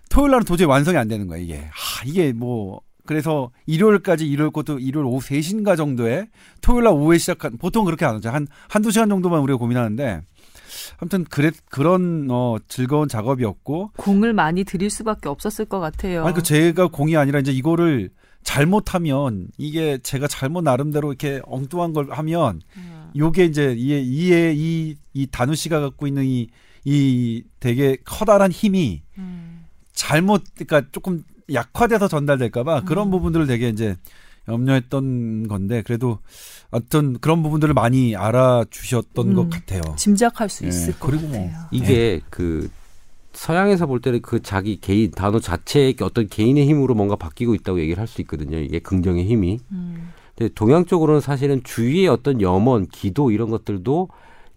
토요일 0.09 0.31
날은 0.31 0.45
도저히 0.45 0.67
완성이 0.67 0.97
안 0.97 1.07
되는 1.07 1.27
거야, 1.27 1.39
이게. 1.39 1.67
하, 1.71 2.03
이게 2.05 2.33
뭐 2.33 2.81
그래서 3.07 3.49
일요일까지 3.65 4.27
일요일 4.27 4.51
것도 4.51 4.77
일요일 4.77 5.07
오후 5.07 5.19
3시인가 5.19 5.75
정도에 5.75 6.27
토요일 6.61 6.83
날 6.83 6.93
오후에 6.93 7.17
시작한 7.17 7.57
보통 7.57 7.85
그렇게 7.85 8.05
안 8.05 8.15
하죠. 8.15 8.29
한 8.29 8.47
한두 8.69 8.91
시간 8.91 9.09
정도만 9.09 9.39
우리가 9.39 9.57
고민하는데 9.57 10.21
아무튼 10.99 11.23
그래 11.23 11.49
그런 11.71 12.27
어 12.29 12.57
즐거운 12.67 13.07
작업이었고 13.07 13.93
공을 13.97 14.33
많이 14.33 14.63
들일 14.63 14.91
수밖에 14.91 15.29
없었을 15.29 15.65
것 15.65 15.79
같아요. 15.79 16.23
아니 16.25 16.35
그 16.35 16.43
제가 16.43 16.87
공이 16.87 17.17
아니라 17.17 17.39
이제 17.39 17.51
이거를 17.51 18.11
잘못하면 18.43 19.47
이게 19.57 19.97
제가 19.97 20.27
잘못 20.27 20.61
나름대로 20.61 21.09
이렇게 21.09 21.41
엉뚱한 21.45 21.93
걸 21.93 22.11
하면 22.11 22.61
음. 22.77 23.11
요게 23.17 23.45
이제 23.45 23.73
이에 23.75 23.99
이에 24.01 24.53
이 24.55 24.95
이 25.13 25.25
단우 25.31 25.55
씨가 25.55 25.79
갖고 25.79 26.05
있는 26.05 26.25
이 26.25 26.47
이 26.85 27.43
되게 27.59 27.97
커다란 28.05 28.49
힘이 28.49 29.01
음. 29.17 29.65
잘못 29.91 30.43
그러니까 30.55 30.89
조금 30.93 31.21
약화돼서 31.51 32.07
전달될까봐 32.07 32.81
그런 32.83 33.07
음. 33.07 33.11
부분들을 33.11 33.47
되게 33.47 33.69
이제 33.69 33.95
염려했던 34.47 35.47
건데 35.47 35.81
그래도 35.85 36.19
어떤 36.71 37.19
그런 37.19 37.43
부분들을 37.43 37.73
많이 37.73 38.15
알아주셨던 38.15 39.27
음. 39.29 39.33
것 39.35 39.49
같아요. 39.49 39.81
짐작할 39.97 40.49
수 40.49 40.63
예, 40.65 40.69
있을 40.69 40.93
것 40.99 41.07
그리고 41.07 41.27
뭐 41.27 41.45
같아요. 41.45 41.67
이게 41.71 42.21
그 42.29 42.69
서양에서 43.33 43.85
볼 43.85 44.01
때는 44.01 44.21
그 44.21 44.41
자기 44.41 44.79
개인 44.79 45.11
단어 45.11 45.39
자체의 45.39 45.95
어떤 46.01 46.27
개인의 46.27 46.65
힘으로 46.67 46.95
뭔가 46.95 47.15
바뀌고 47.15 47.53
있다고 47.55 47.79
얘기를 47.79 47.99
할 47.99 48.07
수 48.07 48.21
있거든요. 48.21 48.57
이게 48.57 48.79
긍정의 48.79 49.25
힘이. 49.25 49.59
음. 49.71 50.09
근데 50.35 50.53
동양 50.53 50.85
쪽으로는 50.85 51.19
사실은 51.21 51.61
주위의 51.63 52.07
어떤 52.07 52.41
염원, 52.41 52.87
기도 52.87 53.31
이런 53.31 53.49
것들도 53.49 54.09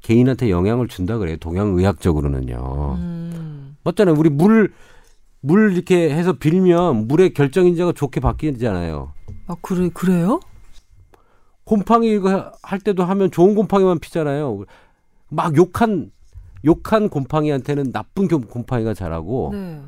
개인한테 0.02 0.50
영향을 0.50 0.88
준다 0.88 1.18
그래요. 1.18 1.36
동양 1.38 1.68
의학적으로는요. 1.76 2.94
음. 2.98 3.76
맞잖아요. 3.84 4.14
우리 4.16 4.30
물, 4.30 4.72
물 5.40 5.72
이렇게 5.72 6.10
해서 6.14 6.34
빌면 6.34 7.08
물의 7.08 7.32
결정인자가 7.34 7.92
좋게 7.92 8.20
바뀌잖아요. 8.20 9.12
아 9.46 9.54
그래 9.62 9.88
그래요? 9.92 10.40
곰팡이 11.64 12.10
이거 12.12 12.52
할 12.62 12.78
때도 12.80 13.04
하면 13.04 13.30
좋은 13.30 13.54
곰팡이만 13.54 13.98
피잖아요. 14.00 14.64
막 15.28 15.56
욕한 15.56 16.10
욕한 16.66 17.08
곰팡이한테는 17.08 17.92
나쁜 17.92 18.28
곰- 18.28 18.42
곰팡이가 18.46 18.92
자라고 18.92 19.50
네. 19.52 19.80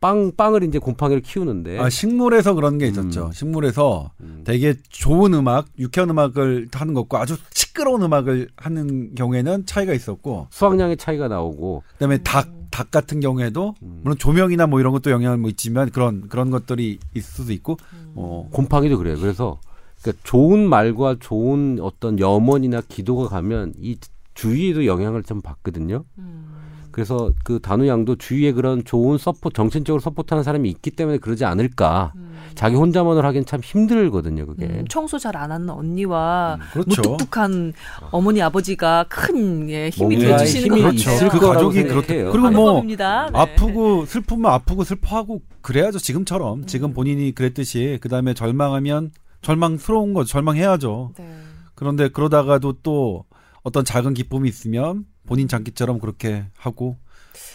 빵 0.00 0.32
빵을 0.36 0.62
이제 0.64 0.78
곰팡이를 0.78 1.22
키우는데 1.22 1.78
아, 1.78 1.88
식물에서 1.88 2.54
그런 2.54 2.78
게 2.78 2.86
있었죠. 2.88 3.26
음. 3.26 3.32
식물에서 3.32 4.10
음. 4.20 4.42
되게 4.44 4.74
좋은 4.90 5.34
음악, 5.34 5.66
유쾌한 5.78 6.10
음악을 6.10 6.68
하는 6.72 6.94
것과 6.94 7.20
아주 7.20 7.36
시끄러운 7.52 8.02
음악을 8.02 8.48
하는 8.56 9.14
경우에는 9.16 9.66
차이가 9.66 9.92
있었고, 9.94 10.46
수확량의 10.50 10.98
차이가 10.98 11.26
나오고 11.26 11.82
그다음에 11.94 12.18
닭, 12.18 12.48
닭 12.70 12.90
같은 12.90 13.20
경우에도 13.20 13.74
음. 13.82 14.00
물론 14.02 14.18
조명이나 14.18 14.66
뭐 14.66 14.80
이런 14.80 14.92
것도 14.92 15.10
영향을 15.10 15.38
뭐 15.38 15.50
있지만 15.50 15.90
그런 15.90 16.28
그런 16.28 16.50
것들이 16.50 16.98
있을 17.14 17.34
수도 17.34 17.52
있고, 17.52 17.76
어, 18.14 18.48
곰팡이도 18.52 18.98
그래요. 18.98 19.16
그래서 19.18 19.60
그러니까 20.00 20.22
좋은 20.24 20.68
말과 20.68 21.16
좋은 21.18 21.78
어떤 21.80 22.18
염원이나 22.18 22.82
기도가 22.88 23.28
가면 23.28 23.74
이 23.80 23.96
주위에도 24.34 24.86
영향을 24.86 25.22
좀 25.24 25.40
받거든요. 25.40 26.04
음. 26.18 26.57
그래서 26.98 27.30
그 27.44 27.60
단우 27.60 27.86
양도 27.86 28.16
주위에 28.16 28.50
그런 28.50 28.82
좋은 28.84 29.18
suppo 29.18 29.50
정신적으로 29.50 30.00
support하는 30.00 30.42
사람이 30.42 30.68
있기 30.70 30.90
때문에 30.90 31.18
그러지 31.18 31.44
않을까. 31.44 32.12
음. 32.16 32.36
자기 32.56 32.74
혼자만으로 32.74 33.24
하기엔 33.24 33.46
참 33.46 33.60
힘들거든요. 33.62 34.46
그게. 34.46 34.66
음, 34.66 34.84
청소 34.88 35.16
잘 35.16 35.36
안 35.36 35.52
하는 35.52 35.70
언니와 35.70 36.58
그렇죠. 36.72 37.02
무뚝뚝한 37.02 37.72
어머니 38.10 38.42
아버지가 38.42 39.04
큰 39.08 39.70
예, 39.70 39.90
힘이 39.90 40.16
힘이 40.16 40.82
것 40.82 40.88
그렇죠. 40.88 41.10
같아요. 41.10 41.28
그 41.28 41.38
가족이. 41.38 41.84
그렇다. 41.84 42.14
그리고 42.32 42.50
뭐. 42.50 42.82
네. 42.82 42.96
아프고 42.98 44.04
슬프면 44.04 44.50
아프고 44.50 44.82
슬퍼하고 44.82 45.40
그래야죠. 45.60 46.00
지금처럼 46.00 46.66
지금 46.66 46.92
본인이 46.92 47.32
그랬듯이 47.32 47.98
그 48.00 48.08
다음에 48.08 48.34
절망하면 48.34 49.12
절망스러운 49.42 50.14
거 50.14 50.24
절망해야죠. 50.24 51.12
네. 51.16 51.28
그런데 51.76 52.08
그러다가도 52.08 52.78
또 52.82 53.24
어떤 53.62 53.84
작은 53.84 54.14
기쁨이 54.14 54.48
있으면 54.48 55.04
본인 55.28 55.46
장기처럼 55.46 56.00
그렇게 56.00 56.44
하고 56.56 56.96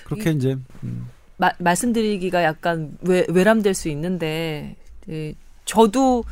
그렇게 0.06 0.32
이제 0.32 0.58
음. 0.84 1.10
마, 1.38 1.52
말씀드리기가 1.58 2.44
약간 2.44 2.96
외, 3.02 3.26
외람될 3.28 3.74
수 3.74 3.90
있는데 3.90 4.76
예, 5.10 5.34
저도 5.66 6.24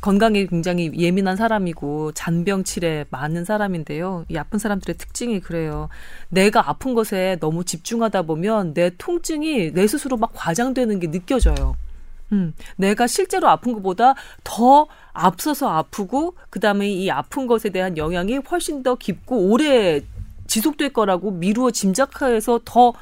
건강에 0.00 0.46
굉장히 0.46 0.92
예민한 0.96 1.36
사람이고 1.36 2.12
잔병치레 2.12 3.06
많은 3.10 3.44
사람인데요. 3.44 4.26
이 4.28 4.36
아픈 4.36 4.58
사람들의 4.58 4.96
특징이 4.98 5.40
그래요. 5.40 5.88
내가 6.28 6.68
아픈 6.68 6.94
것에 6.94 7.38
너무 7.40 7.64
집중하다 7.64 8.22
보면 8.22 8.74
내 8.74 8.90
통증이 8.96 9.72
내 9.72 9.86
스스로 9.86 10.16
막 10.18 10.30
과장되는 10.34 11.00
게 11.00 11.10
느껴져요. 11.10 11.76
음, 12.32 12.52
내가 12.76 13.06
실제로 13.06 13.48
아픈 13.48 13.72
것보다 13.72 14.14
더 14.42 14.86
앞서서 15.12 15.70
아프고 15.70 16.34
그다음에 16.50 16.90
이 16.90 17.10
아픈 17.10 17.46
것에 17.46 17.70
대한 17.70 17.96
영향이 17.96 18.38
훨씬 18.38 18.82
더 18.82 18.96
깊고 18.96 19.50
오래 19.50 20.02
지속될 20.46 20.92
거라고 20.92 21.30
미루어 21.30 21.70
짐작해서 21.70 22.60
더 22.64 22.92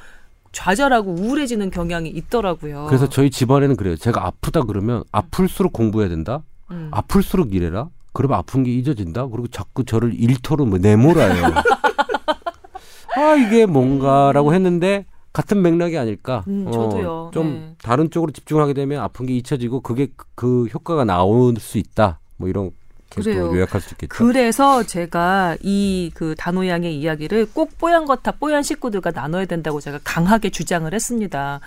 좌절하고 0.52 1.12
우울해지는 1.12 1.70
경향이 1.70 2.08
있더라고요. 2.10 2.86
그래서 2.88 3.08
저희 3.08 3.30
집안에는 3.30 3.76
그래요. 3.76 3.96
제가 3.96 4.26
아프다 4.26 4.62
그러면 4.62 5.02
아플수록 5.12 5.72
공부해야 5.72 6.08
된다. 6.10 6.42
음. 6.70 6.88
아플수록 6.92 7.54
이래라. 7.54 7.88
그러면 8.12 8.38
아픈 8.38 8.62
게 8.62 8.70
잊어진다. 8.72 9.28
그리고 9.28 9.48
자꾸 9.48 9.84
저를 9.84 10.12
일터로 10.14 10.66
뭐 10.66 10.78
내몰아요. 10.78 11.42
아 13.16 13.34
이게 13.36 13.66
뭔가라고 13.66 14.52
했는데 14.54 15.06
같은 15.32 15.62
맥락이 15.62 15.96
아닐까. 15.96 16.44
음, 16.48 16.70
저도요. 16.70 17.30
좀 17.32 17.52
네. 17.52 17.74
다른 17.82 18.10
쪽으로 18.10 18.32
집중하게 18.32 18.74
되면 18.74 19.02
아픈 19.02 19.24
게 19.26 19.34
잊혀지고 19.34 19.80
그게 19.80 20.08
그- 20.16 20.26
그 20.34 20.66
효과가 20.66 21.04
나올 21.04 21.54
수 21.58 21.78
있다. 21.78 22.20
뭐 22.36 22.48
이런 22.50 22.70
그래요. 23.14 23.48
또 23.48 23.56
요약할 23.56 23.80
수 23.80 23.94
있겠죠. 23.94 24.08
그래서 24.08 24.82
제가 24.84 25.56
이 25.62 26.10
그 26.14 26.34
단호양의 26.36 26.96
이야기를 26.98 27.48
꼭 27.52 27.76
뽀얀 27.78 28.04
거탑 28.04 28.38
뽀얀 28.38 28.62
식구들과 28.62 29.10
나눠야 29.10 29.44
된다고 29.46 29.80
제가 29.80 29.98
강하게 30.04 30.50
주장을 30.50 30.92
했습니다. 30.92 31.60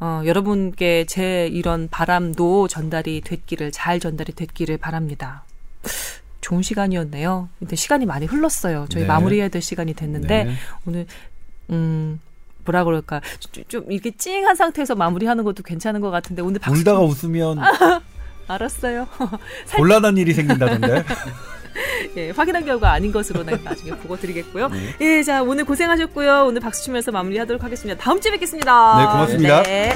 어, 0.00 0.22
여러분께 0.24 1.04
제 1.06 1.46
이런 1.52 1.88
바람도 1.88 2.68
전달이 2.68 3.20
됐기를 3.20 3.70
잘 3.70 4.00
전달이 4.00 4.32
됐기를 4.32 4.78
바랍니다. 4.78 5.44
좋은 6.40 6.62
시간이었네요. 6.62 7.48
근데 7.60 7.76
시간이 7.76 8.06
많이 8.06 8.26
흘렀어요. 8.26 8.86
저희 8.88 9.02
네. 9.02 9.08
마무리해야 9.08 9.48
될 9.48 9.62
시간이 9.62 9.94
됐는데 9.94 10.44
네. 10.44 10.54
오늘 10.86 11.06
음 11.70 12.20
뭐라 12.64 12.84
그럴까 12.84 13.20
좀, 13.38 13.64
좀 13.68 13.92
이렇게 13.92 14.10
찡한 14.10 14.56
상태에서 14.56 14.94
마무리하는 14.96 15.44
것도 15.44 15.62
괜찮은 15.62 16.00
것 16.00 16.10
같은데 16.10 16.42
오늘 16.42 16.58
박수 16.58 16.80
울다가 16.80 17.00
웃으면 17.00 17.58
알았어요. 18.48 19.06
곤란한 19.76 20.16
일이 20.18 20.32
생긴다던데. 20.34 21.04
예, 22.18 22.30
확인한 22.30 22.64
결과 22.66 22.92
아닌 22.92 23.10
것으로 23.12 23.44
나- 23.44 23.56
나중에 23.64 23.92
보고 23.92 24.16
드리겠고요. 24.16 24.68
네. 24.68 24.94
예, 25.00 25.22
자 25.22 25.42
오늘 25.42 25.64
고생하셨고요. 25.64 26.44
오늘 26.46 26.60
박수 26.60 26.84
치면서 26.84 27.10
마무리하도록 27.12 27.62
하겠습니다. 27.64 27.98
다음 28.02 28.20
주에 28.20 28.32
뵙겠습니다. 28.32 28.98
네, 28.98 29.06
고맙습니다. 29.06 29.62
네. 29.62 29.92